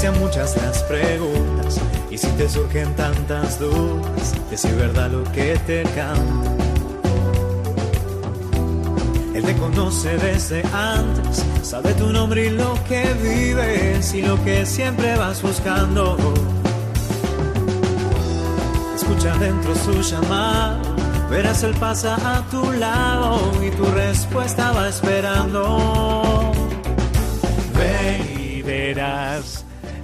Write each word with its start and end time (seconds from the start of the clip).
Sean 0.00 0.18
muchas 0.18 0.56
las 0.56 0.82
preguntas 0.84 1.78
y 2.10 2.16
si 2.16 2.26
te 2.28 2.48
surgen 2.48 2.96
tantas 2.96 3.60
dudas 3.60 4.34
de 4.48 4.56
si 4.56 4.68
es 4.68 4.76
verdad 4.76 5.10
lo 5.10 5.24
que 5.24 5.58
te 5.66 5.82
canta. 5.82 6.50
Él 9.34 9.44
te 9.44 9.54
conoce 9.56 10.16
desde 10.16 10.62
antes, 10.72 11.44
sabe 11.62 11.92
tu 11.92 12.08
nombre 12.08 12.46
y 12.46 12.48
lo 12.48 12.82
que 12.88 13.12
vives 13.22 14.14
y 14.14 14.22
lo 14.22 14.42
que 14.42 14.64
siempre 14.64 15.18
vas 15.18 15.42
buscando. 15.42 16.16
Escucha 18.96 19.36
dentro 19.36 19.74
su 19.74 20.00
llamado, 20.00 20.80
verás 21.28 21.62
él 21.62 21.74
pasa 21.78 22.16
a 22.38 22.40
tu 22.48 22.72
lado 22.72 23.52
y 23.62 23.70
tu 23.72 23.84
respuesta 23.84 24.72
va 24.72 24.88
esperando. 24.88 26.52
Ven 27.76 28.40
y 28.40 28.62
verás. 28.62 29.59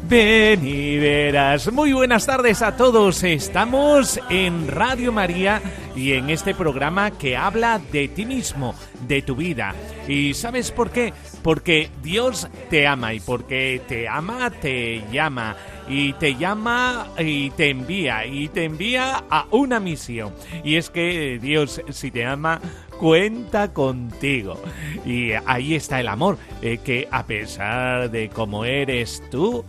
Ven 0.09 0.65
y 0.65 0.98
verás. 0.98 1.73
Muy 1.73 1.92
buenas 1.92 2.27
tardes 2.27 2.62
a 2.62 2.77
todos. 2.77 3.24
Estamos 3.24 4.21
en 4.30 4.68
Radio 4.68 5.10
María 5.10 5.60
y 5.96 6.12
en 6.12 6.30
este 6.30 6.54
programa 6.54 7.10
que 7.10 7.37
habla 7.37 7.80
de 7.90 8.07
ti 8.07 8.24
mismo, 8.24 8.77
de 9.09 9.23
tu 9.23 9.34
vida. 9.34 9.74
¿Y 10.07 10.34
sabes 10.34 10.71
por 10.71 10.90
qué? 10.90 11.12
Porque 11.43 11.90
Dios 12.04 12.46
te 12.71 12.87
ama 12.87 13.15
y 13.15 13.21
porque 13.21 13.82
te 13.88 14.07
ama 14.07 14.49
te 14.51 15.02
llama 15.10 15.57
y 15.88 16.12
te 16.12 16.37
llama 16.37 17.09
y 17.18 17.51
te 17.51 17.71
envía 17.71 18.27
y 18.27 18.46
te 18.46 18.62
envía 18.62 19.24
a 19.29 19.46
una 19.51 19.80
misión. 19.80 20.32
Y 20.62 20.77
es 20.77 20.88
que 20.88 21.40
Dios 21.43 21.82
si 21.90 22.12
te 22.12 22.24
ama 22.24 22.60
cuenta 23.01 23.73
contigo. 23.73 24.60
Y 25.04 25.32
ahí 25.46 25.74
está 25.74 25.99
el 25.99 26.09
amor, 26.09 26.38
eh, 26.62 26.79
que 26.79 27.09
a 27.10 27.27
pesar 27.27 28.10
de 28.10 28.29
cómo 28.29 28.65
eres 28.65 29.23
tú, 29.30 29.65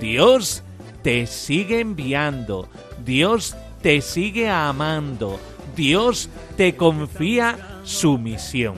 Dios 0.00 0.62
te 1.02 1.26
sigue 1.26 1.80
enviando, 1.80 2.68
Dios 3.04 3.56
te 3.82 4.00
sigue 4.00 4.48
amando, 4.48 5.38
Dios 5.74 6.28
te 6.56 6.76
confía 6.76 7.80
su 7.84 8.18
misión. 8.18 8.74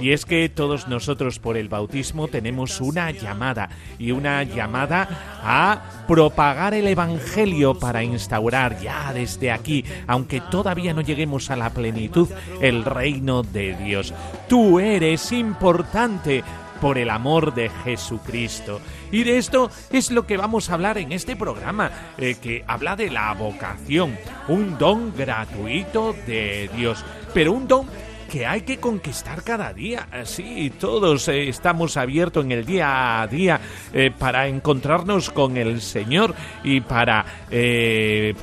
Y 0.00 0.12
es 0.12 0.24
que 0.24 0.48
todos 0.48 0.88
nosotros 0.88 1.38
por 1.38 1.56
el 1.56 1.68
bautismo 1.68 2.26
tenemos 2.26 2.80
una 2.80 3.10
llamada 3.10 3.68
y 3.98 4.10
una 4.10 4.42
llamada 4.42 5.08
a 5.42 6.04
propagar 6.08 6.74
el 6.74 6.88
Evangelio 6.88 7.78
para 7.78 8.02
instaurar 8.02 8.80
ya 8.80 9.12
desde 9.12 9.52
aquí, 9.52 9.84
aunque 10.06 10.40
todavía 10.40 10.94
no 10.94 11.02
lleguemos 11.02 11.50
a 11.50 11.56
la 11.56 11.70
plenitud, 11.70 12.28
el 12.60 12.84
reino 12.84 13.42
de 13.42 13.76
Dios. 13.76 14.12
Tú 14.48 14.80
eres 14.80 15.30
importante 15.30 16.42
por 16.82 16.98
el 16.98 17.10
amor 17.10 17.54
de 17.54 17.70
Jesucristo. 17.84 18.80
Y 19.12 19.22
de 19.22 19.38
esto 19.38 19.70
es 19.92 20.10
lo 20.10 20.26
que 20.26 20.36
vamos 20.36 20.68
a 20.68 20.74
hablar 20.74 20.98
en 20.98 21.12
este 21.12 21.36
programa, 21.36 21.92
eh, 22.18 22.34
que 22.42 22.64
habla 22.66 22.96
de 22.96 23.08
la 23.08 23.32
vocación, 23.34 24.18
un 24.48 24.76
don 24.78 25.14
gratuito 25.16 26.12
de 26.26 26.68
Dios, 26.76 27.04
pero 27.32 27.52
un 27.52 27.68
don 27.68 27.86
que 28.28 28.46
hay 28.46 28.62
que 28.62 28.78
conquistar 28.78 29.44
cada 29.44 29.72
día. 29.72 30.08
Sí, 30.24 30.72
todos 30.80 31.28
eh, 31.28 31.48
estamos 31.48 31.96
abiertos 31.96 32.44
en 32.44 32.50
el 32.50 32.66
día 32.66 33.22
a 33.22 33.28
día 33.28 33.60
eh, 33.92 34.10
para 34.18 34.48
encontrarnos 34.48 35.30
con 35.30 35.56
el 35.56 35.80
Señor 35.80 36.34
y 36.64 36.80
para 36.80 37.24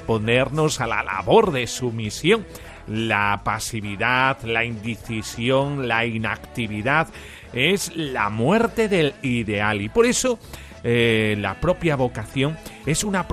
ponernos 0.05 0.79
a 0.79 0.87
la 0.87 1.03
labor 1.03 1.51
de 1.51 1.67
su 1.67 1.91
misión. 1.91 2.45
La 2.87 3.41
pasividad, 3.43 4.41
la 4.43 4.63
indecisión, 4.63 5.87
la 5.87 6.05
inactividad 6.05 7.09
es 7.53 7.95
la 7.95 8.29
muerte 8.29 8.87
del 8.87 9.13
ideal. 9.21 9.81
Y 9.81 9.89
por 9.89 10.05
eso 10.05 10.39
la 10.83 11.59
propia 11.59 11.97
vocación 11.97 12.57
es 12.85 13.03
una, 13.03 13.27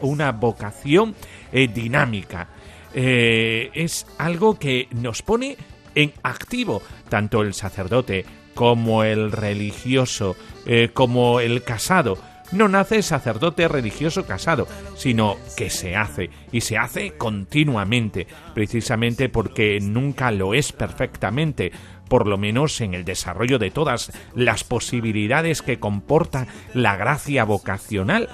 una 0.00 0.32
vocación 0.32 1.14
dinámica. 1.52 2.48
Eh, 2.94 3.70
es 3.74 4.06
algo 4.18 4.58
que 4.58 4.88
nos 4.90 5.22
pone 5.22 5.56
en 5.94 6.12
activo 6.22 6.82
tanto 7.08 7.42
el 7.42 7.54
sacerdote 7.54 8.24
como 8.54 9.04
el 9.04 9.32
religioso, 9.32 10.36
eh, 10.66 10.90
como 10.92 11.40
el 11.40 11.62
casado. 11.62 12.18
No 12.52 12.68
nace 12.68 13.02
sacerdote 13.02 13.68
religioso 13.68 14.26
casado, 14.26 14.66
sino 14.96 15.36
que 15.56 15.70
se 15.70 15.94
hace, 15.94 16.30
y 16.50 16.62
se 16.62 16.78
hace 16.78 17.12
continuamente, 17.12 18.26
precisamente 18.54 19.28
porque 19.28 19.78
nunca 19.80 20.32
lo 20.32 20.52
es 20.52 20.72
perfectamente, 20.72 21.70
por 22.10 22.26
lo 22.26 22.36
menos 22.36 22.82
en 22.82 22.92
el 22.92 23.06
desarrollo 23.06 23.58
de 23.58 23.70
todas 23.70 24.12
las 24.34 24.64
posibilidades 24.64 25.62
que 25.62 25.78
comporta 25.78 26.48
la 26.74 26.96
gracia 26.96 27.44
vocacional 27.44 28.28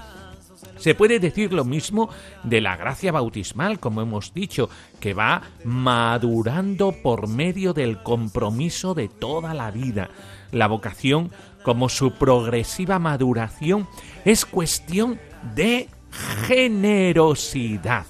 se 0.79 0.95
puede 0.95 1.21
decir 1.21 1.53
lo 1.53 1.65
mismo 1.65 2.09
de 2.43 2.61
la 2.61 2.77
gracia 2.77 3.13
bautismal, 3.13 3.79
como 3.79 4.03
hemos 4.03 4.35
dicho, 4.35 4.69
que 5.01 5.15
va 5.15 5.43
madurando 5.65 6.93
por 6.93 7.29
medio 7.29 7.73
del 7.73 8.03
compromiso 8.03 8.95
de 8.95 9.09
toda 9.09 9.55
la 9.55 9.71
vida. 9.71 10.11
La 10.53 10.67
vocación, 10.67 11.31
como 11.63 11.89
su 11.89 12.13
progresiva 12.13 12.99
maduración, 12.99 13.89
es 14.25 14.45
cuestión 14.45 15.19
de 15.55 15.89
generosidad. 16.47 18.07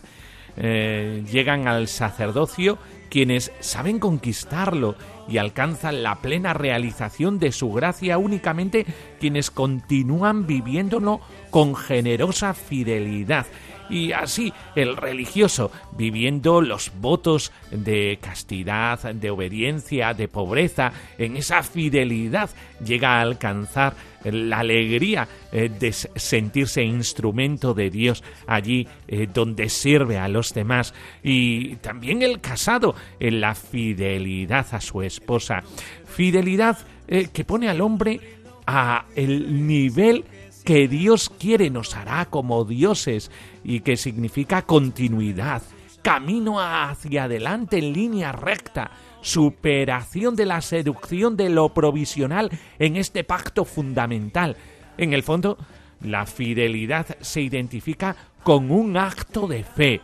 Eh, 0.57 1.25
llegan 1.31 1.69
al 1.69 1.87
sacerdocio 1.87 2.79
quienes 3.11 3.53
saben 3.61 3.99
conquistarlo 3.99 4.97
y 5.29 5.39
alcanzan 5.39 6.03
la 6.03 6.17
plena 6.17 6.55
realización 6.55 7.39
de 7.39 7.53
su 7.53 7.73
gracia 7.73 8.19
únicamente 8.19 8.87
quienes 9.21 9.51
continúan 9.51 10.47
viviéndolo 10.47 11.21
con 11.51 11.75
generosa 11.77 12.55
fidelidad. 12.55 13.47
Y 13.89 14.13
así 14.13 14.53
el 14.75 14.97
religioso, 14.97 15.71
viviendo 15.97 16.61
los 16.61 16.93
votos 17.01 17.53
de 17.71 18.19
castidad, 18.21 19.15
de 19.15 19.31
obediencia, 19.31 20.15
de 20.15 20.29
pobreza, 20.29 20.93
en 21.19 21.37
esa 21.37 21.63
fidelidad, 21.63 22.51
llega 22.85 23.19
a 23.19 23.23
alcanzar 23.23 23.95
la 24.25 24.59
alegría 24.61 25.29
eh, 25.53 25.69
de 25.69 25.93
sentirse 25.93 26.83
instrumento 26.83 27.75
de 27.75 27.91
Dios 27.91 28.25
allí 28.47 28.87
eh, 29.07 29.29
donde 29.33 29.69
sirve 29.69 30.19
a 30.19 30.29
los 30.29 30.53
demás. 30.55 30.95
Y 31.23 31.77
también 31.77 32.23
el 32.23 32.41
casado 32.41 32.95
en 33.21 33.41
la 33.41 33.55
fidelidad 33.55 34.67
a 34.73 34.81
su 34.81 35.03
esposa. 35.03 35.63
Fidelidad 36.07 36.79
eh, 37.09 37.29
que 37.33 37.45
pone 37.45 37.69
al 37.69 37.81
hombre 37.81 38.21
a 38.67 39.07
el 39.15 39.67
nivel 39.67 40.25
que 40.67 40.89
Dios 40.89 41.31
quiere 41.31 41.71
nos 41.71 41.95
hará 41.95 42.25
como 42.25 42.65
dioses 42.65 43.31
y 43.63 43.81
que 43.81 43.97
significa 43.97 44.63
continuidad, 44.63 45.63
camino 46.03 46.61
hacia 46.61 47.25
adelante 47.25 47.79
en 47.79 47.93
línea 47.93 48.33
recta, 48.33 48.91
superación 49.21 50.35
de 50.35 50.45
la 50.45 50.61
seducción 50.61 51.37
de 51.37 51.51
lo 51.51 51.69
provisional 51.69 52.51
en 52.81 52.97
este 52.97 53.23
pacto 53.23 53.65
fundamental. 53.65 54.57
En 54.99 55.13
el 55.13 55.23
fondo, 55.23 55.57
la 56.01 56.27
fidelidad 56.27 57.17
se 57.21 57.43
identifica 57.43 58.17
con 58.43 58.73
un 58.73 58.97
acto 58.97 59.47
de 59.47 59.63
fe, 59.63 60.01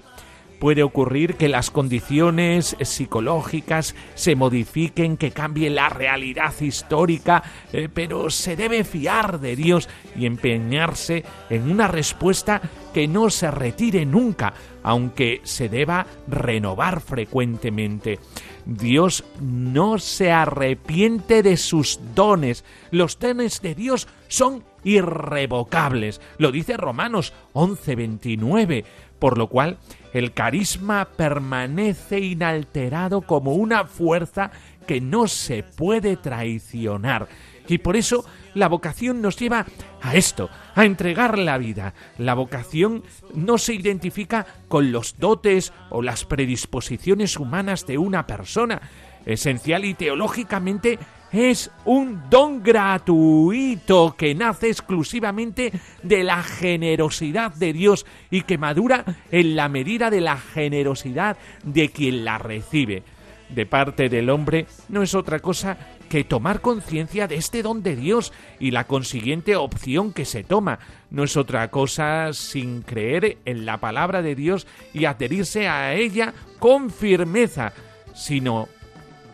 Puede 0.63 0.85
ocurrir 0.85 1.35
que 1.35 1.49
las 1.49 1.73
condiciones 1.73 2.77
psicológicas 2.81 3.97
se 4.15 4.37
modifiquen, 4.37 5.17
que 5.17 5.33
cambie 5.33 5.71
la 5.71 5.89
realidad 5.89 6.55
histórica, 6.61 7.43
eh, 7.73 7.89
pero 7.93 8.31
se 8.31 8.55
debe 8.55 8.85
fiar 8.85 9.41
de 9.41 9.57
Dios 9.57 9.89
y 10.17 10.25
empeñarse 10.25 11.25
en 11.51 11.69
una 11.69 11.89
respuesta 11.89 12.63
que 12.95 13.09
no 13.09 13.29
se 13.29 13.51
retire 13.51 14.07
nunca, 14.07 14.55
aunque 14.85 15.41
se 15.43 15.69
deba 15.69 16.07
renovar 16.29 17.01
frecuentemente. 17.01 18.21
Dios 18.65 19.25
no 19.41 19.99
se 19.99 20.31
arrepiente 20.31 21.43
de 21.43 21.57
sus 21.57 21.99
dones. 22.15 22.65
Los 22.93 23.19
dones 23.19 23.63
de 23.63 23.75
Dios 23.75 24.07
son 24.29 24.63
irrevocables. 24.85 26.21
Lo 26.39 26.53
dice 26.53 26.77
Romanos 26.77 27.33
11:29, 27.53 28.85
por 29.23 29.39
lo 29.39 29.47
cual 29.47 29.79
el 30.15 30.33
carisma 30.33 31.05
permanece 31.17 32.19
inalterado 32.19 33.21
como 33.21 33.55
una 33.55 33.85
fuerza 33.85 34.51
que 34.85 35.01
no 35.01 35.29
se 35.29 35.63
puede 35.63 36.17
traicionar 36.17 37.29
Y 37.69 37.79
por 37.79 37.95
eso 37.95 38.25
la 38.55 38.67
vocación 38.67 39.23
nos 39.23 39.37
lleva 39.37 39.65
a 40.01 40.17
esto, 40.17 40.51
a 40.75 40.85
entregar 40.85 41.39
la 41.39 41.57
vida. 41.57 41.95
La 42.19 42.35
vocación 42.35 43.05
no 43.33 43.59
se 43.59 43.75
identifica 43.75 44.45
con 44.67 44.91
los 44.91 45.17
dotes 45.21 45.73
o 45.91 46.03
las 46.03 46.25
predisposiciones 46.25 47.37
humanas 47.37 47.87
de 47.87 47.99
una 47.99 48.27
persona. 48.27 48.83
Esencial 49.25 49.85
y 49.85 49.95
teológicamente 49.95 50.99
es 51.33 51.71
un 51.85 52.23
don 52.29 52.63
gratuito 52.63 54.15
que 54.17 54.35
nace 54.35 54.69
exclusivamente 54.69 55.73
de 56.03 56.23
la 56.23 56.43
generosidad 56.43 57.55
de 57.55 57.73
Dios 57.73 58.07
y 58.31 58.43
que 58.43 58.59
madura 58.59 59.05
en 59.31 59.57
la 59.57 59.69
medida 59.69 60.11
de 60.11 60.21
la 60.21 60.37
generosidad 60.37 61.37
de 61.65 61.89
quien 61.91 62.25
la 62.25 62.39
recibe. 62.39 63.03
De 63.49 63.67
parte 63.67 64.09
del 64.09 64.31
hombre 64.31 64.67
no 64.89 65.03
es 65.03 65.15
otra 65.15 65.39
cosa 65.41 65.77
que 66.09 66.25
tomar 66.25 66.61
conciencia 66.61 67.27
de 67.29 67.37
este 67.37 67.63
don 67.63 67.83
de 67.83 67.97
Dios 67.97 68.33
y 68.59 68.71
la 68.71 68.87
consiguiente 68.87 69.57
opción 69.57 70.13
que 70.13 70.25
se 70.25 70.43
toma. 70.43 70.79
No 71.11 71.25
es 71.25 71.37
otra 71.37 71.71
cosa 71.71 72.33
sin 72.33 72.83
creer 72.83 73.39
en 73.45 73.67
la 73.67 73.79
palabra 73.79 74.23
de 74.23 74.35
Dios 74.35 74.67
y 74.95 75.05
adherirse 75.05 75.69
a 75.69 75.95
ella 75.95 76.33
con 76.59 76.91
firmeza, 76.91 77.73
sino 78.15 78.69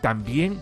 también 0.00 0.60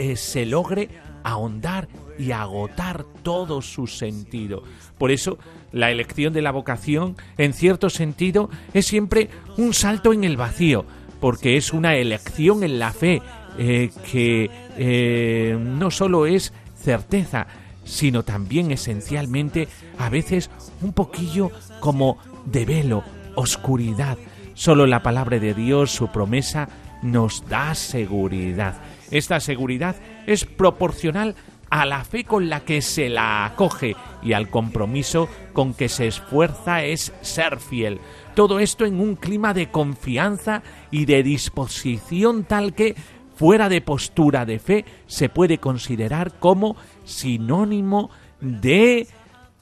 eh, 0.00 0.16
se 0.16 0.46
logre 0.46 0.88
ahondar 1.24 1.88
y 2.18 2.32
agotar 2.32 3.04
todo 3.22 3.60
su 3.60 3.86
sentido. 3.86 4.62
Por 4.96 5.10
eso, 5.10 5.36
la 5.72 5.90
elección 5.90 6.32
de 6.32 6.40
la 6.40 6.52
vocación, 6.52 7.16
en 7.36 7.52
cierto 7.52 7.90
sentido, 7.90 8.48
es 8.72 8.86
siempre 8.86 9.28
un 9.58 9.74
salto 9.74 10.14
en 10.14 10.24
el 10.24 10.38
vacío, 10.38 10.86
porque 11.20 11.58
es 11.58 11.74
una 11.74 11.96
elección 11.96 12.64
en 12.64 12.78
la 12.78 12.94
fe 12.94 13.20
eh, 13.58 13.90
que 14.10 14.50
eh, 14.78 15.58
no 15.60 15.90
solo 15.90 16.24
es 16.24 16.54
certeza, 16.74 17.46
sino 17.84 18.22
también 18.22 18.70
esencialmente 18.70 19.68
a 19.98 20.08
veces 20.08 20.50
un 20.80 20.94
poquillo 20.94 21.50
como 21.80 22.16
de 22.46 22.64
velo, 22.64 23.04
oscuridad. 23.34 24.16
Solo 24.54 24.86
la 24.86 25.02
palabra 25.02 25.38
de 25.38 25.52
Dios, 25.52 25.90
su 25.90 26.08
promesa, 26.08 26.70
nos 27.02 27.46
da 27.50 27.74
seguridad. 27.74 28.76
Esta 29.10 29.40
seguridad 29.40 29.96
es 30.26 30.44
proporcional 30.44 31.34
a 31.70 31.86
la 31.86 32.04
fe 32.04 32.24
con 32.24 32.50
la 32.50 32.60
que 32.60 32.82
se 32.82 33.08
la 33.08 33.44
acoge 33.44 33.96
y 34.22 34.32
al 34.32 34.50
compromiso 34.50 35.28
con 35.52 35.72
que 35.72 35.88
se 35.88 36.08
esfuerza 36.08 36.84
es 36.84 37.12
ser 37.22 37.60
fiel. 37.60 38.00
Todo 38.34 38.58
esto 38.58 38.84
en 38.84 39.00
un 39.00 39.14
clima 39.14 39.54
de 39.54 39.70
confianza 39.70 40.62
y 40.90 41.04
de 41.04 41.22
disposición 41.22 42.44
tal 42.44 42.74
que, 42.74 42.96
fuera 43.36 43.68
de 43.68 43.80
postura 43.80 44.44
de 44.44 44.58
fe, 44.58 44.84
se 45.06 45.28
puede 45.28 45.58
considerar 45.58 46.38
como 46.38 46.76
sinónimo 47.04 48.10
de 48.40 49.06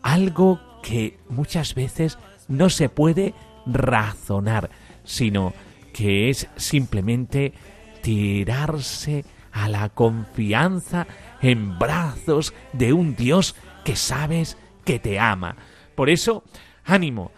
algo 0.02 0.60
que 0.82 1.18
muchas 1.28 1.74
veces 1.74 2.18
no 2.48 2.70
se 2.70 2.88
puede 2.88 3.34
razonar, 3.66 4.70
sino 5.04 5.52
que 5.92 6.30
es 6.30 6.48
simplemente 6.56 7.52
tirarse 8.00 9.24
a 9.52 9.68
la 9.68 9.88
confianza 9.88 11.06
en 11.40 11.78
brazos 11.78 12.54
de 12.72 12.92
un 12.92 13.16
Dios 13.16 13.54
que 13.84 13.96
sabes 13.96 14.56
que 14.84 14.98
te 14.98 15.18
ama. 15.18 15.56
Por 15.94 16.10
eso, 16.10 16.44
ánimo, 16.84 17.32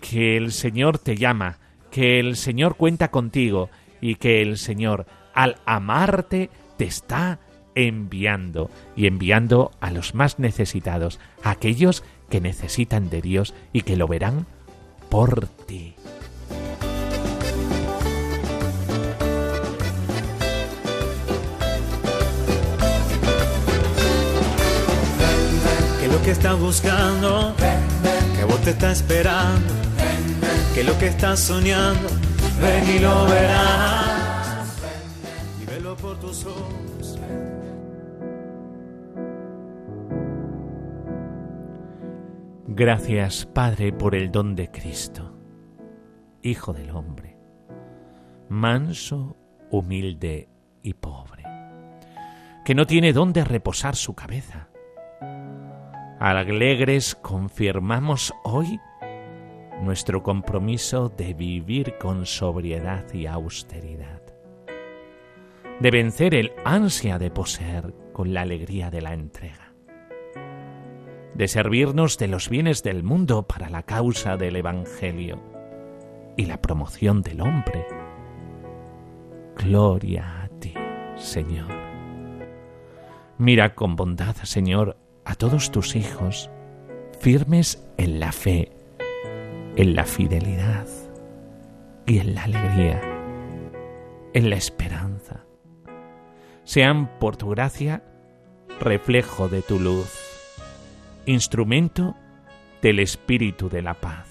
que 0.00 0.36
el 0.36 0.52
Señor 0.52 0.98
te 0.98 1.16
llama, 1.16 1.58
que 1.90 2.20
el 2.20 2.36
Señor 2.36 2.76
cuenta 2.76 3.10
contigo 3.10 3.70
y 4.00 4.16
que 4.16 4.42
el 4.42 4.58
Señor, 4.58 5.06
al 5.34 5.56
amarte, 5.66 6.50
te 6.76 6.84
está 6.84 7.40
enviando 7.74 8.70
y 8.96 9.06
enviando 9.06 9.70
a 9.80 9.90
los 9.90 10.14
más 10.14 10.38
necesitados, 10.38 11.20
a 11.42 11.50
aquellos 11.50 12.04
que 12.28 12.40
necesitan 12.40 13.10
de 13.10 13.22
Dios 13.22 13.54
y 13.72 13.82
que 13.82 13.96
lo 13.96 14.08
verán 14.08 14.46
por 15.08 15.46
ti. 15.66 15.94
Que 26.26 26.32
está 26.32 26.54
buscando, 26.54 27.54
que 28.36 28.44
vos 28.44 28.60
te 28.62 28.70
está 28.70 28.90
esperando, 28.90 29.72
que 30.74 30.82
lo 30.82 30.98
que 30.98 31.06
estás 31.06 31.38
soñando, 31.38 32.08
ven 32.60 32.96
y 32.96 32.98
lo 32.98 33.26
verás. 33.26 34.76
Y 35.62 35.66
velo 35.66 35.96
por 35.96 36.18
tus 36.18 36.44
ojos. 36.44 37.18
Gracias, 42.66 43.46
Padre, 43.46 43.92
por 43.92 44.14
el 44.14 44.32
don 44.32 44.56
de 44.56 44.68
Cristo, 44.70 45.32
Hijo 46.42 46.72
del 46.72 46.90
hombre, 46.90 47.38
manso, 48.48 49.36
humilde 49.70 50.48
y 50.82 50.94
pobre, 50.94 51.44
que 52.64 52.74
no 52.74 52.84
tiene 52.86 53.12
dónde 53.12 53.44
reposar 53.44 53.94
su 53.94 54.14
cabeza 54.14 54.68
Alegres 56.18 57.14
confirmamos 57.14 58.32
hoy 58.42 58.80
nuestro 59.82 60.22
compromiso 60.22 61.10
de 61.10 61.34
vivir 61.34 61.98
con 61.98 62.24
sobriedad 62.24 63.04
y 63.12 63.26
austeridad, 63.26 64.22
de 65.78 65.90
vencer 65.90 66.34
el 66.34 66.52
ansia 66.64 67.18
de 67.18 67.30
poseer 67.30 67.92
con 68.14 68.32
la 68.32 68.42
alegría 68.42 68.90
de 68.90 69.02
la 69.02 69.12
entrega, 69.12 69.74
de 71.34 71.48
servirnos 71.48 72.16
de 72.16 72.28
los 72.28 72.48
bienes 72.48 72.82
del 72.82 73.02
mundo 73.02 73.46
para 73.46 73.68
la 73.68 73.82
causa 73.82 74.38
del 74.38 74.56
Evangelio 74.56 75.38
y 76.34 76.46
la 76.46 76.62
promoción 76.62 77.20
del 77.20 77.42
hombre. 77.42 77.86
Gloria 79.58 80.44
a 80.44 80.48
ti, 80.60 80.72
Señor. 81.16 81.68
Mira 83.36 83.74
con 83.74 83.96
bondad, 83.96 84.36
Señor, 84.44 84.96
a 85.26 85.34
todos 85.34 85.72
tus 85.72 85.96
hijos 85.96 86.50
firmes 87.20 87.84
en 87.98 88.20
la 88.20 88.30
fe, 88.30 88.70
en 89.74 89.96
la 89.96 90.04
fidelidad 90.04 90.86
y 92.06 92.20
en 92.20 92.36
la 92.36 92.44
alegría, 92.44 93.02
en 94.32 94.48
la 94.48 94.56
esperanza. 94.56 95.44
Sean 96.62 97.18
por 97.18 97.36
tu 97.36 97.50
gracia 97.50 98.04
reflejo 98.80 99.48
de 99.48 99.62
tu 99.62 99.80
luz, 99.80 100.14
instrumento 101.26 102.14
del 102.80 103.00
Espíritu 103.00 103.68
de 103.68 103.82
la 103.82 103.94
paz, 103.94 104.28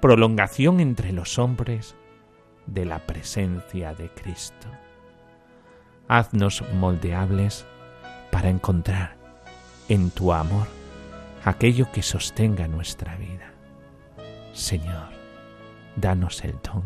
prolongación 0.00 0.78
entre 0.78 1.12
los 1.12 1.40
hombres 1.40 1.96
de 2.66 2.84
la 2.84 3.00
presencia 3.00 3.94
de 3.94 4.10
Cristo. 4.10 4.68
Haznos 6.06 6.62
moldeables 6.74 7.66
para 8.30 8.48
encontrar 8.48 9.17
en 9.88 10.10
tu 10.10 10.32
amor 10.32 10.66
aquello 11.44 11.90
que 11.92 12.02
sostenga 12.02 12.68
nuestra 12.68 13.16
vida. 13.16 13.52
Señor, 14.52 15.08
danos 15.96 16.44
el 16.44 16.52
don 16.62 16.82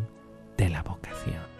de 0.56 0.68
la 0.68 0.82
vocación. 0.82 1.51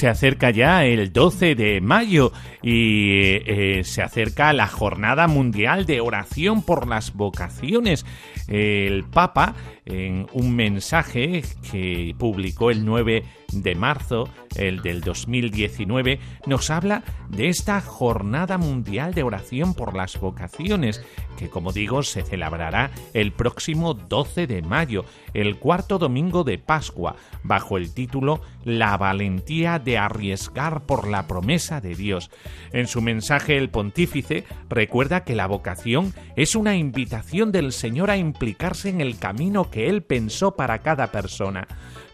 Se 0.00 0.08
acerca 0.08 0.48
ya 0.48 0.86
el 0.86 1.12
12 1.12 1.54
de 1.54 1.82
mayo 1.82 2.32
y 2.62 3.34
eh, 3.44 3.82
se 3.84 4.00
acerca 4.00 4.54
la 4.54 4.66
Jornada 4.66 5.28
Mundial 5.28 5.84
de 5.84 6.00
Oración 6.00 6.62
por 6.62 6.88
las 6.88 7.12
Vocaciones. 7.12 8.06
El 8.48 9.04
Papa, 9.04 9.54
en 9.90 10.26
un 10.32 10.54
mensaje 10.54 11.42
que 11.70 12.14
publicó 12.18 12.70
el 12.70 12.84
9 12.84 13.24
de 13.52 13.74
marzo, 13.74 14.28
el 14.56 14.82
del 14.82 15.00
2019, 15.00 16.20
nos 16.46 16.70
habla 16.70 17.02
de 17.28 17.48
esta 17.48 17.80
Jornada 17.80 18.58
Mundial 18.58 19.14
de 19.14 19.22
Oración 19.22 19.74
por 19.74 19.96
las 19.96 20.18
Vocaciones, 20.18 21.04
que 21.36 21.48
como 21.48 21.72
digo 21.72 22.02
se 22.02 22.22
celebrará 22.22 22.90
el 23.14 23.32
próximo 23.32 23.94
12 23.94 24.46
de 24.46 24.62
mayo, 24.62 25.04
el 25.34 25.58
cuarto 25.58 25.98
domingo 25.98 26.44
de 26.44 26.58
Pascua, 26.58 27.16
bajo 27.42 27.76
el 27.76 27.92
título 27.92 28.40
La 28.64 28.96
valentía 28.96 29.78
de 29.78 29.98
arriesgar 29.98 30.86
por 30.86 31.08
la 31.08 31.26
promesa 31.26 31.80
de 31.80 31.94
Dios. 31.94 32.30
En 32.72 32.86
su 32.86 33.00
mensaje 33.00 33.56
el 33.56 33.70
pontífice 33.70 34.44
recuerda 34.68 35.24
que 35.24 35.34
la 35.34 35.46
vocación 35.46 36.12
es 36.36 36.54
una 36.54 36.76
invitación 36.76 37.52
del 37.52 37.72
Señor 37.72 38.10
a 38.10 38.16
implicarse 38.16 38.88
en 38.88 39.00
el 39.00 39.18
camino 39.18 39.70
que 39.70 39.79
que 39.80 39.88
Él 39.88 40.02
pensó 40.02 40.50
para 40.56 40.80
cada 40.80 41.06
persona. 41.06 41.66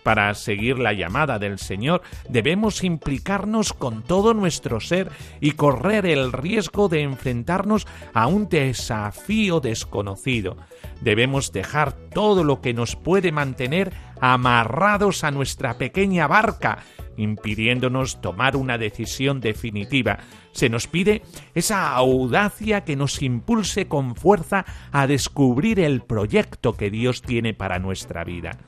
Para 0.04 0.32
seguir 0.35 0.78
la 0.78 0.92
llamada 0.92 1.40
del 1.40 1.58
Señor 1.58 2.02
debemos 2.28 2.85
implicarnos 2.85 3.73
con 3.73 4.04
todo 4.04 4.35
nuestro 4.35 4.78
ser 4.78 5.11
y 5.40 5.52
correr 5.52 6.06
el 6.06 6.32
riesgo 6.32 6.88
de 6.88 7.02
enfrentarnos 7.02 7.88
a 8.14 8.28
un 8.28 8.49
desafío 8.49 9.58
desconocido. 9.58 10.56
Debemos 11.00 11.50
dejar 11.50 11.90
todo 11.92 12.44
lo 12.44 12.61
que 12.61 12.73
nos 12.73 12.94
puede 12.94 13.32
mantener 13.32 13.92
amarrados 14.20 15.25
a 15.25 15.32
nuestra 15.32 15.76
pequeña 15.76 16.28
barca 16.28 16.85
impidiéndonos 17.16 18.20
tomar 18.20 18.56
una 18.56 18.78
decisión 18.78 19.40
definitiva. 19.40 20.18
Se 20.52 20.68
nos 20.68 20.87
pide 20.87 21.23
esa 21.54 21.90
audacia 21.94 22.85
que 22.85 22.96
nos 22.96 23.23
impulse 23.23 23.88
con 23.88 24.16
fuerza 24.16 24.64
a 24.92 25.06
descubrir 25.06 25.80
el 25.80 26.02
proyecto 26.02 26.76
que 26.76 26.90
Dios 26.90 27.23
tiene 27.23 27.54
para 27.54 27.78
nuestra 27.78 28.25
vida. 28.25 28.58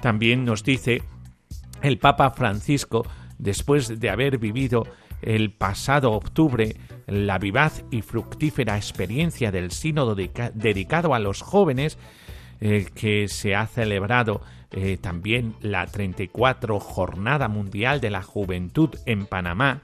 También 0.00 0.44
nos 0.44 0.64
dice 0.64 1.02
el 1.82 1.98
Papa 1.98 2.30
Francisco, 2.30 3.06
después 3.38 4.00
de 4.00 4.10
haber 4.10 4.38
vivido 4.38 4.84
el 5.22 5.52
pasado 5.52 6.12
octubre 6.12 6.76
la 7.06 7.38
vivaz 7.38 7.84
y 7.90 8.02
fructífera 8.02 8.76
experiencia 8.76 9.50
del 9.50 9.70
sínodo 9.70 10.14
dedicado 10.14 11.14
a 11.14 11.18
los 11.18 11.42
jóvenes, 11.42 11.98
eh, 12.60 12.86
que 12.94 13.28
se 13.28 13.54
ha 13.54 13.66
celebrado 13.66 14.40
eh, 14.76 14.98
también 15.00 15.54
la 15.60 15.86
34 15.86 16.80
Jornada 16.80 17.46
Mundial 17.46 18.00
de 18.00 18.10
la 18.10 18.22
Juventud 18.22 18.90
en 19.06 19.26
Panamá, 19.26 19.82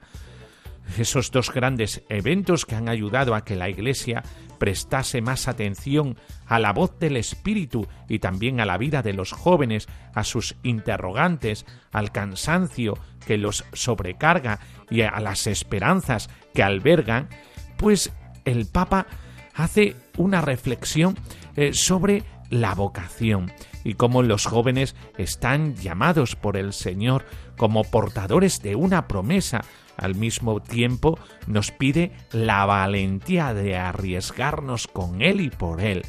esos 0.97 1.31
dos 1.31 1.49
grandes 1.49 2.03
eventos 2.09 2.65
que 2.65 2.75
han 2.75 2.89
ayudado 2.89 3.33
a 3.33 3.45
que 3.45 3.55
la 3.55 3.69
Iglesia 3.69 4.21
prestase 4.59 5.21
más 5.21 5.47
atención 5.47 6.17
a 6.45 6.59
la 6.59 6.73
voz 6.73 6.99
del 6.99 7.15
Espíritu 7.15 7.87
y 8.09 8.19
también 8.19 8.59
a 8.59 8.65
la 8.65 8.77
vida 8.77 9.01
de 9.01 9.13
los 9.13 9.31
jóvenes, 9.31 9.87
a 10.13 10.25
sus 10.25 10.57
interrogantes, 10.61 11.65
al 11.93 12.11
cansancio 12.11 12.97
que 13.25 13.37
los 13.37 13.63
sobrecarga 13.71 14.59
y 14.89 15.03
a 15.03 15.17
las 15.21 15.47
esperanzas 15.47 16.29
que 16.53 16.63
albergan, 16.63 17.29
pues 17.77 18.11
el 18.43 18.65
Papa 18.65 19.07
hace 19.55 19.95
una 20.17 20.41
reflexión 20.41 21.17
eh, 21.55 21.71
sobre 21.71 22.23
la 22.49 22.75
vocación 22.75 23.53
y 23.83 23.95
cómo 23.95 24.23
los 24.23 24.45
jóvenes 24.45 24.95
están 25.17 25.75
llamados 25.75 26.35
por 26.35 26.57
el 26.57 26.73
Señor 26.73 27.25
como 27.57 27.83
portadores 27.83 28.61
de 28.61 28.75
una 28.75 29.07
promesa. 29.07 29.61
Al 29.97 30.15
mismo 30.15 30.61
tiempo 30.61 31.19
nos 31.47 31.71
pide 31.71 32.11
la 32.31 32.65
valentía 32.65 33.53
de 33.53 33.77
arriesgarnos 33.77 34.87
con 34.87 35.21
Él 35.21 35.41
y 35.41 35.49
por 35.49 35.81
Él. 35.81 36.03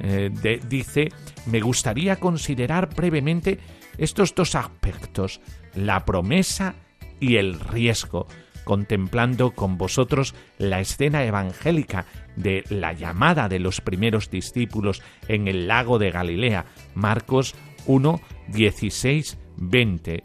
Eh, 0.00 0.60
dice, 0.68 1.12
me 1.46 1.60
gustaría 1.60 2.16
considerar 2.16 2.94
brevemente 2.94 3.58
estos 3.98 4.34
dos 4.34 4.54
aspectos, 4.54 5.40
la 5.74 6.04
promesa 6.04 6.74
y 7.20 7.36
el 7.36 7.60
riesgo 7.60 8.26
contemplando 8.64 9.50
con 9.50 9.78
vosotros 9.78 10.34
la 10.58 10.80
escena 10.80 11.24
evangélica 11.24 12.06
de 12.36 12.64
la 12.70 12.92
llamada 12.92 13.48
de 13.48 13.58
los 13.58 13.80
primeros 13.80 14.30
discípulos 14.30 15.02
en 15.28 15.48
el 15.48 15.68
lago 15.68 15.98
de 15.98 16.10
Galilea, 16.10 16.66
Marcos 16.94 17.54
1, 17.86 18.20
16, 18.48 19.38
20. 19.56 20.24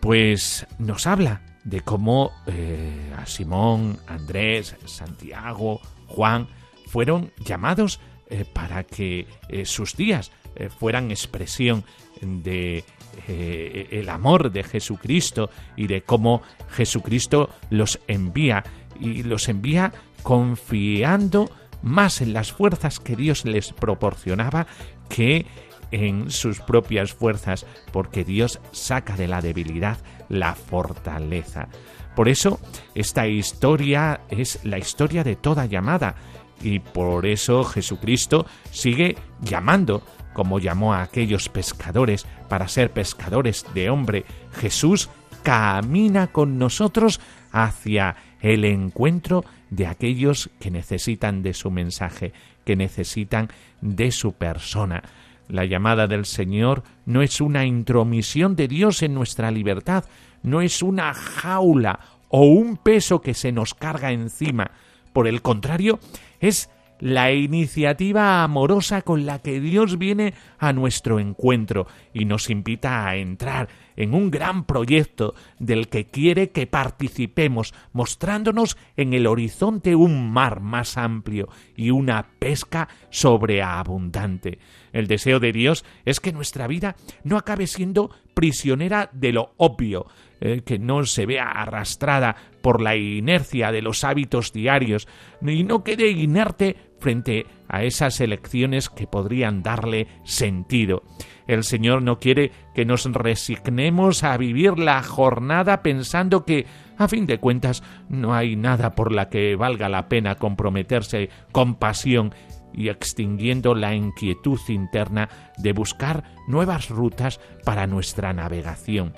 Pues 0.00 0.66
nos 0.78 1.06
habla 1.06 1.42
de 1.64 1.80
cómo 1.80 2.32
eh, 2.46 3.12
a 3.16 3.26
Simón, 3.26 3.98
Andrés, 4.06 4.76
Santiago, 4.84 5.80
Juan 6.06 6.48
fueron 6.86 7.32
llamados 7.38 8.00
eh, 8.28 8.44
para 8.52 8.84
que 8.84 9.26
eh, 9.48 9.64
sus 9.64 9.96
días 9.96 10.32
fueran 10.78 11.10
expresión 11.10 11.82
de 12.20 12.84
el 13.26 14.10
amor 14.10 14.52
de 14.52 14.62
Jesucristo 14.64 15.48
y 15.76 15.86
de 15.86 16.02
cómo 16.02 16.42
Jesucristo 16.68 17.48
los 17.70 17.98
envía 18.06 18.62
y 19.02 19.22
los 19.22 19.48
envía 19.48 19.92
confiando 20.22 21.50
más 21.82 22.20
en 22.20 22.32
las 22.32 22.52
fuerzas 22.52 23.00
que 23.00 23.16
Dios 23.16 23.44
les 23.44 23.72
proporcionaba 23.72 24.66
que 25.08 25.46
en 25.90 26.30
sus 26.30 26.60
propias 26.60 27.12
fuerzas, 27.12 27.66
porque 27.92 28.24
Dios 28.24 28.60
saca 28.70 29.16
de 29.16 29.28
la 29.28 29.42
debilidad 29.42 29.98
la 30.28 30.54
fortaleza. 30.54 31.68
Por 32.16 32.28
eso, 32.28 32.60
esta 32.94 33.26
historia 33.26 34.20
es 34.30 34.60
la 34.64 34.78
historia 34.78 35.24
de 35.24 35.36
toda 35.36 35.66
llamada, 35.66 36.14
y 36.62 36.78
por 36.78 37.26
eso 37.26 37.64
Jesucristo 37.64 38.46
sigue 38.70 39.16
llamando 39.40 40.02
como 40.32 40.58
llamó 40.58 40.94
a 40.94 41.02
aquellos 41.02 41.48
pescadores 41.48 42.26
para 42.48 42.68
ser 42.68 42.92
pescadores 42.92 43.66
de 43.74 43.90
hombre, 43.90 44.24
Jesús 44.52 45.10
camina 45.42 46.28
con 46.28 46.58
nosotros 46.58 47.20
hacia 47.50 48.16
el 48.42 48.64
encuentro 48.64 49.44
de 49.70 49.86
aquellos 49.86 50.50
que 50.60 50.70
necesitan 50.70 51.42
de 51.42 51.54
su 51.54 51.70
mensaje, 51.70 52.32
que 52.66 52.76
necesitan 52.76 53.48
de 53.80 54.10
su 54.10 54.32
persona. 54.32 55.02
La 55.48 55.64
llamada 55.64 56.06
del 56.06 56.26
Señor 56.26 56.82
no 57.06 57.22
es 57.22 57.40
una 57.40 57.64
intromisión 57.64 58.56
de 58.56 58.68
Dios 58.68 59.02
en 59.02 59.14
nuestra 59.14 59.50
libertad, 59.50 60.04
no 60.42 60.60
es 60.60 60.82
una 60.82 61.14
jaula 61.14 62.00
o 62.28 62.42
un 62.42 62.76
peso 62.76 63.20
que 63.20 63.34
se 63.34 63.52
nos 63.52 63.74
carga 63.74 64.10
encima. 64.10 64.72
Por 65.12 65.28
el 65.28 65.40
contrario, 65.40 66.00
es 66.40 66.68
la 67.02 67.32
iniciativa 67.32 68.44
amorosa 68.44 69.02
con 69.02 69.26
la 69.26 69.40
que 69.40 69.60
Dios 69.60 69.98
viene 69.98 70.34
a 70.60 70.72
nuestro 70.72 71.18
encuentro 71.18 71.88
y 72.14 72.26
nos 72.26 72.48
invita 72.48 73.08
a 73.08 73.16
entrar 73.16 73.68
en 73.96 74.14
un 74.14 74.30
gran 74.30 74.66
proyecto 74.66 75.34
del 75.58 75.88
que 75.88 76.06
quiere 76.06 76.50
que 76.50 76.68
participemos, 76.68 77.74
mostrándonos 77.92 78.76
en 78.96 79.14
el 79.14 79.26
horizonte 79.26 79.96
un 79.96 80.30
mar 80.30 80.60
más 80.60 80.96
amplio 80.96 81.48
y 81.74 81.90
una 81.90 82.28
pesca 82.38 82.88
sobreabundante. 83.10 84.60
El 84.92 85.08
deseo 85.08 85.40
de 85.40 85.50
Dios 85.50 85.84
es 86.04 86.20
que 86.20 86.32
nuestra 86.32 86.68
vida 86.68 86.94
no 87.24 87.36
acabe 87.36 87.66
siendo 87.66 88.12
prisionera 88.32 89.10
de 89.12 89.32
lo 89.32 89.54
obvio, 89.56 90.06
eh, 90.40 90.62
que 90.64 90.78
no 90.78 91.04
se 91.04 91.26
vea 91.26 91.50
arrastrada 91.50 92.36
por 92.62 92.80
la 92.80 92.96
inercia 92.96 93.72
de 93.72 93.82
los 93.82 94.04
hábitos 94.04 94.52
diarios 94.52 95.08
y 95.42 95.64
no 95.64 95.84
quede 95.84 96.10
inerte 96.10 96.76
frente 96.98 97.46
a 97.68 97.82
esas 97.82 98.20
elecciones 98.20 98.88
que 98.88 99.06
podrían 99.06 99.62
darle 99.62 100.06
sentido. 100.24 101.02
El 101.46 101.64
Señor 101.64 102.02
no 102.02 102.18
quiere 102.18 102.52
que 102.74 102.84
nos 102.84 103.04
resignemos 103.04 104.22
a 104.22 104.36
vivir 104.36 104.78
la 104.78 105.02
jornada 105.02 105.82
pensando 105.82 106.44
que, 106.44 106.66
a 106.96 107.08
fin 107.08 107.26
de 107.26 107.38
cuentas, 107.38 107.82
no 108.08 108.34
hay 108.34 108.54
nada 108.56 108.94
por 108.94 109.12
la 109.12 109.28
que 109.28 109.56
valga 109.56 109.88
la 109.88 110.08
pena 110.08 110.36
comprometerse 110.36 111.28
con 111.50 111.74
pasión 111.74 112.32
y 112.72 112.88
extinguiendo 112.88 113.74
la 113.74 113.94
inquietud 113.94 114.60
interna 114.68 115.28
de 115.58 115.72
buscar 115.72 116.24
nuevas 116.46 116.88
rutas 116.88 117.40
para 117.64 117.86
nuestra 117.86 118.32
navegación. 118.32 119.12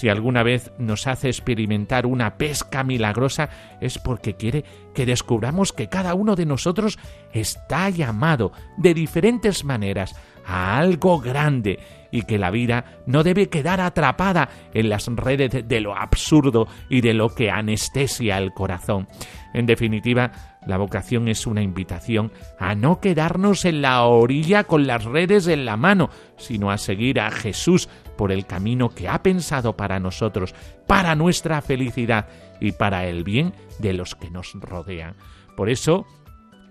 Si 0.00 0.08
alguna 0.08 0.42
vez 0.42 0.72
nos 0.78 1.06
hace 1.06 1.28
experimentar 1.28 2.06
una 2.06 2.38
pesca 2.38 2.82
milagrosa 2.84 3.50
es 3.82 3.98
porque 3.98 4.32
quiere 4.32 4.64
que 4.94 5.04
descubramos 5.04 5.74
que 5.74 5.90
cada 5.90 6.14
uno 6.14 6.36
de 6.36 6.46
nosotros 6.46 6.98
está 7.34 7.90
llamado 7.90 8.50
de 8.78 8.94
diferentes 8.94 9.62
maneras 9.62 10.14
a 10.46 10.78
algo 10.78 11.20
grande 11.20 11.80
y 12.10 12.22
que 12.22 12.38
la 12.38 12.50
vida 12.50 13.02
no 13.04 13.22
debe 13.22 13.50
quedar 13.50 13.82
atrapada 13.82 14.48
en 14.72 14.88
las 14.88 15.06
redes 15.06 15.68
de 15.68 15.80
lo 15.82 15.94
absurdo 15.94 16.66
y 16.88 17.02
de 17.02 17.12
lo 17.12 17.34
que 17.34 17.50
anestesia 17.50 18.38
el 18.38 18.54
corazón. 18.54 19.06
En 19.52 19.66
definitiva, 19.66 20.49
la 20.66 20.76
vocación 20.76 21.28
es 21.28 21.46
una 21.46 21.62
invitación 21.62 22.32
a 22.58 22.74
no 22.74 23.00
quedarnos 23.00 23.64
en 23.64 23.82
la 23.82 24.04
orilla 24.04 24.64
con 24.64 24.86
las 24.86 25.04
redes 25.04 25.46
en 25.46 25.64
la 25.64 25.76
mano, 25.76 26.10
sino 26.36 26.70
a 26.70 26.78
seguir 26.78 27.20
a 27.20 27.30
Jesús 27.30 27.88
por 28.16 28.30
el 28.30 28.46
camino 28.46 28.90
que 28.90 29.08
ha 29.08 29.22
pensado 29.22 29.76
para 29.76 29.98
nosotros, 30.00 30.54
para 30.86 31.14
nuestra 31.14 31.62
felicidad 31.62 32.28
y 32.60 32.72
para 32.72 33.06
el 33.06 33.24
bien 33.24 33.54
de 33.78 33.94
los 33.94 34.14
que 34.14 34.30
nos 34.30 34.52
rodean. 34.54 35.16
Por 35.56 35.70
eso, 35.70 36.06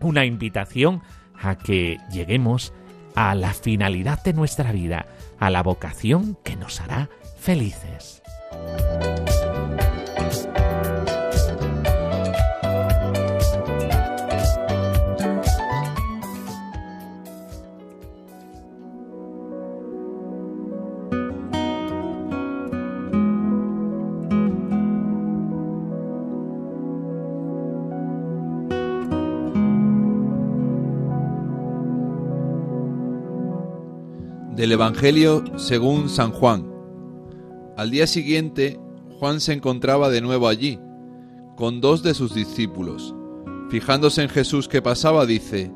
una 0.01 0.25
invitación 0.25 1.01
a 1.41 1.58
que 1.58 1.98
lleguemos 2.12 2.74
a 3.15 3.34
la 3.34 3.53
finalidad 3.53 4.24
de 4.24 4.34
nuestra 4.34 4.72
vida, 4.72 5.08
a 5.39 5.50
la 5.50 5.63
vocación 5.63 6.38
que 6.43 6.55
nos 6.55 6.79
hará 6.79 7.10
felices. 7.38 8.22
Del 34.59 34.73
Evangelio 34.73 35.45
según 35.55 36.09
San 36.09 36.31
Juan. 36.31 36.67
Al 37.77 37.91
día 37.91 38.07
siguiente, 38.07 38.77
Juan 39.17 39.39
se 39.39 39.53
encontraba 39.53 40.09
de 40.09 40.19
nuevo 40.19 40.49
allí, 40.49 40.77
con 41.55 41.79
dos 41.79 42.03
de 42.03 42.13
sus 42.13 42.35
discípulos. 42.35 43.15
Fijándose 43.69 44.21
en 44.21 44.27
Jesús 44.27 44.67
que 44.67 44.81
pasaba, 44.81 45.25
dice, 45.25 45.71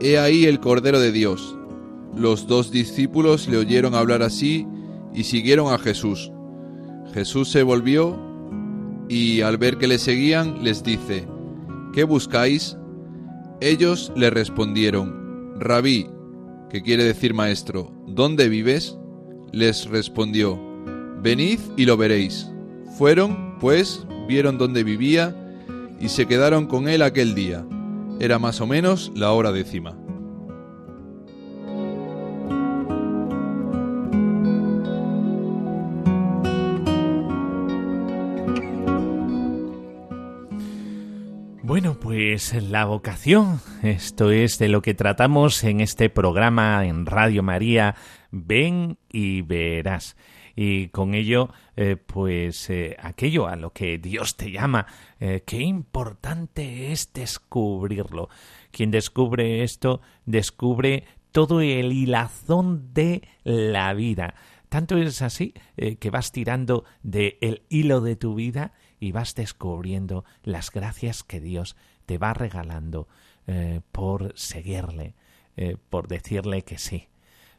He 0.00 0.16
ahí 0.16 0.44
el 0.44 0.60
Cordero 0.60 1.00
de 1.00 1.10
Dios. 1.10 1.58
Los 2.16 2.46
dos 2.46 2.70
discípulos 2.70 3.48
le 3.48 3.56
oyeron 3.56 3.96
hablar 3.96 4.22
así 4.22 4.64
y 5.12 5.24
siguieron 5.24 5.72
a 5.72 5.78
Jesús. 5.78 6.30
Jesús 7.12 7.50
se 7.50 7.64
volvió 7.64 8.16
y 9.08 9.40
al 9.40 9.58
ver 9.58 9.76
que 9.76 9.88
le 9.88 9.98
seguían 9.98 10.62
les 10.62 10.84
dice, 10.84 11.26
¿qué 11.92 12.04
buscáis? 12.04 12.76
Ellos 13.60 14.12
le 14.14 14.30
respondieron, 14.30 15.56
Rabí, 15.58 16.06
que 16.70 16.82
quiere 16.82 17.04
decir 17.04 17.34
maestro, 17.34 17.92
¿dónde 18.06 18.48
vives? 18.48 18.96
Les 19.52 19.86
respondió, 19.86 20.60
Venid 21.22 21.58
y 21.76 21.84
lo 21.84 21.96
veréis. 21.96 22.50
Fueron, 22.96 23.58
pues, 23.58 24.06
vieron 24.28 24.58
dónde 24.58 24.84
vivía 24.84 25.34
y 26.00 26.08
se 26.10 26.26
quedaron 26.26 26.66
con 26.66 26.88
él 26.88 27.02
aquel 27.02 27.34
día. 27.34 27.66
Era 28.20 28.38
más 28.38 28.60
o 28.60 28.66
menos 28.66 29.10
la 29.14 29.32
hora 29.32 29.52
décima. 29.52 29.96
Pues 42.30 42.52
la 42.62 42.84
vocación, 42.84 43.58
esto 43.82 44.30
es 44.30 44.58
de 44.58 44.68
lo 44.68 44.82
que 44.82 44.92
tratamos 44.92 45.64
en 45.64 45.80
este 45.80 46.10
programa 46.10 46.84
en 46.84 47.06
Radio 47.06 47.42
María, 47.42 47.94
ven 48.30 48.98
y 49.10 49.40
verás. 49.40 50.14
Y 50.54 50.88
con 50.88 51.14
ello, 51.14 51.48
eh, 51.74 51.96
pues 51.96 52.68
eh, 52.68 52.98
aquello 53.00 53.46
a 53.46 53.56
lo 53.56 53.72
que 53.72 53.96
Dios 53.96 54.36
te 54.36 54.50
llama, 54.50 54.86
eh, 55.20 55.42
qué 55.46 55.62
importante 55.62 56.92
es 56.92 57.14
descubrirlo. 57.14 58.28
Quien 58.72 58.90
descubre 58.90 59.62
esto, 59.62 60.02
descubre 60.26 61.04
todo 61.32 61.62
el 61.62 61.92
hilazón 61.92 62.92
de 62.92 63.22
la 63.42 63.94
vida. 63.94 64.34
Tanto 64.68 64.98
es 64.98 65.22
así 65.22 65.54
que 65.98 66.10
vas 66.10 66.30
tirando 66.30 66.84
del 67.02 67.38
el 67.40 67.62
hilo 67.70 68.02
de 68.02 68.16
tu 68.16 68.34
vida 68.34 68.74
y 69.00 69.12
vas 69.12 69.34
descubriendo 69.34 70.26
las 70.42 70.70
gracias 70.70 71.22
que 71.22 71.40
Dios 71.40 71.74
te 72.08 72.16
va 72.16 72.32
regalando 72.32 73.06
eh, 73.46 73.82
por 73.92 74.32
seguirle, 74.34 75.14
eh, 75.58 75.76
por 75.90 76.08
decirle 76.08 76.62
que 76.62 76.78
sí. 76.78 77.08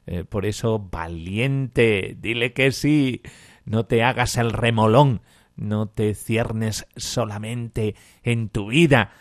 Eh, 0.07 0.23
por 0.23 0.47
eso, 0.47 0.79
valiente, 0.79 2.17
dile 2.19 2.51
que 2.53 2.71
sí, 2.71 3.21
no 3.65 3.85
te 3.85 4.01
hagas 4.01 4.37
el 4.37 4.51
remolón, 4.51 5.21
no 5.55 5.87
te 5.87 6.15
ciernes 6.15 6.87
solamente 6.95 7.93
en 8.23 8.49
tu 8.49 8.69
vida, 8.69 9.11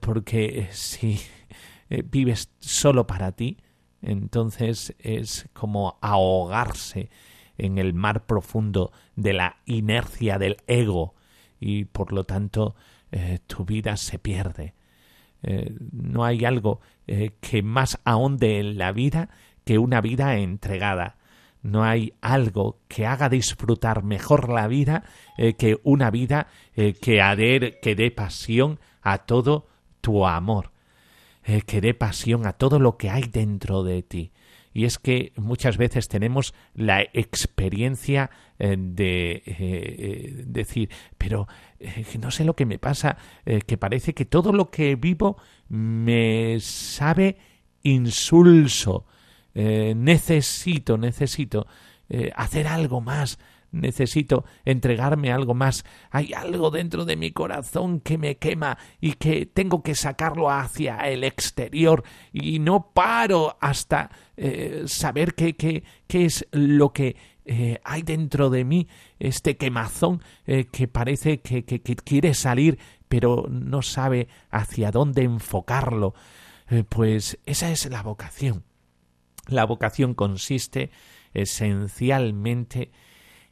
porque 0.00 0.68
si 0.70 1.18
vives 1.88 2.52
solo 2.60 3.06
para 3.06 3.32
ti, 3.32 3.58
entonces 4.00 4.94
es 4.98 5.48
como 5.52 5.98
ahogarse 6.00 7.10
en 7.56 7.78
el 7.78 7.94
mar 7.94 8.26
profundo 8.26 8.92
de 9.16 9.32
la 9.32 9.56
inercia 9.66 10.38
del 10.38 10.58
ego, 10.68 11.14
y 11.58 11.86
por 11.86 12.12
lo 12.12 12.24
tanto 12.24 12.76
eh, 13.12 13.38
tu 13.46 13.64
vida 13.64 13.96
se 13.96 14.18
pierde. 14.18 14.74
Eh, 15.42 15.72
no 15.92 16.24
hay 16.24 16.44
algo 16.44 16.80
eh, 17.06 17.32
que 17.40 17.62
más 17.62 17.98
ahonde 18.04 18.58
en 18.58 18.78
la 18.78 18.92
vida 18.92 19.30
que 19.64 19.78
una 19.78 20.00
vida 20.00 20.36
entregada. 20.36 21.16
No 21.62 21.84
hay 21.84 22.14
algo 22.20 22.78
que 22.88 23.06
haga 23.06 23.28
disfrutar 23.28 24.02
mejor 24.04 24.48
la 24.48 24.68
vida 24.68 25.02
que 25.36 25.78
una 25.82 26.08
vida 26.10 26.46
que, 26.74 27.20
adher, 27.20 27.80
que 27.80 27.96
dé 27.96 28.12
pasión 28.12 28.78
a 29.02 29.18
todo 29.18 29.66
tu 30.00 30.24
amor, 30.24 30.70
que 31.66 31.80
dé 31.80 31.94
pasión 31.94 32.46
a 32.46 32.52
todo 32.52 32.78
lo 32.78 32.96
que 32.96 33.10
hay 33.10 33.22
dentro 33.24 33.82
de 33.82 34.02
ti 34.04 34.30
y 34.78 34.84
es 34.84 34.98
que 34.98 35.32
muchas 35.34 35.76
veces 35.76 36.06
tenemos 36.06 36.54
la 36.72 37.02
experiencia 37.02 38.30
eh, 38.58 38.76
de 38.76 39.30
eh, 39.32 39.42
eh, 39.46 40.44
decir, 40.46 40.90
pero 41.16 41.46
no 42.20 42.30
sé 42.30 42.44
lo 42.44 42.56
que 42.56 42.66
me 42.66 42.78
pasa, 42.78 43.16
que 43.44 43.78
parece 43.78 44.14
que 44.14 44.24
todo 44.24 44.52
lo 44.52 44.70
que 44.70 44.96
vivo 44.96 45.36
me 45.68 46.58
sabe 46.60 47.38
insulso, 47.82 49.06
necesito, 49.54 50.98
necesito 50.98 51.68
hacer 52.34 52.66
algo 52.66 53.00
más, 53.00 53.38
necesito 53.70 54.44
entregarme 54.64 55.32
algo 55.32 55.54
más. 55.54 55.84
Hay 56.10 56.32
algo 56.32 56.70
dentro 56.70 57.04
de 57.04 57.16
mi 57.16 57.32
corazón 57.32 58.00
que 58.00 58.18
me 58.18 58.36
quema 58.36 58.78
y 59.00 59.14
que 59.14 59.46
tengo 59.46 59.82
que 59.82 59.94
sacarlo 59.94 60.50
hacia 60.50 60.98
el 60.98 61.24
exterior. 61.24 62.04
Y 62.32 62.58
no 62.58 62.90
paro 62.92 63.56
hasta 63.60 64.10
eh, 64.36 64.84
saber 64.86 65.34
qué, 65.34 65.84
es 66.08 66.46
lo 66.52 66.92
que 66.92 67.16
eh, 67.48 67.80
hay 67.82 68.02
dentro 68.02 68.50
de 68.50 68.64
mí, 68.64 68.88
este 69.18 69.56
quemazón 69.56 70.22
eh, 70.46 70.66
que 70.66 70.86
parece 70.86 71.40
que, 71.40 71.64
que, 71.64 71.80
quiere 71.80 72.34
salir 72.34 72.78
pero 73.08 73.46
no 73.48 73.82
sabe 73.82 74.28
hacia 74.50 74.90
dónde 74.90 75.22
enfocarlo. 75.22 76.14
pues 76.90 77.38
esa 77.46 77.70
es 77.70 77.90
la 77.90 78.02
vocación. 78.02 78.64
La 79.46 79.64
vocación 79.64 80.12
consiste 80.12 80.90
esencialmente 81.32 82.90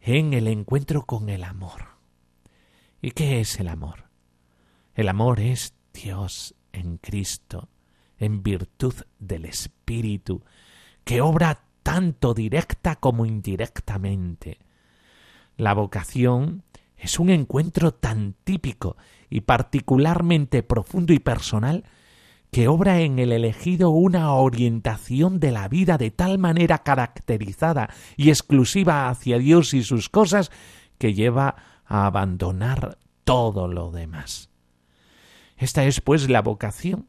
en 0.03 0.35
el 0.35 0.47
encuentro 0.47 1.07
con 1.07 1.31
el 1.31 1.43
amor. 1.43 1.97
¿Y 3.01 3.13
qué 3.13 3.41
es 3.41 3.59
el 3.61 3.69
amor? 3.69 4.11
El 4.95 5.09
amor 5.09 5.41
es 5.41 5.75
Dios 5.93 6.55
en 6.73 6.99
Cristo, 6.99 7.69
en 8.19 8.43
virtud 8.43 8.95
del 9.19 9.47
Espíritu, 9.47 10.43
que 11.05 11.21
obra 11.21 11.66
tanto 11.87 12.35
directa 12.35 12.97
como 12.97 13.27
indirectamente. 13.27 14.59
La 15.57 15.73
vocación 15.73 16.65
es 16.97 17.21
un 17.21 17.31
encuentro 17.31 17.95
tan 17.95 18.35
típico 18.43 18.97
y 19.31 19.43
particularmente 19.43 20.65
profundo 20.65 21.13
y 21.13 21.21
personal 21.21 21.85
que 22.51 22.67
obra 22.67 23.03
en 23.03 23.21
el 23.21 23.31
elegido 23.31 23.91
una 23.91 24.33
orientación 24.33 25.39
de 25.39 25.53
la 25.53 25.69
vida 25.69 25.97
de 25.97 26.11
tal 26.11 26.39
manera 26.39 26.79
caracterizada 26.79 27.89
y 28.17 28.31
exclusiva 28.31 29.09
hacia 29.09 29.39
Dios 29.39 29.73
y 29.73 29.85
sus 29.85 30.09
cosas 30.09 30.51
que 30.99 31.15
lleva 31.15 31.55
a 31.87 32.07
abandonar 32.07 32.99
todo 33.23 33.69
lo 33.69 33.93
demás. 33.93 34.51
Esta 35.57 35.85
es, 35.85 36.01
pues, 36.01 36.29
la 36.29 36.43
vocación. 36.43 37.07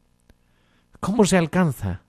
¿Cómo 1.00 1.24
se 1.24 1.36
alcanza? 1.36 2.02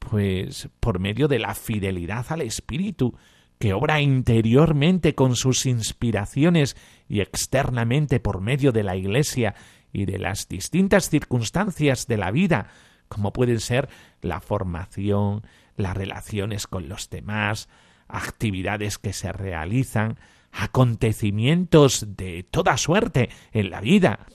Pues 0.00 0.68
por 0.80 0.98
medio 0.98 1.28
de 1.28 1.38
la 1.38 1.54
fidelidad 1.54 2.26
al 2.30 2.40
Espíritu, 2.40 3.14
que 3.60 3.74
obra 3.74 4.00
interiormente 4.00 5.14
con 5.14 5.36
sus 5.36 5.66
inspiraciones 5.66 6.76
y 7.08 7.20
externamente 7.20 8.18
por 8.18 8.40
medio 8.40 8.72
de 8.72 8.82
la 8.82 8.96
Iglesia 8.96 9.54
y 9.92 10.06
de 10.06 10.18
las 10.18 10.48
distintas 10.48 11.10
circunstancias 11.10 12.06
de 12.06 12.16
la 12.16 12.30
vida, 12.30 12.68
como 13.08 13.32
pueden 13.32 13.60
ser 13.60 13.88
la 14.22 14.40
formación, 14.40 15.42
las 15.76 15.96
relaciones 15.96 16.66
con 16.66 16.88
los 16.88 17.10
demás, 17.10 17.68
actividades 18.08 18.98
que 18.98 19.12
se 19.12 19.30
realizan, 19.30 20.18
acontecimientos 20.52 22.16
de 22.16 22.42
toda 22.42 22.76
suerte 22.76 23.30
en 23.52 23.70
la 23.70 23.80
vida. 23.80 24.26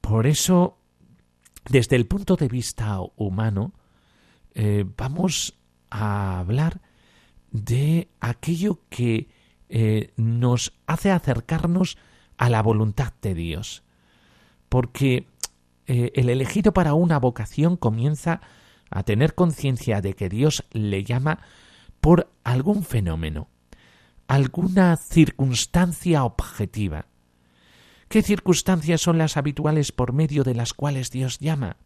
Por 0.00 0.26
eso, 0.26 0.78
desde 1.68 1.96
el 1.96 2.06
punto 2.06 2.36
de 2.36 2.48
vista 2.48 2.98
humano, 3.16 3.72
eh, 4.56 4.84
vamos 4.96 5.54
a 5.90 6.40
hablar 6.40 6.80
de 7.52 8.08
aquello 8.20 8.80
que 8.88 9.28
eh, 9.68 10.12
nos 10.16 10.72
hace 10.86 11.10
acercarnos 11.10 11.98
a 12.38 12.50
la 12.50 12.62
voluntad 12.62 13.12
de 13.20 13.34
Dios 13.34 13.84
porque 14.68 15.26
eh, 15.86 16.12
el 16.14 16.28
elegido 16.28 16.72
para 16.72 16.94
una 16.94 17.18
vocación 17.18 17.76
comienza 17.76 18.40
a 18.90 19.02
tener 19.02 19.34
conciencia 19.34 20.00
de 20.00 20.14
que 20.14 20.28
Dios 20.28 20.64
le 20.72 21.04
llama 21.04 21.40
por 22.00 22.32
algún 22.44 22.82
fenómeno, 22.82 23.48
alguna 24.26 24.96
circunstancia 24.96 26.24
objetiva. 26.24 27.06
¿Qué 28.08 28.22
circunstancias 28.22 29.00
son 29.00 29.18
las 29.18 29.36
habituales 29.36 29.92
por 29.92 30.12
medio 30.12 30.44
de 30.44 30.54
las 30.54 30.72
cuales 30.72 31.10
Dios 31.10 31.40
llama? 31.40 31.76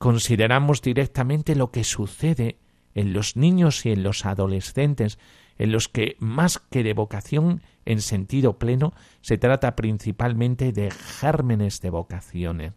Consideramos 0.00 0.80
directamente 0.80 1.54
lo 1.54 1.70
que 1.72 1.84
sucede 1.84 2.56
en 2.94 3.12
los 3.12 3.36
niños 3.36 3.84
y 3.84 3.92
en 3.92 4.02
los 4.02 4.24
adolescentes, 4.24 5.18
en 5.58 5.72
los 5.72 5.88
que 5.88 6.16
más 6.20 6.58
que 6.58 6.82
de 6.82 6.94
vocación 6.94 7.60
en 7.84 8.00
sentido 8.00 8.58
pleno 8.58 8.94
se 9.20 9.36
trata 9.36 9.76
principalmente 9.76 10.72
de 10.72 10.90
gérmenes 10.90 11.82
de 11.82 11.90
vocaciones. 11.90 12.72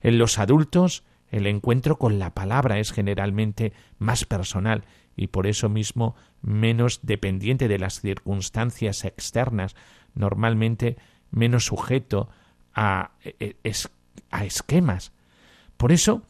En 0.00 0.16
los 0.16 0.38
adultos, 0.38 1.04
El 1.30 1.46
encuentro 1.46 1.98
con 1.98 2.18
la 2.18 2.32
palabra 2.32 2.78
es 2.78 2.92
generalmente 2.92 3.74
más 3.98 4.24
personal 4.24 4.84
y 5.16 5.26
por 5.26 5.46
eso 5.46 5.68
mismo 5.68 6.14
menos 6.40 7.00
dependiente 7.02 7.68
de 7.68 7.78
las 7.78 8.00
circunstancias 8.00 9.04
externas, 9.04 9.74
normalmente 10.14 10.96
menos 11.30 11.66
sujeto 11.66 12.30
a, 12.74 13.12
e, 13.22 13.56
e, 13.64 13.72
esquemas. 14.44 15.12
Por 15.82 15.90
eso 15.90 16.22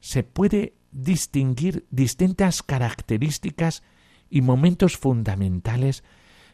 se 0.00 0.22
puede 0.22 0.72
distinguir 0.90 1.84
distintas 1.90 2.62
características 2.62 3.82
y 4.30 4.40
momentos 4.40 4.96
fundamentales 4.96 6.04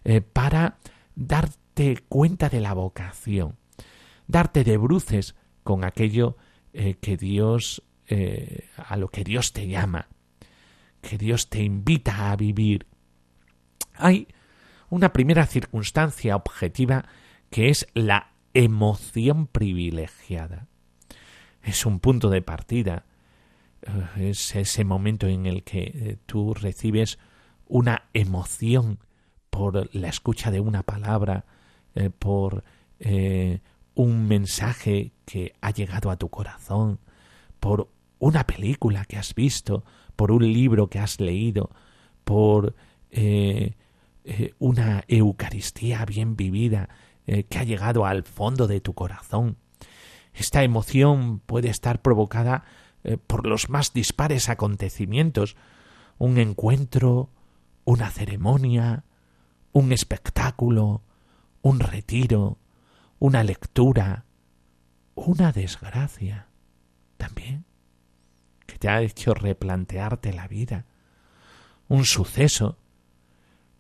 eh, 0.03 0.21
para 0.21 0.81
darte 1.15 1.99
cuenta 2.09 2.49
de 2.49 2.61
la 2.61 2.75
vocación, 2.75 3.57
darte 4.27 4.65
de 4.65 4.79
bruces 4.79 5.37
con 5.63 5.85
aquello 5.85 6.37
eh, 6.73 6.97
que 7.01 7.17
Dios, 7.17 7.85
eh, 8.09 8.69
a 8.77 8.97
lo 8.97 9.11
que 9.11 9.23
Dios 9.23 9.53
te 9.53 9.69
llama, 9.69 10.09
que 11.03 11.19
Dios 11.19 11.51
te 11.51 11.63
invita 11.63 12.33
a 12.33 12.37
vivir. 12.37 12.89
Hay 13.95 14.27
una 14.89 15.13
primera 15.13 15.47
circunstancia 15.47 16.35
objetiva 16.35 17.05
que 17.49 17.69
es 17.69 17.87
la 17.95 18.33
emoción 18.55 19.47
privilegiada. 19.47 20.67
Es 21.63 21.87
un 21.87 22.01
punto 22.01 22.31
de 22.31 22.43
partida, 22.43 23.05
es 24.17 24.55
ese 24.55 24.85
momento 24.85 25.27
en 25.27 25.47
el 25.47 25.63
que 25.63 26.19
tú 26.27 26.55
recibes 26.55 27.19
una 27.67 28.09
emoción 28.13 28.99
por 29.51 29.95
la 29.95 30.09
escucha 30.09 30.51
de 30.51 30.61
una 30.61 30.83
palabra, 30.83 31.45
eh, 31.95 32.11
por 32.11 32.65
eh, 32.99 33.61
un 33.95 34.27
mensaje 34.27 35.13
que 35.25 35.55
ha 35.61 35.71
llegado 35.71 36.11
a 36.11 36.17
tu 36.17 36.29
corazón, 36.29 36.99
por 37.59 37.89
una 38.19 38.45
película 38.47 39.05
que 39.05 39.17
has 39.17 39.35
visto, 39.35 39.85
por 40.17 40.33
un 40.33 40.53
libro 40.53 40.89
que 40.89 40.99
has 40.99 41.21
leído, 41.21 41.71
por 42.25 42.75
eh, 43.11 43.75
una 44.59 45.05
Eucaristía 45.09 46.05
bien 46.05 46.37
vivida 46.37 46.89
que 47.49 47.59
ha 47.59 47.65
llegado 47.65 48.07
al 48.07 48.25
fondo 48.25 48.67
de 48.67 48.81
tu 48.81 48.93
corazón. 48.93 49.57
Esta 50.35 50.63
emoción 50.63 51.41
puede 51.41 51.69
estar 51.69 52.03
provocada 52.03 52.65
por 53.27 53.47
los 53.47 53.71
más 53.71 53.93
dispares 53.93 54.49
acontecimientos, 54.49 55.57
un 56.19 56.39
encuentro, 56.39 57.31
una 57.85 58.11
ceremonia, 58.11 59.05
un 59.73 59.93
espectáculo, 59.93 61.03
un 61.63 61.81
retiro, 61.81 62.59
una 63.19 63.43
lectura, 63.43 64.25
una 65.15 65.53
desgracia 65.53 66.47
también, 67.17 67.65
que 68.67 68.79
te 68.79 68.89
ha 68.89 69.03
hecho 69.03 69.35
replantearte 69.35 70.33
la 70.33 70.49
vida, 70.49 70.87
un 71.89 72.05
suceso, 72.05 72.79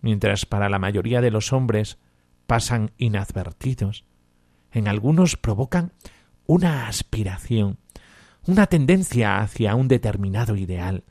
mientras 0.00 0.46
para 0.46 0.68
la 0.68 0.78
mayoría 0.78 1.20
de 1.20 1.30
los 1.30 1.52
hombres 1.52 1.98
pasan 2.46 2.92
inadvertidos, 2.98 4.04
en 4.72 4.88
algunos 4.88 5.36
provocan 5.36 5.92
una 6.46 6.86
aspiración, 6.86 7.78
una 8.46 8.66
tendencia 8.66 9.38
hacia 9.38 9.74
un 9.74 9.88
determinado 9.88 10.56
ideal, 10.56 11.04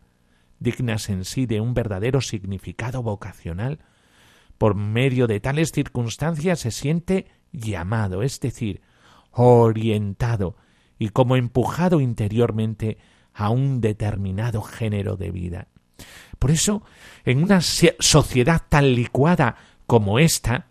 dignas 0.60 1.10
en 1.10 1.26
sí 1.26 1.46
de 1.46 1.62
un 1.62 1.74
verdadero 1.74 2.22
significado 2.22 3.02
vocacional, 3.02 3.80
por 4.58 4.76
medio 4.76 5.28
de 5.28 5.40
tales 5.40 5.72
circunstancias 5.74 6.60
se 6.60 6.72
siente 6.72 7.28
llamado, 7.52 8.24
es 8.24 8.40
decir, 8.40 8.82
orientado 9.32 10.58
y 10.98 11.10
como 11.10 11.38
empujado 11.38 12.02
interiormente 12.02 12.98
a 13.34 13.50
un 13.50 13.80
determinado 13.80 14.62
género 14.62 15.16
de 15.16 15.32
vida. 15.32 15.68
Por 16.38 16.52
eso, 16.52 16.84
en 17.24 17.44
una 17.44 17.62
sociedad 17.62 18.64
tan 18.70 18.94
licuada 18.94 19.56
como 19.88 20.20
esta, 20.20 20.68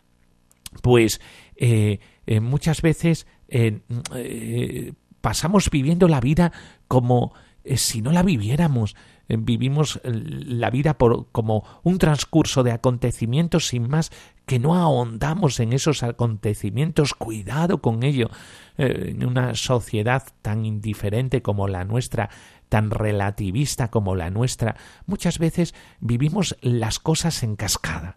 pues 0.83 1.21
eh, 1.57 2.01
eh, 2.27 2.40
muchas 2.40 2.83
veces 2.83 3.27
eh, 3.48 4.92
pasamos 5.20 5.70
viviendo 5.70 6.08
la 6.08 6.20
vida 6.20 6.52
como 6.87 7.32
si 7.76 8.00
no 8.00 8.12
la 8.12 8.22
viviéramos, 8.22 8.96
vivimos 9.28 10.00
la 10.04 10.70
vida 10.70 10.96
como 10.96 11.64
un 11.82 11.98
transcurso 11.98 12.62
de 12.62 12.72
acontecimientos 12.72 13.66
sin 13.66 13.88
más 13.88 14.11
que 14.46 14.58
no 14.58 14.74
ahondamos 14.74 15.61
en 15.61 15.74
esos 15.74 16.02
acontecimientos, 16.02 17.12
cuidado 17.12 17.82
con 17.82 18.02
ello. 18.02 18.30
Eh, 18.78 19.11
en 19.11 19.26
una 19.26 19.56
sociedad 19.56 20.22
tan 20.40 20.64
indiferente 20.64 21.42
como 21.42 21.66
la 21.66 21.84
nuestra, 21.84 22.30
tan 22.68 22.92
relativista 22.92 23.90
como 23.90 24.14
la 24.14 24.30
nuestra, 24.30 24.76
muchas 25.04 25.40
veces 25.40 25.74
vivimos 25.98 26.56
las 26.61 27.00
cosas 27.00 27.42
en 27.42 27.56
cascada. 27.56 28.16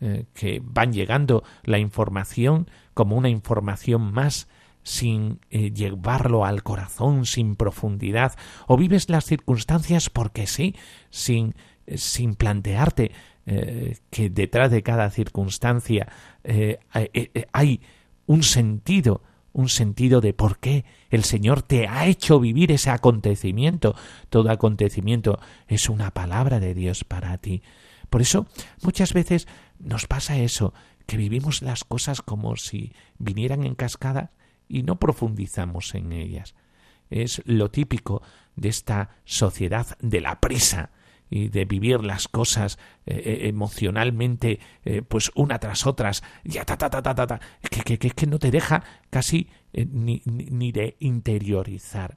Eh, 0.00 0.26
que 0.32 0.62
van 0.62 0.92
llegando 0.92 1.42
la 1.64 1.80
información 1.80 2.70
como 2.94 3.16
una 3.16 3.28
información 3.28 4.12
más 4.12 4.46
sin 4.84 5.40
eh, 5.50 5.72
llevarlo 5.72 6.44
al 6.44 6.62
corazón, 6.62 7.26
sin 7.26 7.56
profundidad, 7.56 8.38
o 8.68 8.76
vives 8.76 9.10
las 9.10 9.24
circunstancias 9.24 10.08
porque 10.08 10.46
sí, 10.46 10.76
sin, 11.10 11.56
eh, 11.88 11.98
sin 11.98 12.36
plantearte 12.36 13.10
que 14.10 14.28
detrás 14.28 14.70
de 14.70 14.82
cada 14.82 15.08
circunstancia 15.08 16.06
hay 17.52 17.80
un 18.26 18.42
sentido, 18.42 19.22
un 19.54 19.70
sentido 19.70 20.20
de 20.20 20.34
por 20.34 20.58
qué 20.58 20.84
el 21.08 21.24
Señor 21.24 21.62
te 21.62 21.88
ha 21.88 22.04
hecho 22.06 22.40
vivir 22.40 22.70
ese 22.70 22.90
acontecimiento. 22.90 23.94
Todo 24.28 24.50
acontecimiento 24.50 25.40
es 25.66 25.88
una 25.88 26.10
palabra 26.10 26.60
de 26.60 26.74
Dios 26.74 27.04
para 27.04 27.38
ti. 27.38 27.62
Por 28.10 28.22
eso 28.22 28.46
muchas 28.82 29.12
veces 29.12 29.46
nos 29.78 30.06
pasa 30.06 30.38
eso, 30.38 30.72
que 31.06 31.16
vivimos 31.16 31.62
las 31.62 31.84
cosas 31.84 32.22
como 32.22 32.56
si 32.56 32.92
vinieran 33.18 33.64
en 33.64 33.74
cascada 33.74 34.32
y 34.68 34.82
no 34.82 34.98
profundizamos 34.98 35.94
en 35.94 36.12
ellas. 36.12 36.54
Es 37.10 37.42
lo 37.46 37.70
típico 37.70 38.22
de 38.56 38.68
esta 38.68 39.10
sociedad 39.24 39.96
de 40.00 40.20
la 40.20 40.40
prisa 40.40 40.90
y 41.30 41.48
de 41.48 41.64
vivir 41.64 42.02
las 42.04 42.28
cosas 42.28 42.78
eh, 43.06 43.14
eh, 43.24 43.48
emocionalmente 43.48 44.60
eh, 44.84 45.02
pues 45.02 45.30
una 45.34 45.58
tras 45.58 45.86
otras 45.86 46.22
ya 46.44 46.64
ta 46.64 46.76
ta 46.76 46.88
ta 46.88 47.02
ta 47.02 47.14
ta, 47.14 47.40
que, 47.70 47.98
que, 47.98 48.10
que, 48.10 48.26
no 48.26 48.38
te 48.38 48.50
deja 48.50 48.82
casi 49.10 49.48
ni, 49.74 50.22
ni 50.24 50.72
de 50.72 50.96
interiorizar 51.00 52.16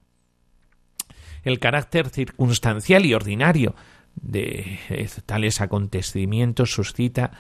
el 1.43 1.60
carácter 1.60 2.10
circunstancial 2.10 3.06
y 3.06 3.13
ordinario 3.13 3.75
de 4.15 4.80
tales 5.26 5.62
acontecimientos 5.62 6.74
suscita 6.74 7.32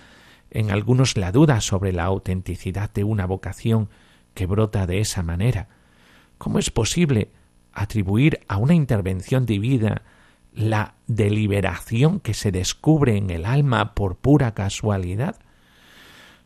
en 0.49 0.69
algunos 0.71 1.17
la 1.17 1.31
duda 1.31 1.61
sobre 1.61 1.93
la 1.93 2.03
autenticidad 2.03 2.91
de 2.91 3.03
una 3.03 3.25
vocación 3.25 3.89
que 4.33 4.45
brota 4.45 4.85
de 4.85 4.99
esa 4.99 5.23
manera. 5.23 5.69
¿Cómo 6.37 6.59
es 6.59 6.69
posible 6.69 7.29
atribuir 7.73 8.41
a 8.47 8.57
una 8.57 8.73
intervención 8.73 9.45
divina 9.45 10.03
la 10.53 10.95
deliberación 11.07 12.19
que 12.19 12.33
se 12.33 12.51
descubre 12.51 13.15
en 13.15 13.29
el 13.29 13.45
alma 13.45 13.95
por 13.95 14.17
pura 14.17 14.53
casualidad? 14.53 15.37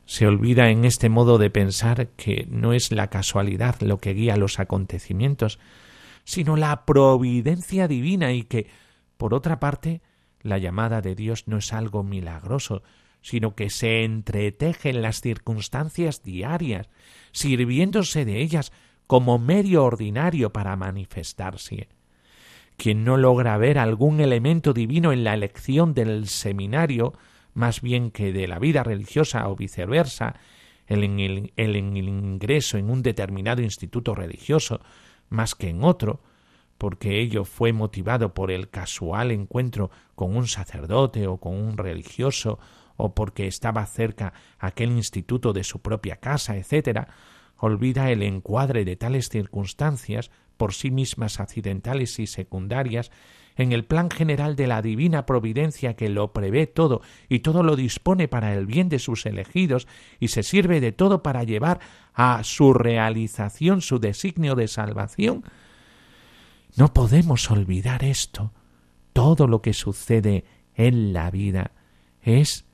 Se 0.06 0.28
olvida 0.28 0.70
en 0.70 0.86
este 0.86 1.10
modo 1.10 1.40
de 1.40 1.50
pensar 1.50 2.10
que 2.10 2.46
no 2.50 2.74
es 2.74 2.92
la 2.92 3.10
casualidad 3.10 3.82
lo 3.82 3.98
que 3.98 4.14
guía 4.14 4.38
los 4.38 4.60
acontecimientos, 4.60 5.58
sino 6.24 6.58
la 6.58 6.86
providencia 6.86 7.88
divina 7.88 8.32
y 8.34 8.44
que, 8.44 8.68
por 9.18 9.34
otra 9.34 9.60
parte, 9.60 10.02
la 10.46 10.60
llamada 10.60 11.02
de 11.02 11.16
Dios 11.16 11.48
no 11.48 11.58
es 11.58 11.74
algo 11.74 12.04
milagroso, 12.04 12.84
sino 13.22 13.56
que 13.56 13.72
se 13.72 14.04
entreteje 14.04 14.92
en 14.92 15.02
las 15.02 15.20
circunstancias 15.20 16.22
diarias, 16.22 16.88
sirviéndose 17.32 18.26
de 18.26 18.42
ellas 18.42 18.72
como 19.08 19.40
medio 19.40 19.84
ordinario 19.84 20.54
para 20.54 20.76
manifestarse. 20.76 21.90
Quien 22.78 23.04
no 23.04 23.18
logra 23.18 23.58
ver 23.58 23.80
algún 23.80 24.20
elemento 24.20 24.74
divino 24.74 25.12
en 25.12 25.24
la 25.24 25.34
elección 25.34 25.96
del 25.96 26.28
seminario, 26.28 27.14
más 27.56 27.82
bien 27.82 28.12
que 28.12 28.32
de 28.32 28.48
la 28.48 28.60
vida 28.60 28.84
religiosa 28.84 29.50
o 29.50 29.56
viceversa, 29.56 30.36
el, 30.86 31.04
el, 31.04 31.54
el 31.56 31.76
ingreso 31.76 32.78
en 32.78 32.92
un 32.92 33.02
determinado 33.02 33.64
instituto 33.64 34.14
religioso, 34.14 34.82
más 35.30 35.56
que 35.56 35.70
en 35.70 35.84
otro, 35.84 36.22
porque 36.86 37.20
ello 37.20 37.46
fue 37.46 37.74
motivado 37.74 38.36
por 38.36 38.52
el 38.52 38.70
casual 38.70 39.32
encuentro 39.32 39.90
con 40.14 40.38
un 40.38 40.48
sacerdote 40.48 41.26
o 41.26 41.38
con 41.38 41.56
un 41.56 41.80
religioso 41.80 42.60
o 42.96 43.16
porque 43.16 43.48
estaba 43.48 43.84
cerca 43.88 44.34
aquel 44.60 44.92
instituto 44.92 45.52
de 45.52 45.64
su 45.64 45.80
propia 45.80 46.18
casa, 46.18 46.58
etc., 46.58 47.08
olvida 47.58 48.12
el 48.12 48.22
encuadre 48.22 48.86
de 48.86 48.98
tales 48.98 49.30
circunstancias, 49.30 50.30
por 50.58 50.76
sí 50.76 50.92
mismas 50.92 51.40
accidentales 51.40 52.20
y 52.20 52.28
secundarias, 52.28 53.10
en 53.56 53.72
el 53.72 53.84
plan 53.84 54.12
general 54.12 54.56
de 54.56 54.68
la 54.68 54.84
divina 54.84 55.26
providencia 55.26 55.96
que 55.96 56.10
lo 56.10 56.34
prevé 56.34 56.68
todo 56.68 57.02
y 57.28 57.40
todo 57.40 57.64
lo 57.64 57.76
dispone 57.76 58.28
para 58.28 58.54
el 58.54 58.68
bien 58.68 58.90
de 58.90 59.00
sus 59.00 59.26
elegidos 59.26 59.88
y 60.20 60.28
se 60.28 60.44
sirve 60.44 60.82
de 60.82 60.92
todo 60.92 61.24
para 61.24 61.46
llevar 61.46 61.80
a 62.14 62.44
su 62.44 62.76
realización 62.76 63.82
su 63.82 63.98
designio 63.98 64.54
de 64.54 64.68
salvación, 64.68 65.44
No 66.76 66.94
podemos 66.94 67.50
olvidar 67.52 68.04
esto. 68.04 68.52
Todo 69.14 69.48
lo 69.48 69.62
que 69.62 69.74
sucede 69.74 70.44
en 70.76 71.14
la 71.14 71.32
vida 71.32 71.72
es 72.22 72.66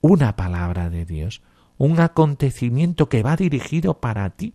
una 0.00 0.36
palabra 0.36 0.88
de 0.88 1.04
Dios, 1.04 1.42
un 1.76 2.00
acontecimiento 2.00 3.08
que 3.08 3.22
va 3.22 3.36
dirigido 3.36 4.00
para 4.00 4.30
ti 4.30 4.54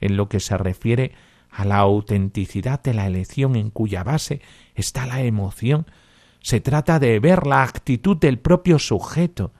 en 0.00 0.16
lo 0.16 0.28
que 0.28 0.40
se 0.40 0.58
refiere 0.58 1.12
a 1.50 1.64
la 1.64 1.78
autenticidad 1.78 2.82
de 2.82 2.94
la 2.94 3.06
elección 3.06 3.56
en 3.56 3.70
cuya 3.70 4.04
base 4.04 4.42
está 4.74 5.06
la 5.06 5.22
emoción. 5.22 5.86
Se 6.40 6.60
trata 6.60 6.98
de 6.98 7.18
ver 7.20 7.46
la 7.46 7.62
actitud 7.62 8.16
del 8.16 8.38
propio 8.38 8.78
sujeto. 8.78 9.52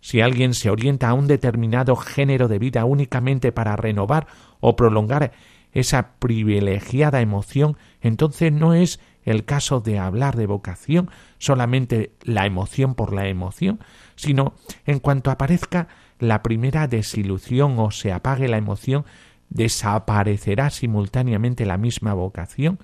Si 0.00 0.20
alguien 0.20 0.54
se 0.54 0.70
orienta 0.70 1.08
a 1.08 1.14
un 1.14 1.26
determinado 1.26 1.96
género 1.96 2.48
de 2.48 2.58
vida 2.58 2.84
únicamente 2.84 3.52
para 3.52 3.76
renovar 3.76 4.26
o 4.60 4.76
prolongar 4.76 5.32
esa 5.76 6.12
privilegiada 6.18 7.20
emoción, 7.20 7.76
entonces 8.00 8.50
no 8.50 8.72
es 8.72 8.98
el 9.24 9.44
caso 9.44 9.80
de 9.80 9.98
hablar 9.98 10.34
de 10.34 10.46
vocación, 10.46 11.10
solamente 11.36 12.12
la 12.22 12.46
emoción 12.46 12.94
por 12.94 13.12
la 13.12 13.28
emoción, 13.28 13.80
sino 14.14 14.54
en 14.86 15.00
cuanto 15.00 15.30
aparezca 15.30 15.88
la 16.18 16.42
primera 16.42 16.88
desilusión 16.88 17.78
o 17.78 17.90
se 17.90 18.10
apague 18.10 18.48
la 18.48 18.56
emoción, 18.56 19.04
desaparecerá 19.50 20.70
simultáneamente 20.70 21.66
la 21.66 21.76
misma 21.76 22.14
vocación. 22.14 22.78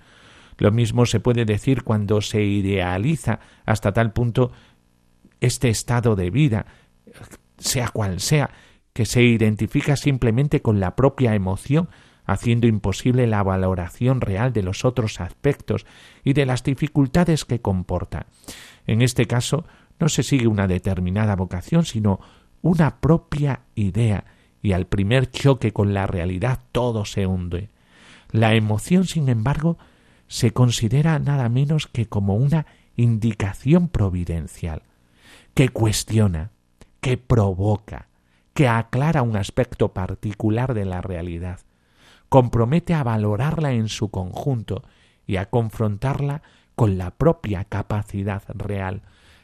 Lo 0.59 0.71
mismo 0.71 1.07
se 1.07 1.19
puede 1.19 1.47
decir 1.47 1.85
cuando 1.85 2.21
se 2.21 2.43
idealiza 2.43 3.41
hasta 3.65 3.93
tal 3.93 4.13
punto 4.13 4.53
este 5.41 5.71
estado 5.71 6.15
de 6.15 6.29
vida, 6.29 6.67
sea 7.57 7.89
cual 7.89 8.21
sea, 8.21 8.51
que 8.93 9.07
se 9.07 9.23
identifica 9.23 9.97
simplemente 9.97 10.61
con 10.61 10.79
la 10.79 10.95
propia 10.95 11.35
emoción, 11.35 11.89
haciendo 12.33 12.67
imposible 12.67 13.27
la 13.27 13.43
valoración 13.43 14.21
real 14.21 14.53
de 14.53 14.63
los 14.63 14.85
otros 14.85 15.21
aspectos 15.21 15.87
y 16.25 16.33
de 16.33 16.47
las 16.47 16.63
dificultades 16.65 17.45
que 17.45 17.61
comporta. 17.61 18.27
En 18.87 19.03
este 19.03 19.27
caso, 19.27 19.65
no 19.99 20.09
se 20.09 20.23
sigue 20.23 20.47
una 20.47 20.67
determinada 20.67 21.37
vocación, 21.37 21.85
sino 21.85 22.21
una 22.61 23.01
propia 23.01 23.61
idea, 23.75 24.25
y 24.63 24.73
al 24.73 24.87
primer 24.87 25.31
choque 25.31 25.73
con 25.73 25.95
la 25.95 26.07
realidad 26.07 26.61
todo 26.73 27.05
se 27.05 27.27
hunde. 27.27 27.71
La 28.31 28.55
emoción, 28.55 29.07
sin 29.07 29.29
embargo, 29.29 29.79
se 30.29 30.53
considera 30.53 31.19
nada 31.19 31.49
menos 31.49 31.87
que 31.87 32.07
como 32.07 32.37
una 32.37 32.67
indicación 32.97 33.89
providencial, 33.89 34.83
que 35.55 35.69
cuestiona, 35.69 36.51
que 37.01 37.17
provoca, 37.19 38.09
que 38.55 38.69
aclara 38.69 39.23
un 39.23 39.37
aspecto 39.37 39.93
particular 39.93 40.75
de 40.75 40.85
la 40.85 41.01
realidad, 41.01 41.61
compromete 42.33 42.95
a 42.95 43.03
valorarla 43.03 43.73
en 43.73 43.91
su 43.91 44.11
conjunto 44.11 44.85
y 45.27 45.37
a 45.37 45.51
confrontarla 45.51 46.41
con 46.75 46.97
la 46.97 47.11
propia 47.11 47.65
capacidad 47.65 48.43
real. 48.55 49.03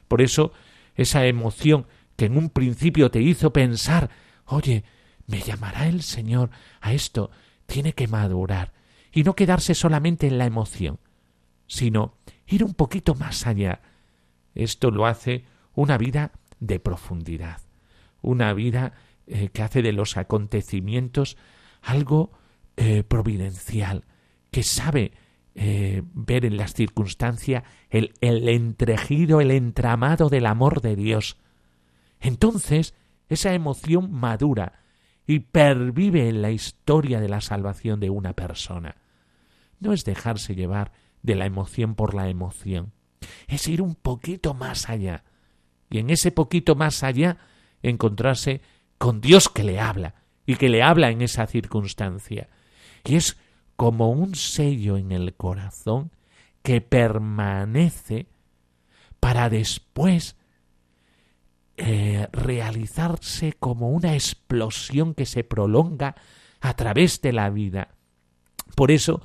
Por 0.09 0.23
eso, 0.23 0.53
esa 0.95 1.27
emoción 1.27 1.87
que 2.17 2.25
en 2.25 2.39
un 2.39 2.49
principio 2.49 3.11
te 3.11 3.21
hizo 3.21 3.53
pensar, 3.53 4.09
oye, 4.47 4.85
me 5.27 5.41
llamará 5.41 5.87
el 5.87 6.01
Señor 6.01 6.49
a 6.81 6.95
esto, 6.95 7.31
tiene 7.67 7.93
que 7.93 8.09
madurar 8.09 8.73
y 9.13 9.23
no 9.23 9.37
quedarse 9.37 9.75
solamente 9.75 10.27
en 10.27 10.39
la 10.39 10.47
emoción, 10.47 10.99
sino 11.67 12.15
ir 12.47 12.65
un 12.65 12.73
poquito 12.73 13.15
más 13.15 13.47
allá. 13.47 13.83
Esto 14.55 14.91
lo 14.91 15.05
hace 15.05 15.45
una 15.75 15.99
vida 15.99 16.33
de 16.59 16.81
profundidad, 16.81 17.61
una 18.23 18.55
vida 18.55 18.95
eh, 19.27 19.51
que 19.51 19.63
hace 19.63 19.83
de 19.83 19.93
los 19.93 20.17
acontecimientos 20.17 21.37
algo 21.83 22.33
eh, 22.81 23.03
providencial, 23.03 24.05
que 24.53 24.63
sabe 24.63 25.11
eh, 25.57 26.05
ver 26.15 26.45
en 26.45 26.57
las 26.57 26.75
circunstancias 26.75 27.65
el, 27.91 28.15
el 28.21 28.49
entregido, 28.49 29.41
el 29.41 29.51
entramado 29.51 30.29
del 30.29 30.47
amor 30.47 30.81
de 30.81 30.95
Dios. 30.95 31.39
Entonces, 32.21 32.95
esa 33.29 33.53
emoción 33.53 34.13
madura 34.13 34.85
y 35.27 35.41
pervive 35.41 36.29
en 36.29 36.41
la 36.41 36.53
historia 36.53 37.19
de 37.19 37.29
la 37.29 37.41
salvación 37.41 37.99
de 37.99 38.11
una 38.11 38.35
persona. 38.35 38.95
No 39.81 39.93
es 39.93 40.05
dejarse 40.05 40.55
llevar 40.55 40.93
de 41.23 41.35
la 41.35 41.47
emoción 41.47 41.97
por 41.97 42.15
la 42.15 42.29
emoción, 42.29 42.93
es 43.49 43.67
ir 43.67 43.83
un 43.83 43.97
poquito 43.97 44.55
más 44.55 44.89
allá, 44.89 45.25
y 45.91 45.99
en 45.99 46.11
ese 46.11 46.31
poquito 46.31 46.77
más 46.77 47.03
allá 47.03 47.39
encontrarse 47.83 48.61
con 48.99 49.21
Dios 49.21 49.49
que 49.49 49.65
le 49.65 49.81
habla, 49.81 50.15
y 50.47 50.55
que 50.55 50.69
le 50.69 50.85
habla 50.85 51.11
en 51.11 51.23
esa 51.23 51.49
circunstancia, 51.49 52.49
y 53.05 53.17
es 53.17 53.37
como 53.77 54.11
un 54.11 54.35
sello 54.35 54.97
en 54.97 55.13
el 55.13 55.35
corazón 55.35 56.11
que 56.63 56.81
permanece 56.81 58.27
para 59.21 59.49
después 59.49 60.37
eh, 61.77 62.27
realizarse 62.33 63.53
como 63.53 63.91
una 63.91 64.15
explosión 64.15 65.15
que 65.15 65.27
se 65.27 65.45
prolonga 65.45 66.17
a 66.61 66.75
través 66.75 67.21
de 67.21 67.33
la 67.33 67.51
vida. 67.51 67.95
Por 68.75 68.91
eso 68.91 69.23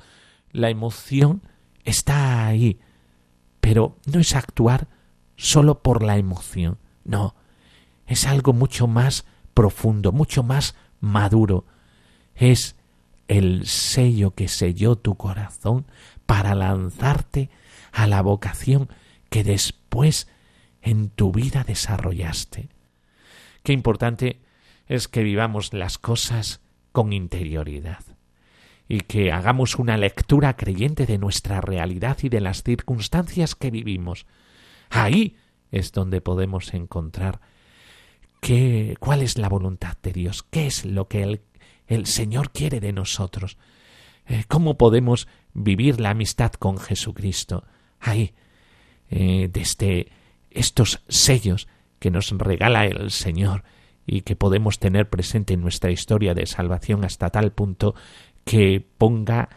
la 0.52 0.70
emoción 0.70 1.42
está 1.84 2.46
ahí, 2.46 2.78
pero 3.60 3.98
no 4.06 4.20
es 4.20 4.36
actuar 4.36 4.86
solo 5.36 5.82
por 5.82 6.02
la 6.02 6.16
emoción, 6.16 6.78
no, 7.04 7.34
es 8.06 8.26
algo 8.26 8.52
mucho 8.52 8.86
más 8.86 9.24
profundo, 9.52 10.12
mucho 10.12 10.42
más 10.42 10.76
maduro, 11.00 11.66
es 12.34 12.76
el 13.28 13.66
sello 13.66 14.32
que 14.32 14.48
selló 14.48 14.96
tu 14.96 15.16
corazón 15.16 15.86
para 16.26 16.54
lanzarte 16.54 17.50
a 17.92 18.06
la 18.06 18.22
vocación 18.22 18.88
que 19.30 19.44
después 19.44 20.28
en 20.82 21.08
tu 21.08 21.32
vida 21.32 21.64
desarrollaste. 21.64 22.68
Qué 23.62 23.72
importante 23.72 24.40
es 24.86 25.08
que 25.08 25.22
vivamos 25.22 25.72
las 25.72 25.98
cosas 25.98 26.60
con 26.92 27.12
interioridad 27.12 28.04
y 28.88 29.00
que 29.00 29.32
hagamos 29.32 29.76
una 29.76 29.96
lectura 29.96 30.56
creyente 30.56 31.06
de 31.06 31.18
nuestra 31.18 31.60
realidad 31.60 32.18
y 32.22 32.28
de 32.28 32.40
las 32.40 32.62
circunstancias 32.62 33.54
que 33.54 33.70
vivimos. 33.70 34.26
Ahí 34.90 35.36
es 35.70 35.92
donde 35.92 36.20
podemos 36.20 36.74
encontrar 36.74 37.40
qué, 38.40 38.96
cuál 39.00 39.22
es 39.22 39.38
la 39.38 39.48
voluntad 39.48 39.96
de 40.02 40.12
Dios, 40.12 40.42
qué 40.42 40.66
es 40.66 40.84
lo 40.84 41.08
que 41.08 41.22
el 41.22 41.40
el 41.86 42.06
Señor 42.06 42.50
quiere 42.50 42.80
de 42.80 42.92
nosotros. 42.92 43.56
Eh, 44.26 44.44
¿Cómo 44.48 44.76
podemos 44.76 45.28
vivir 45.52 46.00
la 46.00 46.10
amistad 46.10 46.52
con 46.52 46.78
Jesucristo? 46.78 47.64
Ahí, 48.00 48.34
eh, 49.10 49.48
desde 49.52 50.08
estos 50.50 51.02
sellos 51.08 51.68
que 51.98 52.10
nos 52.10 52.30
regala 52.30 52.86
el 52.86 53.10
Señor 53.10 53.64
y 54.06 54.22
que 54.22 54.36
podemos 54.36 54.78
tener 54.78 55.08
presente 55.08 55.54
en 55.54 55.60
nuestra 55.60 55.90
historia 55.90 56.34
de 56.34 56.46
salvación 56.46 57.04
hasta 57.04 57.30
tal 57.30 57.52
punto 57.52 57.94
que 58.44 58.86
ponga 58.98 59.48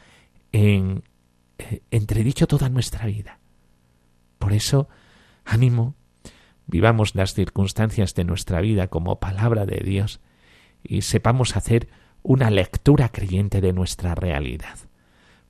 en 0.51 1.03
eh, 1.57 1.81
entredicho 1.91 2.47
toda 2.47 2.69
nuestra 2.69 3.05
vida. 3.05 3.39
Por 4.39 4.53
eso, 4.53 4.87
ánimo, 5.43 5.95
vivamos 6.67 7.15
las 7.15 7.33
circunstancias 7.33 8.13
de 8.15 8.23
nuestra 8.23 8.61
vida 8.61 8.87
como 8.87 9.19
palabra 9.19 9.65
de 9.65 9.81
Dios 9.83 10.19
y 10.83 11.01
sepamos 11.01 11.55
hacer 11.55 11.89
una 12.23 12.49
lectura 12.49 13.09
creyente 13.09 13.61
de 13.61 13.73
nuestra 13.73 14.15
realidad, 14.15 14.77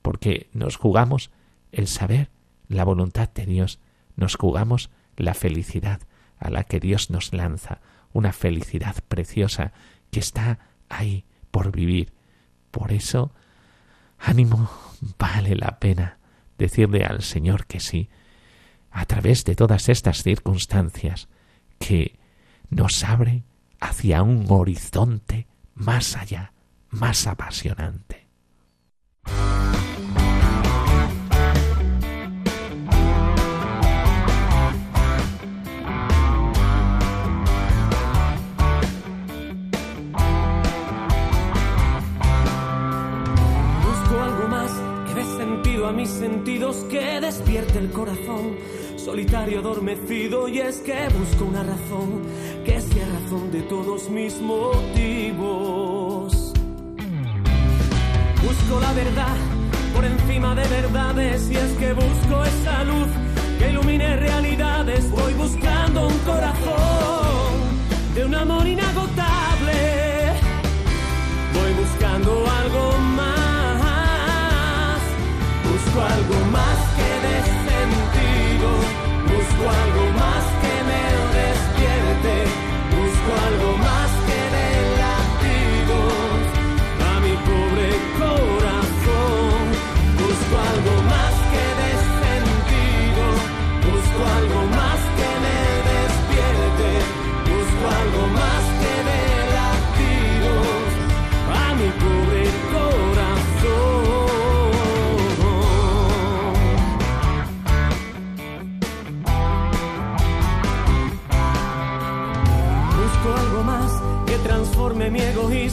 porque 0.01 0.49
nos 0.53 0.75
jugamos 0.75 1.32
el 1.71 1.88
saber 1.88 2.30
la 2.67 2.84
voluntad 2.84 3.30
de 3.30 3.45
Dios, 3.45 3.80
nos 4.15 4.36
jugamos 4.36 4.89
la 5.15 5.34
felicidad 5.34 6.01
a 6.38 6.49
la 6.49 6.63
que 6.63 6.80
Dios 6.80 7.10
nos 7.10 7.34
lanza, 7.34 7.82
una 8.13 8.34
felicidad 8.34 8.95
preciosa 9.08 9.73
que 10.12 10.19
está 10.19 10.60
ahí 10.89 11.25
por 11.51 11.71
vivir. 11.71 12.13
Por 12.71 12.91
eso, 12.91 13.34
ánimo, 14.19 14.69
vale 15.17 15.56
la 15.56 15.80
pena 15.80 16.17
decirle 16.58 17.06
al 17.06 17.21
Señor 17.21 17.65
que 17.65 17.80
sí, 17.80 18.10
a 18.91 19.06
través 19.06 19.43
de 19.45 19.56
todas 19.56 19.89
estas 19.89 20.23
circunstancias, 20.23 21.27
que 21.80 22.17
nos 22.69 23.03
abre 23.03 23.43
hacia 23.80 24.23
un 24.23 24.45
horizonte 24.49 25.47
más 25.75 26.15
allá, 26.15 26.53
más 26.91 27.28
apasionante. 27.28 28.28
A 45.86 45.91
mis 45.93 46.10
sentidos, 46.10 46.76
que 46.89 47.21
despierte 47.21 47.80
el 47.80 47.91
corazón 47.91 48.58
solitario 48.97 49.60
adormecido 49.60 50.50
y 50.50 50.60
es 50.60 50.80
que 50.80 51.08
busco 51.17 51.45
una 51.45 51.63
razón 51.63 52.23
que 52.65 52.82
sea 52.82 53.08
razón 53.08 53.52
de 53.54 53.62
todos 53.62 54.10
mis 54.10 54.38
motivos. 54.41 56.37
Busco 58.60 58.80
la 58.80 58.93
verdad 58.93 59.36
por 59.93 60.04
encima 60.04 60.56
de 60.56 60.67
verdades 60.67 61.50
y 61.52 61.56
es 61.56 61.72
que 61.78 61.93
busco 61.93 62.43
esa 62.43 62.84
luz 62.84 63.08
que 63.60 63.70
ilumine 63.70 64.17
realidades. 64.17 65.10
Voy 65.12 65.34
buscando 65.34 66.08
un 66.08 66.17
corazón 66.20 67.54
de 68.15 68.26
un 68.26 68.36
amor 68.36 68.67
inagotable. 68.67 70.34
Voy 71.54 71.74
buscando 71.74 72.37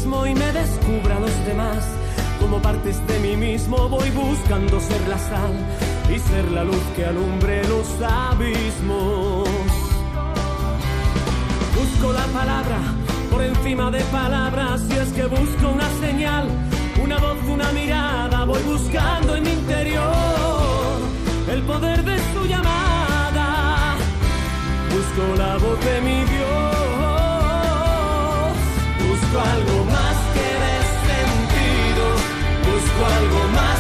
y 0.05 0.35
me 0.35 0.53
descubra 0.53 1.17
a 1.17 1.21
los 1.21 1.47
demás. 1.47 1.83
Como 2.39 2.61
partes 2.61 2.97
de 3.07 3.19
mí 3.21 3.37
mismo 3.37 3.89
voy 3.89 4.11
buscando 4.11 4.79
ser 4.79 5.01
la 5.09 5.19
sal 5.19 5.53
y 6.15 6.19
ser 6.19 6.51
la 6.51 6.63
luz 6.63 6.83
que 6.95 7.07
alumbre 7.07 7.63
los 7.69 7.89
abismos. 8.03 9.49
Busco 11.75 12.13
la 12.13 12.27
palabra 12.39 12.79
por 13.31 13.43
encima 13.43 13.91
de 13.91 14.01
palabras 14.05 14.83
y 14.91 14.93
es 14.93 15.09
que 15.15 15.25
busco 15.25 15.69
una 15.71 15.89
señal, 16.01 16.49
una 17.03 17.17
voz, 17.19 17.39
una 17.49 17.73
mirada. 17.73 18.45
Voy 18.45 18.63
buscando 18.63 19.37
en 19.37 19.43
mi 19.43 19.53
interior 19.53 20.99
el 21.51 21.63
poder 21.63 22.05
de 22.05 22.19
su 22.35 22.45
llamada. 22.47 23.97
Busco 24.93 25.35
la 25.39 25.57
voz 25.57 25.81
de 25.83 26.01
mi 26.03 26.25
Dios. 26.25 26.75
Busco 29.09 29.41
algo 29.41 29.85
más 29.87 29.94
Busco 32.95 33.07
algo 33.07 33.49
más 33.49 33.74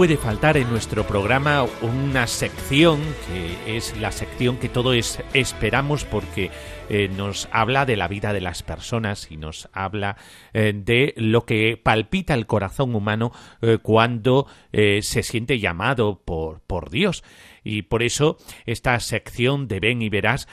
puede 0.00 0.16
faltar 0.16 0.56
en 0.56 0.70
nuestro 0.70 1.06
programa 1.06 1.66
una 1.82 2.26
sección 2.26 3.02
que 3.28 3.76
es 3.76 3.94
la 3.98 4.12
sección 4.12 4.56
que 4.56 4.70
todos 4.70 5.20
esperamos 5.34 6.06
porque 6.06 6.50
eh, 6.88 7.10
nos 7.14 7.50
habla 7.52 7.84
de 7.84 7.96
la 7.96 8.08
vida 8.08 8.32
de 8.32 8.40
las 8.40 8.62
personas 8.62 9.30
y 9.30 9.36
nos 9.36 9.68
habla 9.74 10.16
eh, 10.54 10.72
de 10.74 11.12
lo 11.18 11.44
que 11.44 11.76
palpita 11.76 12.32
el 12.32 12.46
corazón 12.46 12.94
humano 12.94 13.30
eh, 13.60 13.76
cuando 13.82 14.46
se 14.72 15.22
siente 15.22 15.58
llamado 15.58 16.22
por, 16.24 16.60
por 16.60 16.88
Dios. 16.88 17.22
Y 17.62 17.82
por 17.82 18.02
eso 18.02 18.38
esta 18.64 18.98
sección 19.00 19.68
de 19.68 19.80
Ven 19.80 20.00
y 20.00 20.08
Verás 20.08 20.48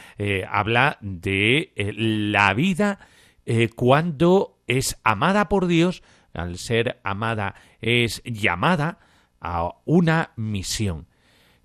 habla 0.52 0.98
de 1.00 1.72
la 1.96 2.54
vida 2.54 3.00
cuando 3.78 4.58
es 4.68 5.00
amada 5.06 5.48
por 5.48 5.68
Dios, 5.68 6.04
al 6.34 6.58
ser 6.58 7.00
amada 7.06 7.56
es 7.80 8.22
llamada 8.26 9.00
a 9.42 9.76
una 9.86 10.32
misión. 10.36 11.08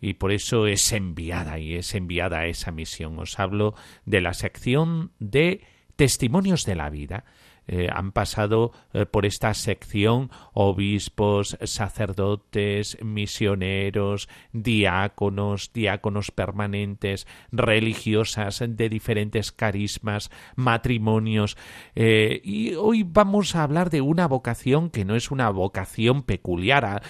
Y 0.00 0.14
por 0.14 0.32
eso 0.32 0.66
es 0.66 0.92
enviada 0.92 1.58
y 1.58 1.74
es 1.74 1.94
enviada 1.94 2.40
a 2.40 2.46
esa 2.46 2.72
misión. 2.72 3.18
Os 3.18 3.38
hablo 3.38 3.74
de 4.04 4.20
la 4.20 4.34
sección 4.34 5.12
de 5.20 5.64
testimonios 5.96 6.64
de 6.64 6.74
la 6.74 6.90
vida. 6.90 7.24
Eh, 7.68 7.88
han 7.92 8.12
pasado 8.12 8.72
eh, 8.92 9.06
por 9.06 9.24
esta 9.24 9.54
sección 9.54 10.30
obispos, 10.52 11.56
sacerdotes, 11.62 12.98
misioneros, 13.02 14.28
diáconos, 14.52 15.72
diáconos 15.72 16.30
permanentes, 16.32 17.26
religiosas 17.52 18.62
de 18.66 18.88
diferentes 18.88 19.52
carismas, 19.52 20.30
matrimonios. 20.56 21.56
Eh, 21.94 22.40
y 22.42 22.74
hoy 22.74 23.04
vamos 23.04 23.54
a 23.54 23.62
hablar 23.62 23.90
de 23.90 24.00
una 24.00 24.26
vocación 24.26 24.90
que 24.90 25.04
no 25.04 25.14
es 25.14 25.30
una 25.30 25.50
vocación 25.50 26.22
peculiar 26.24 26.84
a- 26.84 27.02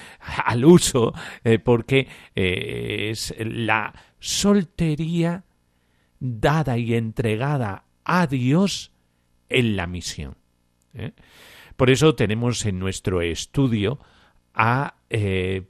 al 0.44 0.64
uso, 0.64 1.14
porque 1.64 2.08
es 2.34 3.34
la 3.38 3.94
soltería 4.18 5.44
dada 6.20 6.78
y 6.78 6.94
entregada 6.94 7.84
a 8.04 8.26
Dios 8.26 8.92
en 9.48 9.76
la 9.76 9.86
misión. 9.86 10.41
¿Eh? 10.94 11.12
Por 11.76 11.90
eso 11.90 12.14
tenemos 12.14 12.64
en 12.66 12.78
nuestro 12.78 13.22
estudio 13.22 13.98
a 14.54 14.94
eh, 15.10 15.62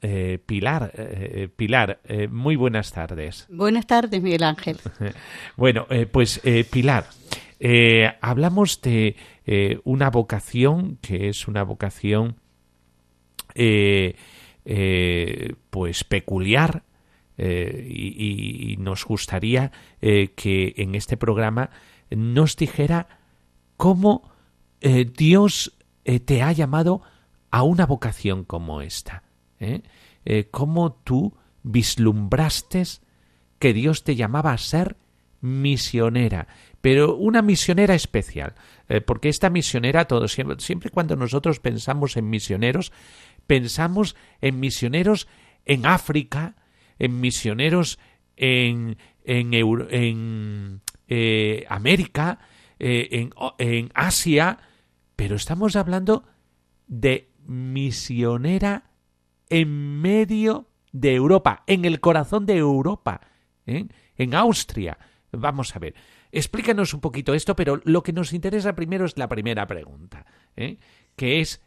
eh, 0.00 0.38
Pilar. 0.44 0.92
Eh, 0.94 1.48
Pilar, 1.54 2.00
muy 2.30 2.56
buenas 2.56 2.92
tardes. 2.92 3.46
Buenas 3.50 3.86
tardes, 3.86 4.22
Miguel 4.22 4.42
Ángel. 4.42 4.78
Bueno, 5.56 5.86
pues 6.12 6.40
Pilar, 6.70 7.06
hablamos 8.20 8.80
de 8.80 9.16
una 9.84 10.10
vocación 10.10 10.98
que 11.02 11.28
es 11.28 11.46
una 11.48 11.62
vocación 11.62 12.36
pues 15.70 16.04
peculiar 16.04 16.84
y, 17.36 18.76
nos 18.78 19.04
gustaría 19.04 19.72
que 20.00 20.74
en 20.76 20.94
este 20.94 21.16
programa 21.18 21.70
nos 22.10 22.56
dijera 22.56 23.06
cómo 23.76 24.30
eh, 24.80 25.04
Dios 25.04 25.72
eh, 26.04 26.18
te 26.18 26.42
ha 26.42 26.52
llamado 26.52 27.02
a 27.50 27.62
una 27.62 27.86
vocación 27.86 28.44
como 28.44 28.80
esta. 28.80 29.22
¿eh? 29.58 29.82
Eh, 30.24 30.48
cómo 30.50 30.92
tú 30.92 31.34
vislumbraste 31.62 32.82
que 33.58 33.72
Dios 33.72 34.04
te 34.04 34.16
llamaba 34.16 34.52
a 34.52 34.58
ser 34.58 34.96
misionera, 35.42 36.48
pero 36.80 37.14
una 37.16 37.42
misionera 37.42 37.94
especial, 37.94 38.54
porque 39.06 39.28
esta 39.28 39.48
misionera, 39.50 40.06
todo 40.06 40.28
siempre, 40.28 40.90
cuando 40.90 41.16
nosotros 41.16 41.60
pensamos 41.60 42.16
en 42.16 42.28
misioneros, 42.28 42.92
pensamos 43.46 44.16
en 44.40 44.60
misioneros 44.60 45.28
en 45.64 45.86
África, 45.86 46.56
en 46.98 47.20
misioneros 47.20 47.98
en, 48.36 48.98
en, 49.24 49.54
en, 49.54 50.82
América, 51.68 52.38
en, 52.78 53.32
en 53.58 53.90
Asia, 53.94 54.58
pero 55.20 55.36
estamos 55.36 55.76
hablando 55.76 56.24
de 56.86 57.28
misionera 57.44 58.90
en 59.50 60.00
medio 60.00 60.70
de 60.92 61.14
Europa, 61.14 61.62
en 61.66 61.84
el 61.84 62.00
corazón 62.00 62.46
de 62.46 62.56
Europa, 62.56 63.20
¿eh? 63.66 63.84
en 64.16 64.34
Austria. 64.34 64.96
Vamos 65.30 65.76
a 65.76 65.78
ver, 65.78 65.94
explícanos 66.32 66.94
un 66.94 67.02
poquito 67.02 67.34
esto, 67.34 67.54
pero 67.54 67.82
lo 67.84 68.02
que 68.02 68.14
nos 68.14 68.32
interesa 68.32 68.74
primero 68.74 69.04
es 69.04 69.18
la 69.18 69.28
primera 69.28 69.66
pregunta, 69.66 70.24
¿eh? 70.56 70.78
que 71.16 71.42
es 71.42 71.60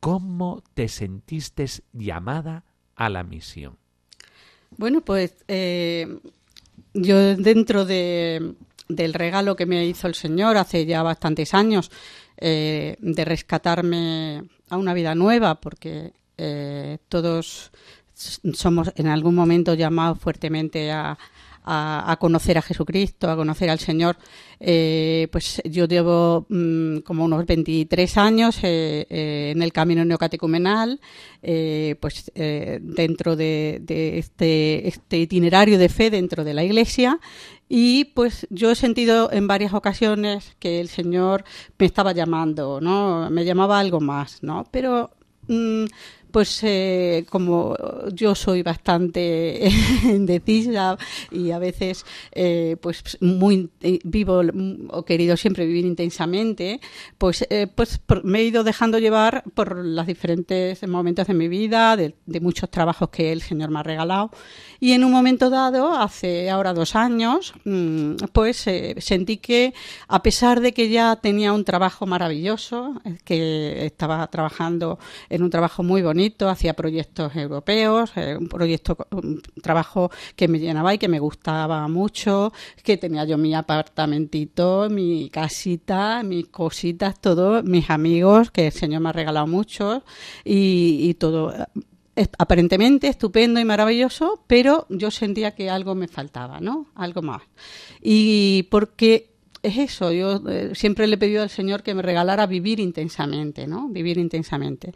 ¿cómo 0.00 0.64
te 0.72 0.88
sentiste 0.88 1.66
llamada 1.92 2.64
a 2.96 3.10
la 3.10 3.22
misión? 3.22 3.76
Bueno, 4.78 5.02
pues 5.02 5.44
eh, 5.46 6.20
yo 6.94 7.36
dentro 7.36 7.84
de, 7.84 8.54
del 8.88 9.12
regalo 9.12 9.56
que 9.56 9.66
me 9.66 9.84
hizo 9.84 10.06
el 10.06 10.14
Señor 10.14 10.56
hace 10.56 10.86
ya 10.86 11.02
bastantes 11.02 11.52
años, 11.52 11.90
eh, 12.40 12.96
de 13.00 13.24
rescatarme 13.24 14.44
a 14.70 14.76
una 14.76 14.94
vida 14.94 15.14
nueva, 15.14 15.60
porque 15.60 16.12
eh, 16.36 16.98
todos 17.08 17.72
somos 18.14 18.92
en 18.96 19.08
algún 19.08 19.34
momento 19.34 19.74
llamados 19.74 20.18
fuertemente 20.18 20.90
a, 20.92 21.18
a, 21.64 22.16
conocer 22.20 22.56
a 22.56 22.62
Jesucristo, 22.62 23.30
a 23.30 23.36
conocer 23.36 23.70
al 23.70 23.80
Señor. 23.80 24.16
Eh, 24.60 25.28
pues 25.32 25.60
yo 25.64 25.86
llevo 25.86 26.46
mm, 26.48 26.98
como 26.98 27.24
unos 27.24 27.44
23 27.44 28.16
años 28.18 28.58
en 28.62 29.60
el 29.62 29.72
camino 29.72 30.04
neocatecumenal, 30.04 31.00
pues 32.00 32.30
dentro 32.34 33.36
de, 33.36 33.82
este, 34.16 34.88
este, 34.88 35.18
itinerario 35.18 35.78
de 35.78 35.88
fe 35.88 36.10
dentro 36.10 36.44
de 36.44 36.54
la 36.54 36.62
Iglesia. 36.62 37.18
Y 37.68 38.06
pues 38.06 38.46
yo 38.50 38.70
he 38.70 38.74
sentido 38.74 39.30
en 39.30 39.46
varias 39.46 39.74
ocasiones 39.74 40.56
que 40.58 40.80
el 40.80 40.88
Señor 40.88 41.44
me 41.78 41.86
estaba 41.86 42.12
llamando, 42.12 42.80
¿no? 42.80 43.28
Me 43.30 43.44
llamaba 43.44 43.78
algo 43.78 44.00
más, 44.00 44.42
¿no? 44.42 44.66
Pero 44.70 45.10
mm, 45.48 45.84
pues 46.30 46.60
eh, 46.62 47.26
como 47.30 47.76
yo 48.12 48.34
soy 48.34 48.62
bastante 48.62 49.70
indecisa 50.04 50.96
y 51.30 51.50
a 51.50 51.58
veces 51.58 52.04
eh, 52.32 52.76
pues 52.80 53.18
muy 53.20 53.70
eh, 53.80 53.98
vivo 54.04 54.42
o 54.90 55.04
querido 55.04 55.36
siempre 55.36 55.66
vivir 55.66 55.84
intensamente, 55.84 56.80
pues, 57.16 57.46
pues 57.74 58.00
me 58.22 58.40
he 58.40 58.44
ido 58.44 58.64
dejando 58.64 58.98
llevar 58.98 59.44
por 59.54 59.76
los 59.76 60.06
diferentes 60.06 60.86
momentos 60.86 61.26
de 61.26 61.34
mi 61.34 61.48
vida, 61.48 61.96
de, 61.96 62.14
muchos 62.40 62.70
trabajos 62.70 63.08
que 63.08 63.32
el 63.32 63.42
Señor 63.42 63.70
me 63.70 63.80
ha 63.80 63.82
regalado. 63.82 64.30
Y 64.80 64.92
en 64.92 65.02
un 65.04 65.10
momento 65.10 65.50
dado, 65.50 65.96
hace 65.96 66.50
ahora 66.50 66.72
dos 66.72 66.94
años, 66.94 67.52
mm, 67.64 68.14
pues 68.32 68.64
sentí 68.98 69.38
que 69.38 69.74
a 70.06 70.22
pesar 70.22 70.60
de 70.60 70.72
que 70.72 70.88
ya 70.88 71.16
tenía 71.16 71.52
un 71.52 71.64
trabajo 71.64 72.06
maravilloso, 72.06 73.00
que 73.24 73.86
estaba 73.86 74.26
trabajando 74.28 74.98
en 75.28 75.42
un 75.42 75.50
trabajo 75.50 75.82
muy 75.82 76.02
bonito, 76.02 76.17
hacía 76.48 76.74
proyectos 76.74 77.34
europeos, 77.36 78.12
eh, 78.16 78.36
un 78.38 78.48
proyecto, 78.48 78.96
un 79.10 79.42
trabajo 79.62 80.10
que 80.36 80.48
me 80.48 80.58
llenaba 80.58 80.94
y 80.94 80.98
que 80.98 81.08
me 81.08 81.18
gustaba 81.18 81.86
mucho, 81.88 82.52
que 82.82 82.96
tenía 82.96 83.24
yo 83.24 83.38
mi 83.38 83.54
apartamentito, 83.54 84.88
mi 84.90 85.30
casita, 85.30 86.22
mis 86.22 86.48
cositas, 86.48 87.20
todo, 87.20 87.62
mis 87.62 87.90
amigos, 87.90 88.50
que 88.50 88.66
el 88.66 88.72
Señor 88.72 89.00
me 89.00 89.10
ha 89.10 89.12
regalado 89.12 89.46
mucho 89.46 90.02
y, 90.44 91.08
y 91.08 91.14
todo 91.14 91.52
aparentemente 92.38 93.08
estupendo 93.08 93.60
y 93.60 93.64
maravilloso, 93.64 94.42
pero 94.46 94.86
yo 94.88 95.10
sentía 95.10 95.54
que 95.54 95.70
algo 95.70 95.94
me 95.94 96.08
faltaba, 96.08 96.60
¿no? 96.60 96.86
Algo 96.94 97.22
más. 97.22 97.42
Y 98.02 98.64
porque 98.70 99.37
es 99.62 99.78
eso, 99.78 100.12
yo 100.12 100.42
eh, 100.48 100.70
siempre 100.74 101.06
le 101.06 101.14
he 101.14 101.18
pedido 101.18 101.42
al 101.42 101.50
Señor 101.50 101.82
que 101.82 101.94
me 101.94 102.02
regalara 102.02 102.46
vivir 102.46 102.80
intensamente, 102.80 103.66
¿no? 103.66 103.88
Vivir 103.88 104.18
intensamente. 104.18 104.92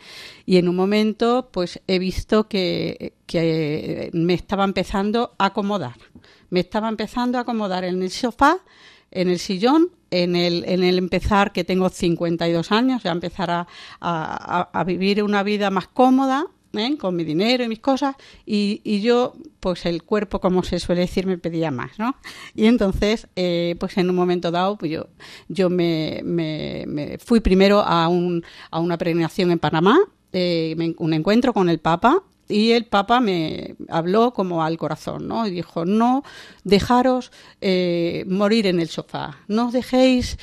Y 0.47 0.57
en 0.57 0.69
un 0.69 0.77
momento, 0.77 1.49
pues 1.53 1.81
he 1.87 1.99
visto 1.99 2.49
que, 2.49 3.15
que 3.27 4.11
me 4.13 4.35
estaba 4.35 4.65
empezando 4.65 5.35
a 5.39 5.47
acomodar. 5.47 5.97
Me 6.51 6.61
estaba 6.61 6.89
empezando 6.89 7.39
a 7.39 7.43
acomodar 7.43 7.85
en 7.85 8.03
el 8.03 8.11
sofá, 8.11 8.59
en 9.11 9.29
el 9.29 9.39
sillón, 9.39 9.91
en 10.11 10.37
el, 10.37 10.65
en 10.67 10.83
el 10.83 10.99
empezar, 10.99 11.53
que 11.53 11.65
tengo 11.65 11.89
52 11.89 12.73
años, 12.73 13.03
ya 13.03 13.13
empezar 13.13 13.51
a, 13.51 13.67
a 14.01 14.85
vivir 14.85 15.23
una 15.23 15.43
vida 15.43 15.71
más 15.71 15.89
cómoda, 15.89 16.47
¿eh? 16.75 16.97
con 16.99 17.17
mi 17.17 17.25
dinero 17.25 17.65
y 17.65 17.69
mis 17.69 17.81
cosas, 17.81 18.17
y, 18.47 18.81
y, 18.85 19.01
yo, 19.01 19.35
pues 19.63 19.87
el 19.87 20.03
cuerpo, 20.03 20.41
como 20.41 20.65
se 20.65 20.81
suele 20.81 21.03
decir, 21.03 21.25
me 21.25 21.39
pedía 21.39 21.71
más, 21.71 21.97
¿no? 21.97 22.17
Y 22.57 22.67
entonces, 22.67 23.29
eh, 23.37 23.77
pues 23.79 23.97
en 23.97 24.11
un 24.11 24.17
momento 24.17 24.51
dado, 24.51 24.77
pues 24.77 24.91
yo, 24.91 25.07
yo 25.47 25.71
me, 25.71 26.21
me, 26.25 27.17
fui 27.25 27.39
primero 27.39 27.79
a, 27.81 28.09
un, 28.09 28.45
a 28.73 28.81
una 28.81 28.99
peregrinación 28.99 29.53
en 29.53 29.61
Panamá, 29.61 30.01
eh, 30.33 30.95
un 30.99 31.15
encuentro 31.15 31.53
con 31.55 31.69
el 31.69 31.79
Papa, 31.79 32.25
y 32.49 32.73
el 32.73 32.87
Papa 32.87 33.21
me 33.21 33.77
habló 33.89 34.33
como 34.33 34.65
al 34.65 34.77
corazón, 34.79 35.29
¿no? 35.29 35.47
Y 35.47 35.53
dijo, 35.53 35.85
no 35.85 36.25
dejaros 36.65 37.31
morir 38.27 38.67
en 38.67 38.81
el 38.81 38.89
sofá, 38.89 39.39
no 39.47 39.71
dejéis 39.71 40.39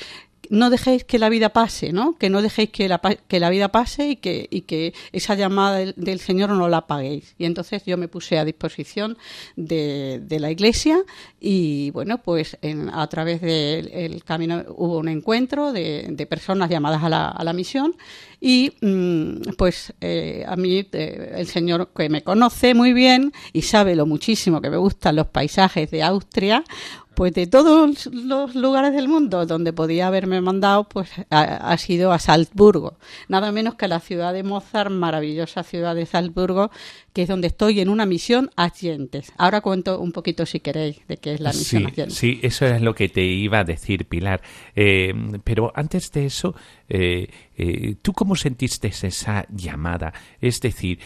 no 0.50 0.68
dejéis 0.68 1.04
que 1.04 1.18
la 1.18 1.28
vida 1.28 1.50
pase, 1.50 1.92
¿no? 1.92 2.16
Que 2.18 2.28
no 2.28 2.42
dejéis 2.42 2.70
que 2.70 2.88
la, 2.88 2.98
que 2.98 3.40
la 3.40 3.48
vida 3.50 3.68
pase 3.68 4.10
y 4.10 4.16
que, 4.16 4.48
y 4.50 4.62
que 4.62 4.92
esa 5.12 5.34
llamada 5.34 5.78
del, 5.96 6.20
Señor 6.20 6.50
no 6.50 6.68
la 6.68 6.78
apaguéis. 6.78 7.34
Y 7.38 7.44
entonces 7.44 7.84
yo 7.86 7.96
me 7.96 8.08
puse 8.08 8.38
a 8.38 8.44
disposición 8.44 9.16
de, 9.56 10.20
de 10.22 10.40
la 10.40 10.50
Iglesia 10.50 11.02
y, 11.40 11.90
bueno, 11.92 12.18
pues 12.18 12.58
a 12.92 13.06
través 13.06 13.40
del 13.40 14.24
camino 14.24 14.64
hubo 14.76 14.98
un 14.98 15.08
encuentro 15.08 15.72
de, 15.72 16.08
de 16.10 16.26
personas 16.26 16.68
llamadas 16.68 17.04
a 17.04 17.08
la, 17.08 17.28
a 17.28 17.44
la 17.44 17.52
misión 17.52 17.94
y 18.40 18.72
mm, 18.80 19.52
pues 19.58 19.92
eh, 20.00 20.44
a 20.48 20.56
mí 20.56 20.86
eh, 20.92 21.32
el 21.36 21.46
señor 21.46 21.90
que 21.94 22.08
me 22.08 22.22
conoce 22.22 22.74
muy 22.74 22.94
bien 22.94 23.32
y 23.52 23.62
sabe 23.62 23.94
lo 23.94 24.06
muchísimo 24.06 24.62
que 24.62 24.70
me 24.70 24.78
gustan 24.78 25.16
los 25.16 25.26
paisajes 25.26 25.90
de 25.90 26.02
Austria, 26.02 26.64
pues 27.14 27.34
de 27.34 27.46
todos 27.46 28.06
los 28.06 28.54
lugares 28.54 28.94
del 28.94 29.08
mundo 29.08 29.44
donde 29.46 29.72
podía 29.72 30.06
haberme 30.06 30.40
mandado, 30.40 30.88
pues 30.88 31.10
ha, 31.30 31.76
sido 31.76 32.12
a 32.12 32.18
Salzburgo. 32.18 32.98
Nada 33.28 33.52
menos 33.52 33.74
que 33.74 33.86
a 33.86 33.88
la 33.88 34.00
ciudad 34.00 34.32
de 34.32 34.42
Mozart, 34.42 34.90
maravillosa 34.90 35.62
ciudad 35.62 35.94
de 35.94 36.06
Salzburgo, 36.06 36.70
que 37.12 37.22
es 37.22 37.28
donde 37.28 37.48
estoy 37.48 37.80
en 37.80 37.88
una 37.88 38.06
misión 38.06 38.50
Asientes. 38.56 39.32
Ahora 39.36 39.60
cuento 39.60 40.00
un 40.00 40.12
poquito, 40.12 40.46
si 40.46 40.60
queréis, 40.60 41.06
de 41.08 41.16
qué 41.16 41.34
es 41.34 41.40
la 41.40 41.50
misión 41.52 41.92
sí, 42.08 42.10
Sí, 42.10 42.40
eso 42.42 42.66
es 42.66 42.80
lo 42.80 42.94
que 42.94 43.08
te 43.08 43.24
iba 43.24 43.60
a 43.60 43.64
decir, 43.64 44.06
Pilar. 44.06 44.40
Eh, 44.74 45.12
pero 45.44 45.72
antes 45.74 46.12
de 46.12 46.26
eso, 46.26 46.54
eh, 46.88 47.28
eh, 47.56 47.96
¿tú 48.02 48.12
cómo 48.12 48.36
sentiste 48.36 48.88
esa 48.88 49.46
llamada? 49.50 50.12
Es 50.40 50.60
decir, 50.60 51.00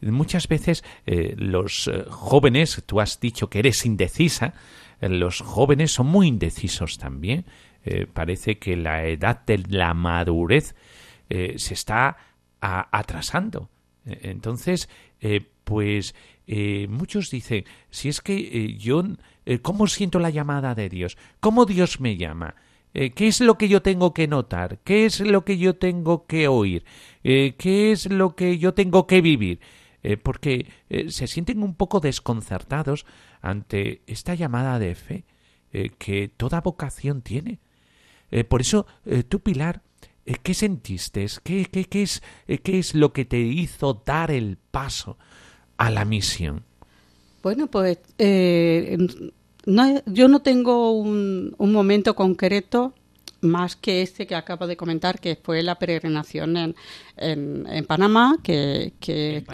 muchas 0.00 0.48
veces 0.48 0.82
los 1.06 1.90
jóvenes, 2.08 2.82
tú 2.86 3.00
has 3.00 3.20
dicho 3.20 3.48
que 3.48 3.58
eres 3.60 3.84
indecisa, 3.84 4.54
los 5.00 5.40
jóvenes 5.40 5.92
son 5.92 6.06
muy 6.06 6.28
indecisos 6.28 6.98
también. 6.98 7.44
Eh, 7.84 8.06
parece 8.12 8.58
que 8.58 8.76
la 8.76 9.06
edad 9.06 9.40
de 9.46 9.58
la 9.68 9.94
madurez 9.94 10.74
eh, 11.30 11.54
se 11.56 11.74
está 11.74 12.16
atrasando. 12.60 13.70
Eh, 14.04 14.20
entonces, 14.24 14.88
pues 15.64 16.14
muchos 16.88 17.30
dicen, 17.30 17.64
si 17.90 18.08
es 18.08 18.20
que 18.20 18.74
yo, 18.76 19.04
¿cómo 19.62 19.86
siento 19.86 20.18
la 20.18 20.30
llamada 20.30 20.74
de 20.74 20.88
Dios? 20.88 21.16
¿Cómo 21.38 21.64
Dios 21.64 22.00
me 22.00 22.16
llama? 22.16 22.56
¿Qué 22.92 23.28
es 23.28 23.40
lo 23.40 23.56
que 23.56 23.68
yo 23.68 23.82
tengo 23.82 24.12
que 24.12 24.26
notar? 24.26 24.78
¿Qué 24.82 25.04
es 25.06 25.20
lo 25.20 25.44
que 25.44 25.58
yo 25.58 25.76
tengo 25.76 26.26
que 26.26 26.48
oír? 26.48 26.84
¿Qué 27.22 27.92
es 27.92 28.10
lo 28.10 28.34
que 28.34 28.58
yo 28.58 28.74
tengo 28.74 29.06
que 29.06 29.20
vivir? 29.20 29.60
porque 30.22 30.66
se 31.08 31.26
sienten 31.26 31.62
un 31.62 31.74
poco 31.74 32.00
desconcertados 32.00 33.04
ante 33.40 34.02
esta 34.06 34.34
llamada 34.34 34.78
de 34.78 34.94
fe 34.94 35.24
eh, 35.72 35.90
que 35.98 36.28
toda 36.28 36.60
vocación 36.60 37.22
tiene. 37.22 37.60
Eh, 38.30 38.44
por 38.44 38.60
eso, 38.60 38.86
eh, 39.06 39.22
tú, 39.22 39.40
Pilar, 39.40 39.82
¿qué 40.42 40.54
sentiste? 40.54 41.26
¿Qué, 41.42 41.66
qué, 41.66 41.84
qué, 41.84 42.02
es, 42.02 42.22
¿Qué 42.46 42.78
es 42.78 42.94
lo 42.94 43.12
que 43.12 43.24
te 43.24 43.38
hizo 43.40 44.02
dar 44.04 44.30
el 44.30 44.58
paso 44.70 45.18
a 45.76 45.90
la 45.90 46.04
misión? 46.04 46.64
Bueno, 47.42 47.68
pues 47.68 47.98
no, 49.66 50.02
yo 50.06 50.28
no 50.28 50.42
tengo 50.42 50.92
un, 50.92 51.54
un 51.56 51.72
momento 51.72 52.14
concreto 52.14 52.94
más 53.40 53.76
que 53.76 54.02
este 54.02 54.26
que 54.26 54.34
acabo 54.34 54.66
de 54.66 54.76
comentar, 54.76 55.20
que 55.20 55.36
fue 55.36 55.62
la 55.62 55.76
peregrinación 55.76 56.56
en, 56.56 56.74
en, 57.16 57.84
Panamá, 57.86 58.38
que, 58.42 58.92
que 59.00 59.44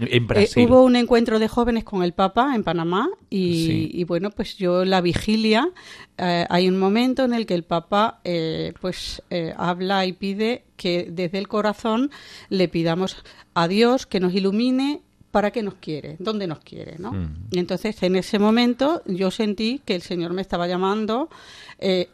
¿En, 0.00 0.26
Brasil? 0.26 0.62
Eh, 0.62 0.66
hubo 0.66 0.82
un 0.82 0.96
encuentro 0.96 1.38
de 1.38 1.48
jóvenes 1.48 1.84
con 1.84 2.02
el 2.02 2.12
Papa 2.12 2.54
en 2.54 2.64
Panamá 2.64 3.08
y, 3.30 4.02
bueno, 4.04 4.30
pues 4.30 4.56
yo 4.56 4.84
la 4.84 5.00
vigilia, 5.00 5.68
eh, 6.16 6.46
hay 6.48 6.68
un 6.68 6.78
momento 6.78 7.24
en 7.24 7.34
el 7.34 7.46
que 7.46 7.54
el 7.54 7.64
Papa 7.64 8.20
eh, 8.24 8.72
pues 8.80 9.22
habla 9.56 10.06
y 10.06 10.12
pide 10.12 10.64
que 10.76 11.08
desde 11.10 11.38
el 11.38 11.48
corazón 11.48 12.10
le 12.48 12.68
pidamos 12.68 13.24
a 13.54 13.68
Dios 13.68 14.06
que 14.06 14.20
nos 14.20 14.32
ilumine 14.34 15.02
para 15.30 15.50
qué 15.50 15.62
nos 15.62 15.74
quiere, 15.74 16.16
dónde 16.18 16.46
nos 16.46 16.60
quiere, 16.60 16.96
¿no? 16.98 17.12
Mm. 17.12 17.48
Y 17.50 17.58
entonces 17.58 18.02
en 18.02 18.16
ese 18.16 18.38
momento 18.38 19.02
yo 19.04 19.30
sentí 19.30 19.82
que 19.84 19.94
el 19.94 20.00
Señor 20.00 20.32
me 20.32 20.40
estaba 20.40 20.66
llamando 20.66 21.28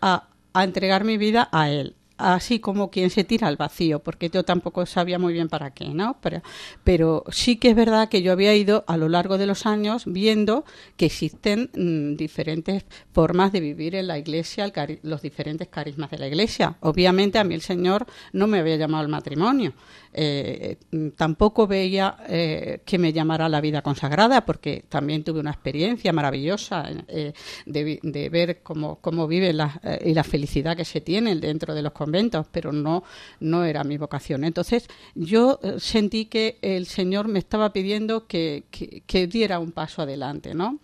a 0.00 0.28
a 0.54 0.64
entregar 0.64 1.04
mi 1.04 1.18
vida 1.18 1.48
a 1.52 1.68
Él. 1.70 1.96
Así 2.16 2.60
como 2.60 2.90
quien 2.90 3.10
se 3.10 3.24
tira 3.24 3.48
al 3.48 3.56
vacío, 3.56 3.98
porque 3.98 4.30
yo 4.30 4.44
tampoco 4.44 4.86
sabía 4.86 5.18
muy 5.18 5.32
bien 5.32 5.48
para 5.48 5.72
qué, 5.72 5.88
¿no? 5.88 6.16
Pero, 6.20 6.42
pero 6.84 7.24
sí 7.30 7.56
que 7.56 7.70
es 7.70 7.76
verdad 7.76 8.08
que 8.08 8.22
yo 8.22 8.32
había 8.32 8.54
ido 8.54 8.84
a 8.86 8.96
lo 8.96 9.08
largo 9.08 9.38
de 9.38 9.46
los 9.46 9.66
años 9.66 10.04
viendo 10.06 10.64
que 10.96 11.06
existen 11.06 11.70
mm, 11.74 12.16
diferentes 12.16 12.84
formas 13.12 13.52
de 13.52 13.60
vivir 13.60 13.94
en 13.94 14.06
la 14.06 14.18
iglesia, 14.18 14.72
los 15.02 15.22
diferentes 15.22 15.68
carismas 15.68 16.10
de 16.10 16.18
la 16.18 16.28
iglesia. 16.28 16.76
Obviamente 16.80 17.38
a 17.38 17.44
mí 17.44 17.54
el 17.54 17.62
Señor 17.62 18.06
no 18.32 18.46
me 18.46 18.60
había 18.60 18.76
llamado 18.76 19.02
al 19.02 19.08
matrimonio, 19.08 19.74
eh, 20.12 20.76
tampoco 21.16 21.66
veía 21.66 22.16
eh, 22.28 22.80
que 22.84 22.98
me 22.98 23.12
llamara 23.12 23.46
a 23.46 23.48
la 23.48 23.60
vida 23.60 23.82
consagrada, 23.82 24.44
porque 24.44 24.84
también 24.88 25.24
tuve 25.24 25.40
una 25.40 25.50
experiencia 25.50 26.12
maravillosa 26.12 26.88
eh, 27.08 27.32
de, 27.66 28.28
ver 28.30 28.62
cómo, 28.62 29.00
cómo 29.00 29.26
vive 29.26 29.52
la, 29.52 29.80
y 30.04 30.14
la 30.14 30.22
felicidad 30.22 30.76
que 30.76 30.84
se 30.84 31.00
tiene 31.00 31.34
dentro 31.34 31.74
de 31.74 31.82
los 31.82 31.92
conventos, 32.04 32.46
pero 32.52 32.70
no, 32.72 33.02
no 33.40 33.64
era 33.64 33.82
mi 33.84 33.96
vocación. 33.96 34.44
Entonces 34.44 34.88
yo 35.14 35.58
sentí 35.78 36.26
que 36.26 36.58
el 36.60 36.86
Señor 36.86 37.28
me 37.28 37.38
estaba 37.38 37.72
pidiendo 37.72 38.26
que, 38.26 38.64
que, 39.06 39.26
diera 39.26 39.58
un 39.58 39.72
paso 39.72 40.02
adelante, 40.02 40.54
¿no? 40.54 40.78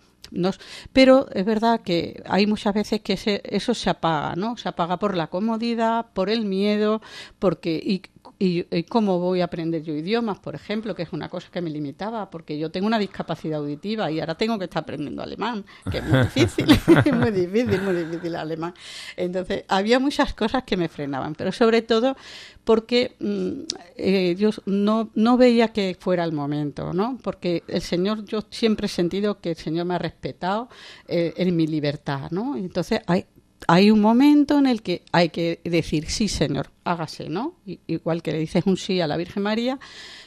pero 0.93 1.27
es 1.33 1.45
verdad 1.45 1.81
que 1.81 2.23
hay 2.25 2.47
muchas 2.47 2.73
veces 2.73 3.01
que 3.01 3.19
eso 3.43 3.73
se 3.73 3.89
apaga, 3.89 4.33
¿no? 4.37 4.55
Se 4.55 4.69
apaga 4.69 4.97
por 4.97 5.17
la 5.17 5.27
comodidad, 5.27 6.05
por 6.13 6.29
el 6.29 6.45
miedo, 6.45 7.01
porque 7.37 7.75
y 7.83 8.01
y, 8.43 8.83
cómo 8.85 9.19
voy 9.19 9.41
a 9.41 9.45
aprender 9.45 9.83
yo 9.83 9.93
idiomas, 9.93 10.39
por 10.39 10.55
ejemplo, 10.55 10.95
que 10.95 11.03
es 11.03 11.13
una 11.13 11.29
cosa 11.29 11.49
que 11.51 11.61
me 11.61 11.69
limitaba, 11.69 12.27
porque 12.31 12.57
yo 12.57 12.71
tengo 12.71 12.87
una 12.87 12.97
discapacidad 12.97 13.59
auditiva 13.59 14.09
y 14.09 14.19
ahora 14.19 14.33
tengo 14.33 14.57
que 14.57 14.65
estar 14.65 14.81
aprendiendo 14.81 15.21
alemán, 15.21 15.63
que 15.91 15.99
es 15.99 16.03
muy 16.03 16.19
difícil, 16.23 16.71
es 17.05 17.13
muy 17.13 17.29
difícil, 17.29 17.81
muy 17.83 17.93
difícil 17.93 18.35
alemán. 18.35 18.73
Entonces, 19.15 19.63
había 19.67 19.99
muchas 19.99 20.33
cosas 20.33 20.63
que 20.63 20.75
me 20.75 20.89
frenaban, 20.89 21.35
pero 21.35 21.51
sobre 21.51 21.83
todo 21.83 22.17
porque 22.63 23.15
mm, 23.19 23.61
eh, 23.97 24.35
yo 24.35 24.49
no, 24.65 25.11
no 25.13 25.37
veía 25.37 25.67
que 25.67 25.95
fuera 25.99 26.23
el 26.23 26.31
momento, 26.31 26.93
¿no? 26.93 27.19
Porque 27.21 27.63
el 27.67 27.81
Señor, 27.81 28.25
yo 28.25 28.41
siempre 28.49 28.87
he 28.87 28.89
sentido 28.89 29.39
que 29.39 29.51
el 29.51 29.57
Señor 29.57 29.85
me 29.85 29.93
ha 29.93 29.99
respetado 29.99 30.67
eh, 31.07 31.33
en 31.37 31.55
mi 31.55 31.67
libertad, 31.67 32.31
¿no? 32.31 32.55
Entonces, 32.55 33.01
hay, 33.05 33.27
hay 33.67 33.91
un 33.91 34.01
momento 34.01 34.57
en 34.57 34.67
el 34.67 34.81
que 34.81 35.03
hay 35.11 35.29
que 35.29 35.59
decir 35.63 36.09
sí, 36.09 36.27
Señor, 36.27 36.69
hágase, 36.83 37.29
¿no? 37.29 37.55
Igual 37.87 38.21
que 38.21 38.31
le 38.31 38.39
dices 38.39 38.63
un 38.65 38.77
sí 38.77 39.01
a 39.01 39.07
la 39.07 39.17
Virgen 39.17 39.43
María, 39.43 39.79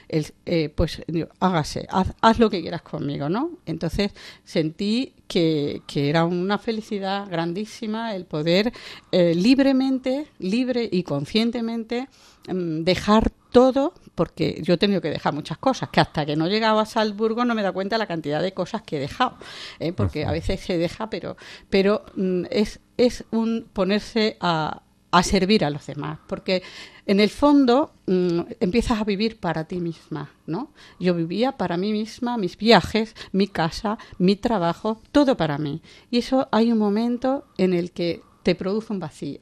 eh, 0.09 0.69
pues 0.75 1.03
hágase, 1.41 1.87
haz, 1.91 2.39
lo 2.39 2.51
que 2.51 2.61
quieras 2.61 2.83
conmigo, 2.83 3.29
¿no? 3.29 3.51
Entonces 3.67 4.13
sentí 4.45 5.15
que, 5.27 5.83
era 5.95 6.25
una 6.25 6.59
felicidad 6.59 7.29
grandísima 7.29 8.15
el 8.15 8.25
poder 8.25 8.73
eh, 9.11 9.35
libremente, 9.35 10.27
libre 10.39 10.89
y 10.91 11.03
conscientemente 11.03 12.09
mm, 12.49 12.85
dejar 12.85 13.31
todo, 13.51 13.95
porque 14.15 14.61
yo 14.63 14.75
he 14.75 14.79
tenido 14.79 15.01
que 15.01 15.11
dejar 15.11 15.35
muchas 15.35 15.59
cosas, 15.59 15.89
que 15.91 16.01
hasta 16.01 16.25
que 16.25 16.37
no 16.37 16.49
llegaba 16.49 16.83
a 16.83 16.87
Salzburgo 16.87 17.45
no 17.45 17.55
me 17.55 17.63
da 17.63 17.73
cuenta 17.73 17.99
la 17.99 18.07
cantidad 18.07 18.43
de 18.43 18.53
cosas 18.53 18.83
que 18.83 18.97
he 18.97 19.01
dejado, 19.01 19.37
¿eh? 19.79 19.93
porque 19.93 20.25
a 20.25 20.33
veces 20.33 20.61
se 20.61 20.79
deja, 20.79 21.11
pero, 21.11 21.37
pero 21.71 22.05
mm, 22.17 22.45
es, 22.51 22.81
es 22.97 23.25
un 23.31 23.69
ponerse 23.73 24.37
a, 24.41 24.83
a 25.11 25.23
servir 25.23 25.65
a 25.65 25.71
los 25.71 25.87
demás, 25.87 26.19
porque 26.27 26.63
en 27.07 27.21
el 27.21 27.31
fondo 27.31 27.93
mm, 28.07 28.41
empiezas 28.61 29.01
a 29.01 29.05
vivir 29.05 29.39
para 29.39 29.65
ti 29.65 29.79
misma, 29.79 30.31
¿no? 30.47 30.73
Yo 30.99 31.15
vivía 31.15 31.53
para 31.53 31.77
mí 31.77 31.93
misma, 31.93 32.39
mis 32.39 32.57
viajes, 32.57 33.15
mi 33.31 33.47
casa, 33.47 33.99
mi 34.19 34.37
trabajo, 34.37 35.01
todo 35.13 35.37
para 35.37 35.59
mí. 35.59 35.83
Y 36.11 36.19
eso 36.19 36.49
hay 36.51 36.73
un 36.73 36.79
momento 36.79 37.45
en 37.59 37.75
el 37.75 37.93
que 37.93 38.23
te 38.43 38.55
produce 38.55 38.93
un 38.93 39.01
vacío. 39.01 39.41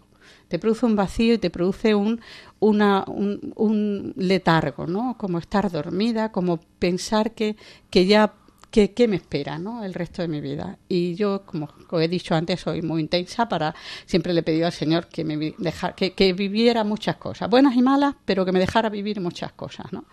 Te 0.49 0.59
produce 0.59 0.87
un 0.87 0.97
vacío 0.97 1.35
y 1.35 1.39
te 1.39 1.51
produce 1.51 1.95
un, 1.95 2.21
una, 2.61 3.05
un, 3.07 3.53
un 3.57 4.13
letargo, 4.17 4.87
¿no? 4.87 5.17
Como 5.19 5.39
estar 5.39 5.71
dormida, 5.71 6.33
como 6.33 6.59
pensar 6.79 7.33
que, 7.33 7.57
que 7.91 8.07
ya 8.07 8.35
qué, 8.73 9.07
me 9.07 9.17
espera 9.17 9.59
¿no? 9.59 9.85
el 9.85 9.93
resto 9.93 10.23
de 10.23 10.29
mi 10.29 10.41
vida. 10.41 10.79
Y 10.89 11.15
yo, 11.15 11.43
como 11.45 11.69
he 12.01 12.09
dicho 12.09 12.35
antes, 12.35 12.61
soy 12.61 12.81
muy 12.81 13.03
intensa 13.03 13.49
para, 13.49 13.75
siempre 14.07 14.33
le 14.33 14.41
he 14.41 14.43
pedido 14.43 14.67
al 14.67 14.73
Señor 14.73 15.09
que 15.09 15.25
me 15.25 15.55
dejar, 15.59 15.95
que, 15.95 16.15
que, 16.15 16.33
viviera 16.33 16.83
muchas 16.83 17.17
cosas, 17.17 17.51
buenas 17.51 17.77
y 17.77 17.83
malas, 17.83 18.15
pero 18.25 18.45
que 18.47 18.53
me 18.53 18.59
dejara 18.59 18.89
vivir 18.89 19.21
muchas 19.21 19.53
cosas. 19.53 19.93
¿no? 19.93 20.07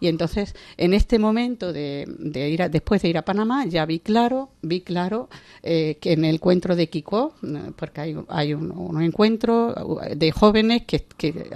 Y 0.00 0.08
entonces, 0.08 0.54
en 0.78 0.94
este 0.94 1.18
momento 1.18 1.72
de, 1.72 2.06
ir 2.34 2.70
después 2.70 3.02
de 3.02 3.08
ir 3.08 3.18
a 3.18 3.24
Panamá, 3.24 3.66
ya 3.66 3.84
vi 3.84 4.00
claro, 4.00 4.50
vi 4.62 4.80
claro 4.80 5.28
eh, 5.62 5.98
que 6.00 6.12
en 6.12 6.24
el 6.24 6.36
encuentro 6.36 6.74
de 6.74 6.88
Kiko, 6.88 7.34
porque 7.76 8.00
hay, 8.00 8.16
hay 8.28 8.54
un, 8.54 8.70
un 8.70 9.02
encuentro 9.02 9.74
de 10.14 10.32
jóvenes 10.32 10.84
que, 10.86 11.04
que 11.18 11.50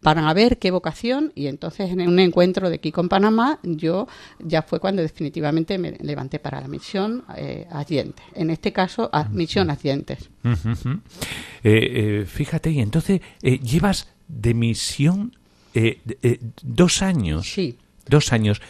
para 0.00 0.32
ver 0.34 0.58
qué 0.58 0.70
vocación, 0.70 1.32
y 1.34 1.48
entonces 1.48 1.90
en 1.90 2.08
un 2.08 2.20
encuentro 2.20 2.70
de 2.70 2.78
Kiko 2.78 3.00
en 3.00 3.08
Panamá, 3.08 3.58
yo 3.64 4.06
ya 4.38 4.62
fue 4.62 4.78
cuando 4.78 5.02
definitivamente 5.02 5.78
me 5.78 5.95
levanté 6.00 6.38
para 6.38 6.60
la 6.60 6.68
misión 6.68 7.24
eh, 7.36 7.66
En 8.34 8.50
este 8.50 8.72
caso, 8.72 9.10
a 9.12 9.24
misión 9.24 9.70
Allentes. 9.70 10.30
Eh, 10.44 10.60
eh, 11.62 12.24
fíjate, 12.26 12.70
y 12.70 12.80
entonces 12.80 13.20
eh, 13.42 13.58
llevas 13.58 14.08
de 14.28 14.54
misión 14.54 15.36
dos 16.62 17.02
años. 17.02 17.48
Sí. 17.48 17.76
Dos 18.08 18.32
años. 18.32 18.62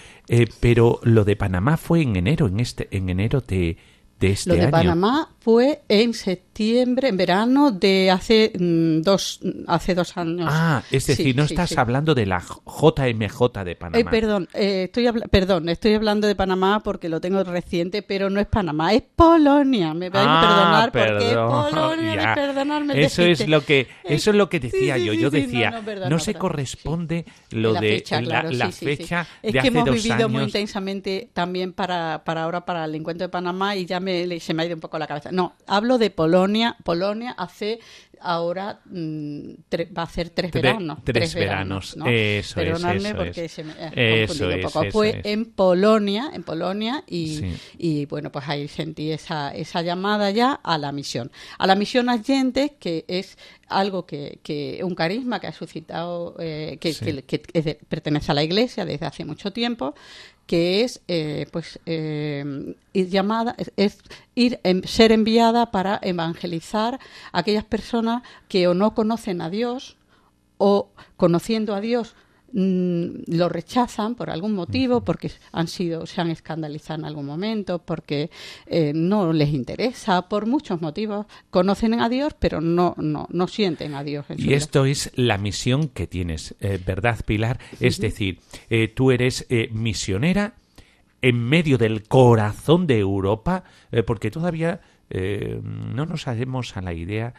pero 0.61 1.01
lo 1.03 1.25
de 1.25 1.37
Panamá 1.37 1.77
fue 1.77 2.03
en 2.03 2.17
enero. 2.17 2.47
En, 2.49 2.59
este, 2.59 2.89
en 2.91 3.11
enero 3.11 3.43
de, 3.43 3.77
de 4.19 4.31
este 4.31 4.53
año. 4.53 4.61
Lo 4.61 4.67
de 4.67 4.73
Panamá 4.73 5.29
fue 5.39 5.83
en 5.89 6.15
septiembre, 6.15 7.09
en 7.09 7.17
verano 7.17 7.71
de 7.71 8.11
hace 8.11 8.53
mm, 8.59 9.03
dos, 9.03 9.41
hace 9.67 9.95
dos 9.95 10.17
años. 10.17 10.49
Ah, 10.51 10.83
es 10.91 11.07
decir, 11.07 11.37
no 11.37 11.45
estás 11.45 11.77
hablando 11.77 12.15
de 12.15 12.27
la 12.27 12.41
JMJ 12.41 13.65
de 13.65 13.77
Panamá. 13.77 14.01
Eh, 14.01 14.05
perdón, 14.05 14.49
eh, 14.55 14.85
estoy 14.85 15.09
perdón, 15.31 15.69
estoy 15.69 15.95
hablando 15.95 16.27
de 16.27 16.35
Panamá 16.35 16.81
porque 16.83 17.09
lo 17.09 17.21
tengo 17.21 17.45
reciente, 17.45 18.03
pero 18.03 18.31
no 18.31 18.41
es 18.41 18.47
Panamá, 18.47 18.95
es 18.95 19.03
Polonia. 19.03 19.93
Me 19.93 20.09
vais 20.09 20.27
a 20.27 20.39
ah, 20.39 20.91
perdonar 20.91 20.93
porque 20.93 21.31
es 21.31 21.37
Polonia, 21.37 22.35
perdonarme. 22.35 23.03
Eso 23.03 23.23
es 23.23 23.47
lo 23.47 23.65
que, 23.65 23.87
eso 24.05 24.31
es 24.31 24.37
lo 24.37 24.49
que 24.49 24.61
decía 24.61 24.97
yo. 24.97 25.13
yo 25.13 25.31
decía, 25.31 25.83
no, 26.09 26.19
se 26.19 26.35
corresponde 26.35 27.27
lo 27.51 27.75
de 27.75 28.03
la 28.51 28.73
fecha, 28.73 29.27
Es 29.43 29.53
que 29.53 29.69
hemos 29.69 29.91
vivido 29.91 30.29
muy 30.29 30.45
intensamente 30.45 31.29
también 31.33 31.73
para, 31.73 32.25
para 32.25 32.45
ahora 32.45 32.65
para 32.65 32.87
el 32.87 32.95
encuentro 32.95 33.27
de 33.27 33.31
Panamá 33.31 33.77
y 33.77 33.85
ya 33.85 34.01
me, 34.07 34.41
se 34.41 34.55
me 34.55 34.63
ha 34.63 34.67
ido 34.67 34.75
un 34.75 34.81
poco 34.81 34.99
la 34.99 35.07
cabeza. 35.07 35.31
No, 35.33 35.55
hablo 35.67 35.99
de 35.99 36.11
Polonia. 36.11 36.77
Polonia 36.85 37.33
hace 37.33 37.81
ahora 38.21 38.81
mm, 38.87 39.51
va 39.97 40.03
a 40.03 40.07
ser 40.07 40.31
tres 40.31 40.51
veranos. 40.53 40.99
Tres, 41.05 41.35
veranos, 41.35 41.97
Eso 42.07 42.55
Perdonadme 42.55 43.09
es, 43.11 43.15
porque 43.15 43.49
se 43.49 43.65
me 43.65 43.73
ha 43.73 44.27
confundido 44.27 44.57
un 44.57 44.63
poco. 44.63 44.91
Fue 44.91 45.21
en 45.25 45.45
Polonia, 45.47 46.31
en 46.33 46.43
Polonia 46.43 47.05
y, 47.07 47.43
y, 47.79 48.07
bueno, 48.07 48.31
pues 48.31 48.49
ahí 48.49 48.69
sentí 48.69 49.11
esa, 49.11 49.55
esa 49.55 49.83
llamada 49.83 50.31
ya 50.31 50.53
a 50.53 50.79
la 50.79 50.93
misión. 50.93 51.31
A 51.59 51.67
la 51.67 51.75
misión 51.75 52.09
Allende, 52.09 52.77
que 52.79 53.05
es 53.09 53.37
algo 53.69 54.07
que, 54.07 54.41
que 54.43 54.81
un 54.83 54.95
carisma 54.95 55.41
que 55.41 55.49
ha 55.49 55.53
suscitado, 55.53 56.37
eh, 56.39 56.79
que, 56.81 56.95
que, 56.95 57.79
pertenece 57.89 58.33
a 58.33 58.35
la 58.35 58.45
Iglesia 58.45 58.85
desde 58.85 59.07
hace 59.07 59.25
mucho 59.25 59.53
tiempo, 59.53 59.95
que 60.47 60.85
es 60.85 61.01
eh, 61.09 61.47
pues 61.51 61.81
eh, 61.87 62.75
ir 62.93 63.09
llamada 63.09 63.57
es, 63.77 63.99
ir 64.35 64.61
ser 64.85 65.13
enviada 65.13 65.71
para 65.71 65.99
evangelizar 66.03 67.01
a 67.33 67.39
aquellas 67.39 67.65
personas 67.65 68.23
que 68.49 68.69
o 68.69 68.75
no 68.75 68.95
conocen 68.95 69.41
a 69.41 69.51
Dios 69.51 69.97
o 70.59 70.89
conociendo 71.17 71.75
a 71.75 71.81
Dios 71.81 72.15
Mm, 72.59 73.37
lo 73.37 73.51
rechazan 73.51 74.15
por 74.15 74.31
algún 74.31 74.55
motivo, 74.55 75.05
porque 75.05 75.31
han 75.53 75.69
sido, 75.69 76.07
se 76.07 76.23
han 76.23 76.31
escandalizado 76.31 77.01
en 77.01 77.05
algún 77.05 77.27
momento, 77.27 77.81
porque 77.81 78.31
eh, 78.65 78.93
no 78.95 79.35
les 79.35 79.51
interesa, 79.51 80.31
por 80.31 80.47
muchos 80.47 80.81
motivos. 80.81 81.27
Conocen 81.51 82.01
a 82.01 82.09
Dios, 82.09 82.35
pero 82.39 82.63
no, 82.63 82.95
no, 82.97 83.29
no 83.31 83.47
sienten 83.47 83.95
a 83.95 84.03
Dios. 84.03 84.25
y 84.39 84.55
esto 84.55 84.87
es 84.87 85.13
la 85.17 85.37
misión 85.37 85.89
que 85.89 86.07
tienes, 86.07 86.55
eh, 86.61 86.81
¿verdad, 86.83 87.21
Pilar? 87.27 87.61
Es 87.79 88.01
decir, 88.01 88.41
eh, 88.71 88.89
tú 88.89 89.11
eres 89.11 89.47
misionera 89.71 90.55
en 91.21 91.39
medio 91.39 91.77
del 91.77 92.05
corazón 92.05 92.87
de 92.87 92.99
Europa, 92.99 93.65
porque 94.07 94.31
todavía 94.31 94.81
no 95.11 96.07
nos 96.07 96.27
hacemos 96.27 96.75
a 96.75 96.81
la 96.81 96.95
idea 96.95 97.35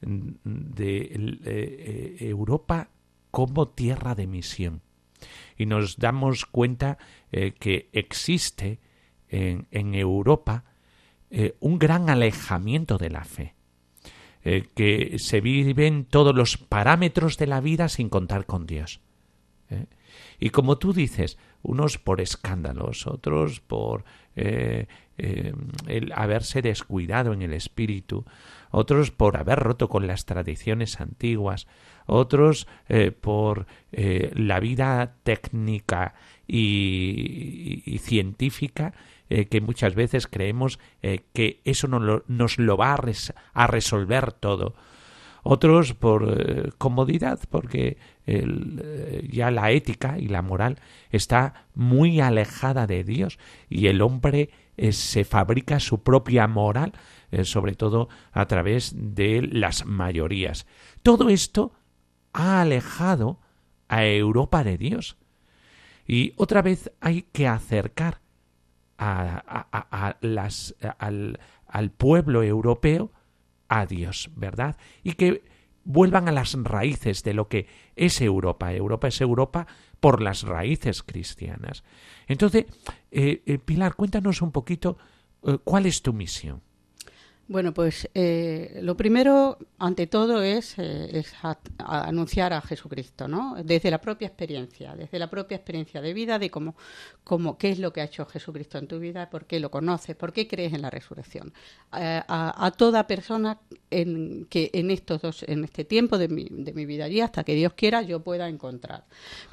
de 0.00 2.16
Europa 2.20 2.88
como 3.32 3.66
tierra 3.66 4.14
de 4.14 4.28
misión. 4.28 4.82
Y 5.56 5.66
nos 5.66 5.96
damos 5.96 6.46
cuenta 6.46 6.98
eh, 7.32 7.52
que 7.58 7.88
existe 7.92 8.78
en, 9.28 9.94
Europa 9.94 10.64
eh, 11.30 11.56
un 11.58 11.78
gran 11.78 12.10
alejamiento 12.10 12.98
de 12.98 13.08
la 13.10 13.24
fe, 13.24 13.54
eh, 14.44 14.68
que 14.76 15.18
se 15.18 15.40
viven 15.40 16.04
todos 16.04 16.34
los 16.34 16.58
parámetros 16.58 17.38
de 17.38 17.46
la 17.46 17.62
vida 17.62 17.88
sin 17.88 18.10
contar 18.10 18.46
con 18.46 18.66
Dios. 18.66 19.00
Y 20.38 20.50
como 20.50 20.76
tú 20.76 20.92
dices, 20.92 21.38
unos 21.62 21.96
por 21.96 22.20
escándalos, 22.20 23.06
otros 23.06 23.60
por 23.60 24.04
el 24.36 24.86
haberse 26.14 26.60
descuidado 26.60 27.32
en 27.32 27.40
el 27.40 27.54
espíritu, 27.54 28.26
otros 28.70 29.10
por 29.10 29.38
haber 29.38 29.60
roto 29.60 29.88
con 29.88 30.06
las 30.06 30.26
tradiciones 30.26 31.00
antiguas, 31.00 31.66
otros 32.06 32.66
por 33.20 33.66
la 33.90 34.60
vida 34.60 35.14
técnica 35.22 36.14
y, 36.46 37.98
científica 38.02 38.92
que 39.28 39.60
muchas 39.60 39.94
veces 39.94 40.26
creemos 40.26 40.78
que 41.32 41.60
eso 41.64 41.88
no 41.88 42.22
nos 42.26 42.58
lo 42.58 42.76
va 42.76 42.98
a 43.54 43.66
resolver 43.66 44.32
todo 44.32 44.74
otros 45.42 45.94
por 45.94 46.24
eh, 46.28 46.70
comodidad, 46.78 47.40
porque 47.50 47.98
eh, 48.26 49.28
ya 49.30 49.50
la 49.50 49.70
ética 49.72 50.18
y 50.18 50.28
la 50.28 50.42
moral 50.42 50.78
está 51.10 51.66
muy 51.74 52.20
alejada 52.20 52.86
de 52.86 53.04
Dios 53.04 53.38
y 53.68 53.88
el 53.88 54.02
hombre 54.02 54.50
eh, 54.76 54.92
se 54.92 55.24
fabrica 55.24 55.80
su 55.80 56.02
propia 56.02 56.46
moral, 56.46 56.92
sobre 57.44 57.74
todo 57.74 58.10
a 58.32 58.46
través 58.46 58.92
de 58.94 59.40
las 59.40 59.86
mayorías. 59.86 60.66
Todo 61.02 61.30
esto 61.30 61.72
ha 62.32 62.60
alejado 62.60 63.38
a 63.88 64.04
Europa 64.06 64.64
de 64.64 64.78
Dios. 64.78 65.16
Y 66.06 66.32
otra 66.36 66.62
vez 66.62 66.90
hay 67.00 67.22
que 67.22 67.46
acercar 67.46 68.20
a, 68.98 70.16
al 71.66 71.90
pueblo 71.90 72.42
europeo 72.42 73.12
a 73.68 73.86
Dios, 73.86 74.30
¿verdad? 74.36 74.76
Y 75.02 75.14
que 75.14 75.42
vuelvan 75.84 76.28
a 76.28 76.32
las 76.32 76.54
raíces 76.54 77.22
de 77.22 77.34
lo 77.34 77.48
que 77.48 77.66
es 77.96 78.20
Europa. 78.20 78.72
Europa 78.72 79.08
es 79.08 79.20
Europa 79.20 79.66
por 80.00 80.20
las 80.20 80.42
raíces 80.42 81.02
cristianas. 81.02 81.84
Entonces, 82.26 82.66
eh, 83.10 83.42
eh, 83.46 83.58
Pilar, 83.58 83.94
cuéntanos 83.94 84.42
un 84.42 84.52
poquito 84.52 84.98
eh, 85.44 85.58
cuál 85.64 85.86
es 85.86 86.02
tu 86.02 86.12
misión. 86.12 86.62
Bueno, 87.48 87.74
pues 87.74 88.08
eh, 88.14 88.78
lo 88.82 88.96
primero, 88.96 89.58
ante 89.78 90.06
todo, 90.06 90.42
es, 90.42 90.74
eh, 90.78 91.24
anunciar 91.78 92.52
a 92.52 92.60
Jesucristo, 92.60 93.28
¿no? 93.28 93.56
Desde 93.62 93.90
la 93.90 94.00
propia 94.00 94.28
experiencia, 94.28 94.94
desde 94.94 95.18
la 95.18 95.28
propia 95.28 95.56
experiencia 95.56 96.00
de 96.00 96.14
vida, 96.14 96.38
de 96.38 96.50
cómo, 96.50 96.76
cómo 97.24 97.58
qué 97.58 97.70
es 97.70 97.78
lo 97.78 97.92
que 97.92 98.00
ha 98.00 98.04
hecho 98.04 98.24
Jesucristo 98.26 98.78
en 98.78 98.86
tu 98.86 98.98
vida, 98.98 99.28
por 99.28 99.46
qué 99.46 99.60
lo 99.60 99.70
conoces, 99.70 100.16
por 100.16 100.32
qué 100.32 100.46
crees 100.46 100.72
en 100.72 100.82
la 100.82 100.90
resurrección. 100.90 101.52
a, 101.90 102.72
toda 102.76 103.06
persona 103.06 103.58
en, 103.90 104.46
que 104.46 104.70
en 104.72 104.90
estos 104.90 105.20
dos, 105.20 105.42
en 105.46 105.64
este 105.64 105.84
tiempo 105.84 106.18
de 106.18 106.28
mi, 106.28 106.48
de 106.50 106.72
mi 106.72 106.86
vida 106.86 107.04
allí, 107.04 107.20
hasta 107.20 107.44
que 107.44 107.54
Dios 107.54 107.74
quiera, 107.74 108.02
yo 108.02 108.20
pueda 108.22 108.48
encontrar. 108.48 109.04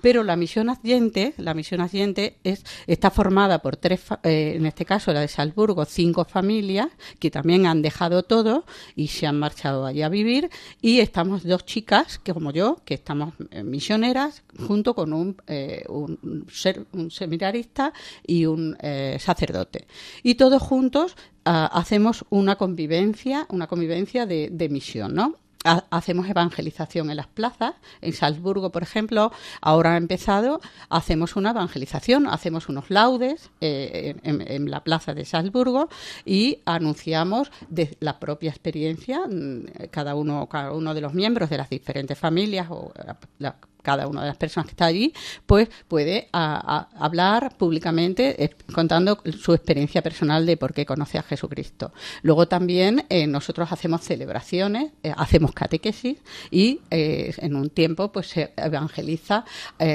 Pero 0.01 0.23
la 0.23 0.35
misión 0.35 0.69
adyente, 0.69 1.33
la 1.37 1.53
misión 1.53 1.81
adyente 1.81 2.37
es, 2.43 2.63
está 2.87 3.09
formada 3.11 3.59
por 3.59 3.77
tres, 3.77 4.01
eh, 4.23 4.53
en 4.55 4.65
este 4.65 4.85
caso 4.85 5.11
la 5.11 5.21
de 5.21 5.27
Salzburgo, 5.27 5.85
cinco 5.85 6.25
familias 6.25 6.87
que 7.19 7.31
también 7.31 7.65
han 7.65 7.78
dejado 7.82 8.23
todo 8.23 8.65
y 8.95 9.07
se 9.07 9.27
han 9.27 9.39
marchado 9.39 9.86
allí 9.86 10.01
a 10.01 10.09
vivir 10.09 10.49
y 10.82 10.99
estamos 10.99 11.43
dos 11.43 11.65
chicas, 11.65 12.19
que 12.19 12.34
como 12.34 12.51
yo, 12.51 12.77
que 12.86 12.93
estamos 12.93 13.34
eh, 13.51 13.63
misioneras, 13.63 14.43
junto 14.67 14.93
con 14.93 15.13
un, 15.13 15.38
eh, 15.47 15.84
un, 15.89 16.45
ser, 16.51 16.86
un 16.93 17.11
seminarista 17.11 17.93
y 18.25 18.45
un 18.45 18.77
eh, 18.82 19.17
sacerdote. 19.19 19.88
Y 20.23 20.36
todos 20.36 20.61
juntos 20.61 21.15
ah, 21.45 21.69
hacemos 21.73 22.25
una 22.30 22.55
convivencia, 22.55 23.45
una 23.49 23.67
convivencia 23.67 24.25
de, 24.25 24.49
de 24.51 24.69
misión, 24.69 25.13
¿no? 25.13 25.36
Hacemos 25.64 26.30
evangelización 26.30 27.10
en 27.10 27.18
las 27.18 27.28
plazas. 27.28 27.76
En 28.01 28.14
Salzburgo, 28.14 28.72
por 28.72 28.84
ejemplo, 28.84 29.32
ahora 29.62 29.93
ha 29.93 29.97
empezado, 29.97 30.62
hacemos 30.89 31.36
una 31.36 31.51
evangelización, 31.51 32.28
hacemos 32.28 32.70
unos 32.70 32.89
laudes 32.89 33.49
eh, 33.62 34.16
en, 34.24 34.72
la 34.72 34.84
plaza 34.84 35.14
de 35.14 35.26
Salzburgo 35.26 35.89
y 36.26 36.60
anunciamos 36.66 37.51
de 37.68 37.97
la 37.99 38.20
propia 38.20 38.49
experiencia, 38.49 39.22
mm, 39.28 39.89
cada 39.91 40.16
uno, 40.16 40.47
cada 40.47 40.72
uno 40.72 40.93
de 40.93 41.01
los 41.01 41.14
miembros 41.14 41.49
de 41.49 41.57
las 41.57 41.70
diferentes 41.70 42.18
familias 42.18 42.68
o 42.70 42.93
la, 43.38 43.55
cada 43.89 44.07
una 44.07 44.21
de 44.21 44.27
las 44.27 44.37
personas 44.37 44.67
que 44.67 44.73
está 44.73 44.85
allí, 44.85 45.11
pues 45.47 45.67
puede 45.87 46.29
hablar 46.31 47.57
públicamente 47.57 48.55
contando 48.71 49.19
su 49.35 49.51
experiencia 49.51 50.03
personal 50.03 50.45
de 50.45 50.57
por 50.57 50.75
qué 50.75 50.85
conoce 50.85 51.17
a 51.17 51.23
Jesucristo. 51.23 51.91
Luego 52.21 52.47
también 52.47 53.07
eh, 53.09 53.25
nosotros 53.25 53.71
hacemos 53.71 54.01
celebraciones, 54.01 54.91
eh, 55.01 55.11
hacemos 55.17 55.53
catequesis 55.53 56.19
y 56.51 56.81
eh, 56.91 57.33
en 57.39 57.55
un 57.55 57.71
tiempo 57.71 58.11
pues 58.11 58.27
se 58.27 58.53
evangeliza, 58.57 59.43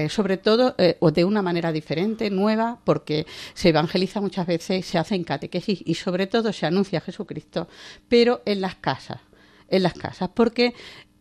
sobre 0.08 0.38
todo 0.38 0.74
o 0.98 1.10
de 1.12 1.24
una 1.24 1.40
manera 1.40 1.70
diferente, 1.70 2.30
nueva, 2.30 2.78
porque 2.82 3.26
se 3.54 3.68
evangeliza 3.68 4.20
muchas 4.20 4.46
veces, 4.48 4.84
se 4.86 4.98
hace 4.98 5.14
en 5.14 5.22
catequesis 5.22 5.82
y 5.84 5.94
sobre 5.94 6.26
todo 6.26 6.52
se 6.52 6.66
anuncia 6.66 6.98
a 6.98 7.02
Jesucristo, 7.02 7.68
pero 8.08 8.42
en 8.44 8.60
las 8.60 8.74
casas 8.74 9.20
en 9.68 9.82
las 9.82 9.94
casas, 9.94 10.30
porque 10.32 10.74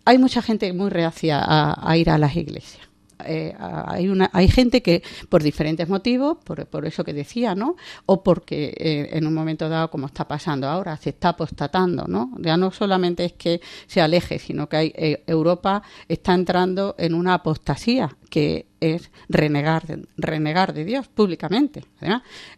hay 0.05 0.17
mucha 0.17 0.41
gente 0.41 0.71
muy 0.73 0.89
reacia 0.89 1.41
a, 1.43 1.97
ir 1.97 2.09
a 2.09 2.17
las 2.17 2.35
iglesias. 2.35 2.92
Eh, 3.25 3.55
hay, 3.57 4.47
gente 4.47 4.81
que 4.81 5.03
por 5.29 5.43
diferentes 5.43 5.87
motivos, 5.89 6.37
por, 6.43 6.65
por 6.67 6.85
eso 6.85 7.03
que 7.03 7.13
decía, 7.13 7.55
¿no? 7.55 7.75
O 8.05 8.23
porque 8.23 8.73
eh, 8.77 9.09
en 9.13 9.27
un 9.27 9.33
momento 9.33 9.69
dado, 9.69 9.89
como 9.89 10.07
está 10.07 10.27
pasando 10.27 10.67
ahora, 10.67 10.97
se 10.97 11.11
está 11.11 11.29
apostatando, 11.29 12.05
¿no? 12.07 12.31
Ya 12.39 12.57
no 12.57 12.71
solamente 12.71 13.25
es 13.25 13.33
que 13.33 13.61
se 13.87 14.01
aleje, 14.01 14.39
sino 14.39 14.67
que 14.67 14.77
hay, 14.77 14.93
eh, 14.95 15.23
Europa 15.27 15.83
está 16.07 16.33
entrando 16.33 16.95
en 16.97 17.13
una 17.13 17.35
apostasía 17.35 18.15
que 18.29 18.67
es 18.79 19.11
renegar, 19.29 20.73
de 20.73 20.85
Dios 20.85 21.07
públicamente. 21.07 21.85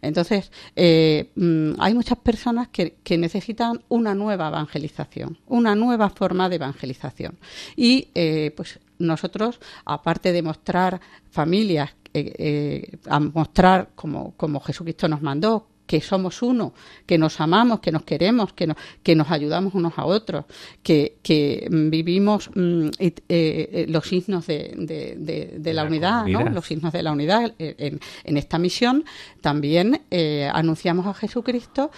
Entonces, 0.00 0.50
mm, 0.74 1.72
hay 1.78 1.94
muchas 1.94 2.18
personas 2.18 2.68
que, 2.68 2.96
necesitan 3.18 3.82
una 3.88 4.14
nueva 4.14 4.48
evangelización, 4.48 5.38
una 5.46 5.74
nueva 5.74 6.08
forma 6.08 6.48
de 6.48 6.56
evangelización. 6.56 7.38
Y 7.76 8.08
pues 8.56 8.80
nosotros, 8.98 9.60
aparte 9.84 10.32
de 10.32 10.42
mostrar 10.42 11.00
familias, 11.30 11.94
eh, 12.14 12.98
a 13.08 13.20
mostrar 13.20 13.90
como, 13.94 14.32
como 14.36 14.60
Jesucristo 14.60 15.08
nos 15.08 15.22
mandó, 15.22 15.68
que 15.86 16.00
somos 16.00 16.42
uno, 16.42 16.74
que 17.06 17.18
nos 17.18 17.40
amamos, 17.40 17.80
que 17.80 17.92
nos 17.92 18.02
queremos, 18.02 18.52
que, 18.52 18.74
que 19.02 19.14
nos 19.14 19.30
ayudamos 19.30 19.74
unos 19.74 19.94
a 19.96 20.04
otros, 20.04 20.44
que, 20.82 21.16
que 21.22 21.68
vivimos 21.70 22.50
mm, 22.54 22.88
eh, 22.98 23.14
eh, 23.28 23.86
los 23.88 24.06
signos 24.06 24.46
de, 24.46 24.74
de, 24.76 25.74
la, 25.74 25.84
unidad, 25.84 26.26
¿no? 26.26 26.48
los 26.50 26.66
signos 26.66 26.92
de 26.92 27.02
la 27.02 27.12
unidad 27.12 27.54
en, 27.58 28.00
en 28.24 28.36
esta 28.36 28.58
misión, 28.58 29.04
también 29.40 30.02
eh, 30.10 30.50
anunciamos 30.52 31.06
a 31.06 31.14
Jesucristo 31.14 31.90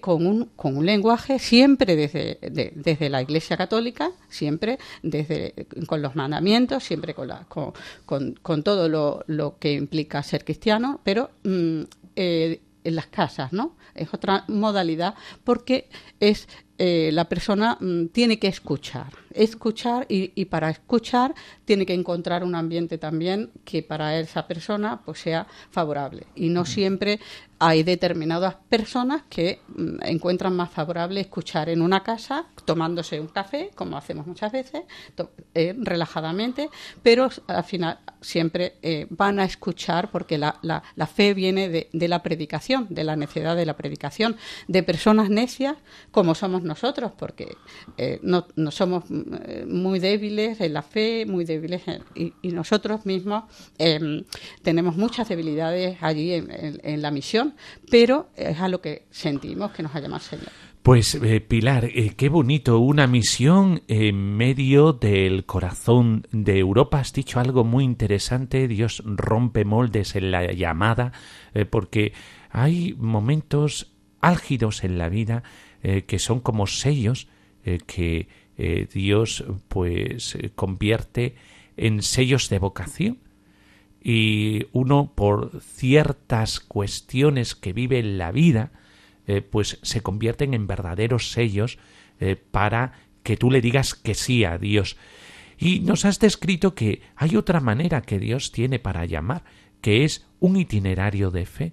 con, 0.00 0.26
un, 0.26 0.50
con 0.56 0.76
un 0.76 0.86
lenguaje 0.86 1.38
siempre 1.38 1.96
desde, 1.96 2.38
desde 2.74 3.10
la 3.10 3.22
Iglesia 3.22 3.56
Católica, 3.56 4.12
siempre 4.28 4.78
desde, 5.02 5.66
con 5.86 6.00
los 6.00 6.14
mandamientos, 6.14 6.84
siempre 6.84 7.14
con, 7.14 7.28
la, 7.28 7.44
con, 7.48 7.72
con, 8.40 8.62
todo 8.62 8.88
lo, 8.88 9.24
lo, 9.26 9.58
que 9.58 9.72
implica 9.72 10.22
ser 10.22 10.44
cristiano, 10.44 11.00
pero 11.02 11.30
mm, 11.42 11.82
en 12.84 12.94
las 12.94 13.06
casas, 13.06 13.52
¿no? 13.52 13.76
Es 13.94 14.12
otra 14.14 14.44
modalidad 14.48 15.14
porque 15.42 15.88
es 16.20 16.48
eh, 16.76 17.10
la 17.12 17.28
persona 17.28 17.78
mm, 17.80 18.06
tiene 18.06 18.38
que 18.38 18.48
escuchar, 18.48 19.12
escuchar 19.32 20.06
y, 20.08 20.32
y, 20.34 20.46
para 20.46 20.70
escuchar 20.70 21.34
tiene 21.64 21.86
que 21.86 21.94
encontrar 21.94 22.42
un 22.42 22.56
ambiente 22.56 22.98
también 22.98 23.50
que 23.64 23.82
para 23.82 24.18
esa 24.18 24.46
persona 24.48 25.00
pues 25.04 25.20
sea 25.20 25.46
favorable. 25.70 26.26
Y 26.34 26.48
no 26.48 26.64
siempre 26.64 27.20
hay 27.58 27.82
determinadas 27.82 28.56
personas 28.68 29.22
que 29.28 29.60
mm, 29.68 30.02
encuentran 30.02 30.54
más 30.54 30.70
favorable 30.70 31.20
escuchar 31.20 31.68
en 31.68 31.80
una 31.80 32.02
casa 32.02 32.46
tomándose 32.64 33.20
un 33.20 33.28
café, 33.28 33.70
como 33.74 33.96
hacemos 33.96 34.26
muchas 34.26 34.52
veces, 34.52 34.82
eh, 35.54 35.74
relajadamente, 35.78 36.68
pero 37.02 37.30
al 37.46 37.64
final 37.64 38.00
siempre 38.20 38.74
eh, 38.82 39.06
van 39.10 39.38
a 39.38 39.44
escuchar 39.44 40.10
porque 40.10 40.38
la, 40.38 40.58
la, 40.62 41.06
fe 41.06 41.34
viene 41.34 41.68
de, 41.68 41.88
de, 41.92 42.08
la 42.08 42.22
predicación, 42.22 42.86
de 42.90 43.04
la 43.04 43.16
necedad 43.16 43.54
de 43.56 43.66
la 43.66 43.76
predicación, 43.76 44.36
de 44.66 44.82
personas 44.82 45.30
necias 45.30 45.76
como 46.10 46.34
somos 46.34 46.63
nosotros, 46.64 47.12
porque 47.16 47.56
eh, 47.96 48.18
no, 48.22 48.46
somos 48.70 49.04
muy 49.66 49.98
débiles 49.98 50.60
en 50.60 50.72
la 50.72 50.82
fe, 50.82 51.26
muy 51.26 51.44
débiles 51.44 51.82
y, 52.14 52.32
nosotros 52.54 53.04
mismos 53.04 53.44
em, 53.78 54.22
tenemos 54.62 54.96
muchas 54.96 55.28
debilidades 55.28 55.98
allí 56.00 56.32
en, 56.32 56.48
en 56.82 57.02
la 57.02 57.10
misión 57.10 57.54
pero 57.90 58.28
es 58.36 58.60
a 58.60 58.68
lo 58.68 58.80
que 58.80 59.06
sentimos 59.10 59.72
que 59.72 59.82
nos 59.82 59.94
ha 59.94 60.00
llamado 60.00 60.22
el 60.22 60.38
Señor. 60.38 60.52
Pues 60.82 61.14
eh, 61.14 61.40
Pilar, 61.40 61.86
eh, 61.86 62.12
qué 62.16 62.28
bonito, 62.28 62.78
una 62.78 63.06
misión 63.06 63.82
en 63.88 64.36
medio 64.36 64.92
del 64.92 65.46
corazón 65.46 66.26
de 66.30 66.58
Europa. 66.58 67.00
Has 67.00 67.12
dicho 67.12 67.40
algo 67.40 67.64
muy 67.64 67.84
interesante, 67.84 68.68
Dios 68.68 69.02
rompe 69.06 69.64
moldes 69.64 70.14
en 70.14 70.30
la 70.30 70.52
llamada, 70.52 71.12
eh, 71.54 71.64
porque 71.64 72.12
hay 72.50 72.94
momentos 72.98 73.94
álgidos 74.20 74.84
en 74.84 74.98
la 74.98 75.08
vida 75.08 75.42
que 76.06 76.18
son 76.18 76.40
como 76.40 76.66
sellos 76.66 77.28
que 77.86 78.28
Dios 78.92 79.44
pues 79.68 80.38
convierte 80.54 81.34
en 81.76 82.02
sellos 82.02 82.48
de 82.48 82.58
vocación 82.58 83.18
y 84.04 84.66
uno 84.72 85.12
por 85.14 85.62
ciertas 85.62 86.60
cuestiones 86.60 87.54
que 87.54 87.72
vive 87.72 87.98
en 87.98 88.18
la 88.18 88.30
vida, 88.32 88.70
eh, 89.26 89.40
pues 89.40 89.78
se 89.82 90.02
convierten 90.02 90.52
en 90.52 90.66
verdaderos 90.66 91.32
sellos 91.32 91.78
eh, 92.20 92.36
para 92.36 92.92
que 93.22 93.38
tú 93.38 93.50
le 93.50 93.62
digas 93.62 93.94
que 93.94 94.14
sí 94.14 94.44
a 94.44 94.58
Dios. 94.58 94.98
Y 95.58 95.80
nos 95.80 96.04
has 96.04 96.20
descrito 96.20 96.74
que 96.74 97.00
hay 97.16 97.36
otra 97.36 97.60
manera 97.60 98.02
que 98.02 98.18
Dios 98.18 98.52
tiene 98.52 98.78
para 98.78 99.06
llamar, 99.06 99.44
que 99.80 100.04
es 100.04 100.26
un 100.38 100.58
itinerario 100.58 101.30
de 101.30 101.46
fe, 101.46 101.72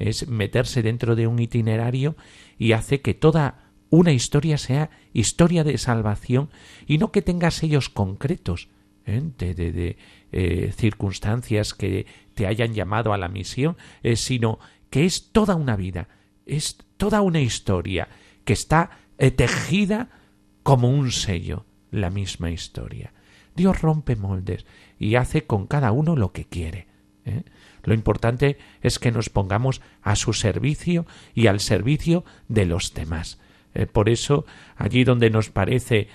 es 0.00 0.26
meterse 0.26 0.82
dentro 0.82 1.14
de 1.14 1.26
un 1.26 1.38
itinerario 1.38 2.16
y 2.58 2.72
hace 2.72 3.00
que 3.00 3.14
toda 3.14 3.70
una 3.90 4.12
historia 4.12 4.56
sea 4.56 4.90
historia 5.12 5.62
de 5.62 5.76
salvación 5.76 6.48
y 6.86 6.98
no 6.98 7.12
que 7.12 7.22
tenga 7.22 7.50
sellos 7.50 7.88
concretos 7.90 8.68
¿eh? 9.04 9.22
de, 9.38 9.54
de, 9.54 9.96
eh, 10.32 10.72
circunstancias 10.76 11.74
que 11.74 12.06
te 12.34 12.46
hayan 12.46 12.72
llamado 12.72 13.12
a 13.12 13.18
la 13.18 13.28
misión, 13.28 13.76
eh, 14.02 14.16
sino 14.16 14.58
que 14.88 15.04
es 15.04 15.30
toda 15.32 15.54
una 15.54 15.76
vida, 15.76 16.08
es 16.46 16.78
toda 16.96 17.20
una 17.20 17.40
historia 17.40 18.08
que 18.44 18.54
está 18.54 18.90
tejida 19.36 20.08
como 20.62 20.88
un 20.88 21.12
sello, 21.12 21.66
la 21.90 22.08
misma 22.08 22.50
historia. 22.50 23.12
Dios 23.54 23.82
rompe 23.82 24.16
moldes 24.16 24.64
y 24.98 25.16
hace 25.16 25.46
con 25.46 25.66
cada 25.66 25.92
uno 25.92 26.16
lo 26.16 26.32
que 26.32 26.46
quiere. 26.46 26.86
Lo 27.84 27.94
importante 27.94 28.58
es 28.82 28.98
que 28.98 29.12
nos 29.12 29.28
pongamos 29.28 29.80
a 30.02 30.16
su 30.16 30.32
servicio 30.32 31.06
y 31.34 31.46
al 31.46 31.60
servicio 31.60 32.24
de 32.48 32.66
los 32.66 32.94
demás. 32.94 33.38
por 33.92 34.08
eso, 34.08 34.44
allí 34.76 35.04
donde 35.04 35.30
nos 35.30 35.50
parece 35.50 36.08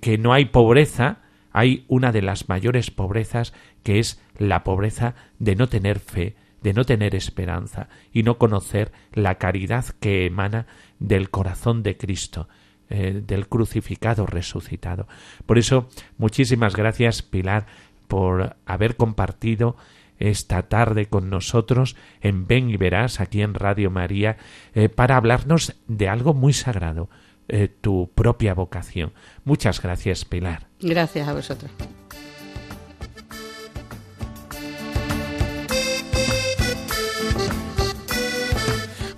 que 0.00 0.18
no 0.18 0.34
hay 0.34 0.44
pobreza, 0.44 1.22
hay 1.52 1.84
una 1.88 2.12
de 2.12 2.22
las 2.22 2.48
mayores 2.48 2.90
pobrezas 2.90 3.54
que 3.82 3.98
es 3.98 4.22
la 4.36 4.62
pobreza 4.62 5.14
de 5.38 5.56
no 5.56 5.68
tener 5.68 5.98
fe, 5.98 6.36
de 6.62 6.72
no 6.72 6.84
tener 6.84 7.14
esperanza 7.14 7.88
y 8.12 8.22
no 8.22 8.38
conocer 8.38 8.92
la 9.12 9.36
caridad 9.36 9.86
que 10.00 10.26
emana 10.26 10.66
del 10.98 11.30
corazón 11.30 11.82
de 11.82 11.96
Cristo, 11.96 12.48
eh, 12.90 13.22
del 13.26 13.48
crucificado 13.48 14.26
resucitado. 14.26 15.08
Por 15.46 15.58
eso, 15.58 15.88
muchísimas 16.16 16.76
gracias, 16.76 17.22
Pilar, 17.22 17.66
por 18.08 18.56
haber 18.66 18.96
compartido 18.96 19.76
esta 20.18 20.62
tarde 20.62 21.06
con 21.06 21.30
nosotros 21.30 21.96
en 22.20 22.46
Ven 22.46 22.70
y 22.70 22.76
Verás, 22.76 23.20
aquí 23.20 23.42
en 23.42 23.54
Radio 23.54 23.90
María, 23.90 24.36
eh, 24.74 24.88
para 24.88 25.16
hablarnos 25.16 25.74
de 25.86 26.08
algo 26.08 26.34
muy 26.34 26.52
sagrado, 26.52 27.08
eh, 27.48 27.68
tu 27.68 28.10
propia 28.14 28.54
vocación. 28.54 29.12
Muchas 29.44 29.80
gracias, 29.80 30.24
Pilar. 30.24 30.66
Gracias 30.80 31.28
a 31.28 31.32
vosotros. 31.32 31.70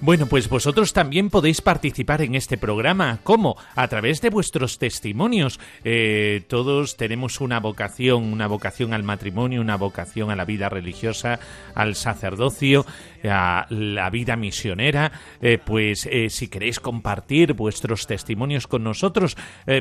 Bueno, 0.03 0.24
pues 0.24 0.48
vosotros 0.48 0.94
también 0.94 1.28
podéis 1.28 1.61
participar 1.61 2.22
en 2.22 2.34
este 2.34 2.57
programa. 2.57 3.18
¿Cómo? 3.22 3.57
A 3.74 3.86
través 3.88 4.22
de 4.22 4.30
vuestros 4.30 4.78
testimonios. 4.78 5.61
Eh, 5.84 6.42
todos 6.48 6.96
tenemos 6.96 7.42
una 7.42 7.61
vocación, 7.61 8.32
una 8.32 8.46
vocación 8.46 8.94
al 8.94 9.03
matrimonio, 9.03 9.61
una 9.61 9.76
vocación 9.76 10.30
a 10.30 10.36
la 10.36 10.46
vida 10.46 10.70
religiosa, 10.70 11.38
al 11.74 11.96
sacerdocio, 11.96 12.86
a 13.24 13.66
la 13.68 14.09
vida 14.09 14.36
misionera. 14.36 15.12
Eh, 15.42 15.59
pues 15.62 16.09
eh, 16.11 16.30
si 16.30 16.48
queréis 16.48 16.80
compartir 16.80 17.53
vuestros 17.53 18.07
testimonios 18.07 18.66
con 18.66 18.82
nosotros, 18.82 19.36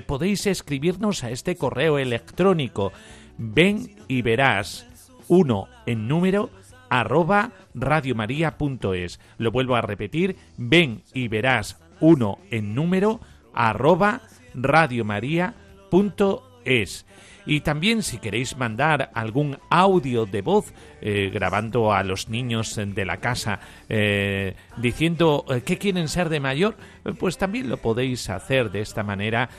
podéis 0.05 0.47
escribirnos 0.47 1.23
a 1.23 1.31
este 1.31 1.55
correo 1.55 1.97
electrónico. 1.97 2.91
Ven 3.37 3.95
y 4.09 4.21
verás 4.21 4.85
uno 5.29 5.69
en 5.85 6.09
número 6.09 6.49
arroba 6.89 7.51
radiomaria.es. 7.73 9.19
Lo 9.37 9.51
vuelvo 9.51 9.75
a 9.75 9.81
repetir, 9.81 10.37
ven 10.57 11.03
y 11.13 11.27
verás 11.27 11.81
uno 11.99 12.39
en 12.49 12.73
número 12.75 13.19
arroba 13.53 14.21
radiomaria.es. 14.53 17.05
Y 17.45 17.61
también 17.61 18.03
si 18.03 18.17
queréis 18.17 18.57
mandar 18.57 19.11
algún 19.13 19.57
audio 19.69 20.25
de 20.25 20.41
voz 20.41 20.73
eh, 21.01 21.31
grabando 21.33 21.93
a 21.93 22.03
los 22.03 22.27
niños 22.27 22.75
de 22.75 23.05
la 23.05 23.17
casa 23.17 23.61
eh, 23.87 24.55
diciendo 24.77 25.45
eh, 25.49 25.61
qué 25.65 25.77
quieren 25.77 26.09
ser 26.09 26.27
de 26.27 26.41
mayor, 26.41 26.75
pues 27.17 27.37
también 27.37 27.69
lo 27.69 27.77
podéis 27.77 28.29
hacer 28.29 28.69
de 28.71 28.81
esta 28.81 29.03
manera. 29.03 29.49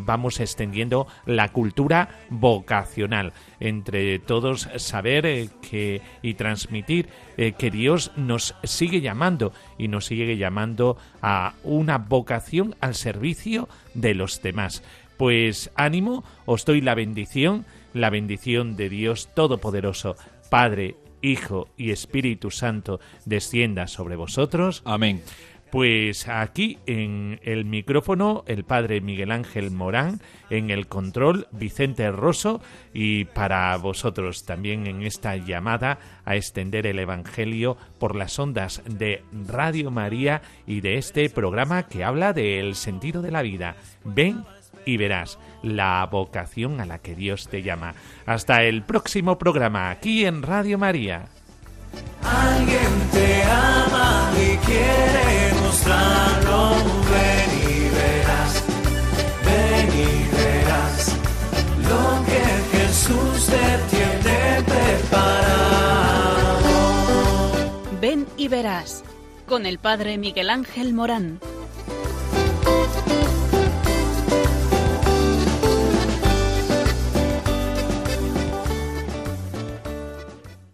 vamos 0.00 0.40
extendiendo 0.40 1.06
la 1.26 1.48
cultura 1.48 2.08
vocacional. 2.30 3.32
Entre 3.60 4.20
todos 4.20 4.68
saber 4.76 5.48
que, 5.60 6.00
y 6.22 6.34
transmitir 6.34 7.08
que 7.36 7.70
Dios 7.70 8.12
nos 8.16 8.54
sigue 8.62 9.00
llamando 9.00 9.52
y 9.76 9.88
nos 9.88 10.06
sigue 10.06 10.36
llamando 10.36 10.96
a 11.20 11.54
una 11.64 11.98
vocación 11.98 12.76
al 12.80 12.94
servicio 12.94 13.68
de 13.94 14.14
los 14.14 14.40
demás. 14.40 14.82
Pues 15.16 15.70
ánimo, 15.76 16.24
os 16.46 16.64
doy 16.64 16.80
la 16.80 16.94
bendición, 16.94 17.64
la 17.92 18.10
bendición 18.10 18.76
de 18.76 18.88
Dios 18.88 19.28
Todopoderoso, 19.34 20.16
Padre, 20.50 20.96
Hijo 21.22 21.68
y 21.76 21.90
Espíritu 21.90 22.50
Santo, 22.50 23.00
descienda 23.24 23.86
sobre 23.86 24.16
vosotros. 24.16 24.82
Amén. 24.84 25.22
Pues 25.74 26.28
aquí 26.28 26.78
en 26.86 27.40
el 27.42 27.64
micrófono 27.64 28.44
el 28.46 28.62
padre 28.62 29.00
Miguel 29.00 29.32
Ángel 29.32 29.72
Morán, 29.72 30.20
en 30.48 30.70
el 30.70 30.86
control 30.86 31.48
Vicente 31.50 32.12
Rosso 32.12 32.60
y 32.92 33.24
para 33.24 33.76
vosotros 33.78 34.44
también 34.44 34.86
en 34.86 35.02
esta 35.02 35.34
llamada 35.34 35.98
a 36.24 36.36
extender 36.36 36.86
el 36.86 37.00
Evangelio 37.00 37.76
por 37.98 38.14
las 38.14 38.38
ondas 38.38 38.82
de 38.86 39.24
Radio 39.48 39.90
María 39.90 40.42
y 40.64 40.80
de 40.80 40.96
este 40.96 41.28
programa 41.28 41.88
que 41.88 42.04
habla 42.04 42.32
del 42.32 42.76
sentido 42.76 43.20
de 43.20 43.32
la 43.32 43.42
vida. 43.42 43.74
Ven 44.04 44.44
y 44.84 44.96
verás 44.96 45.38
la 45.62 46.06
vocación 46.10 46.80
a 46.80 46.86
la 46.86 46.98
que 46.98 47.14
Dios 47.14 47.48
te 47.48 47.62
llama. 47.62 47.94
Hasta 48.26 48.62
el 48.62 48.82
próximo 48.82 49.38
programa 49.38 49.90
aquí 49.90 50.24
en 50.24 50.42
Radio 50.42 50.78
María. 50.78 51.26
Alguien 52.22 53.08
te 53.12 53.42
ama 53.44 54.32
y 54.36 54.56
quiere 54.58 55.54
mostrarlo. 55.62 56.74
Ven 57.10 57.50
y 57.62 57.88
verás, 57.90 58.64
ven 59.44 59.88
y 59.92 60.28
verás 60.34 61.16
lo 61.82 62.24
que 62.24 62.42
Jesús 62.76 63.46
te 63.46 63.96
tiene 63.96 64.62
preparado. 64.62 65.84
Ven 68.00 68.26
y 68.36 68.48
verás 68.48 69.04
con 69.46 69.66
el 69.66 69.78
Padre 69.78 70.18
Miguel 70.18 70.50
Ángel 70.50 70.94
Morán. 70.94 71.40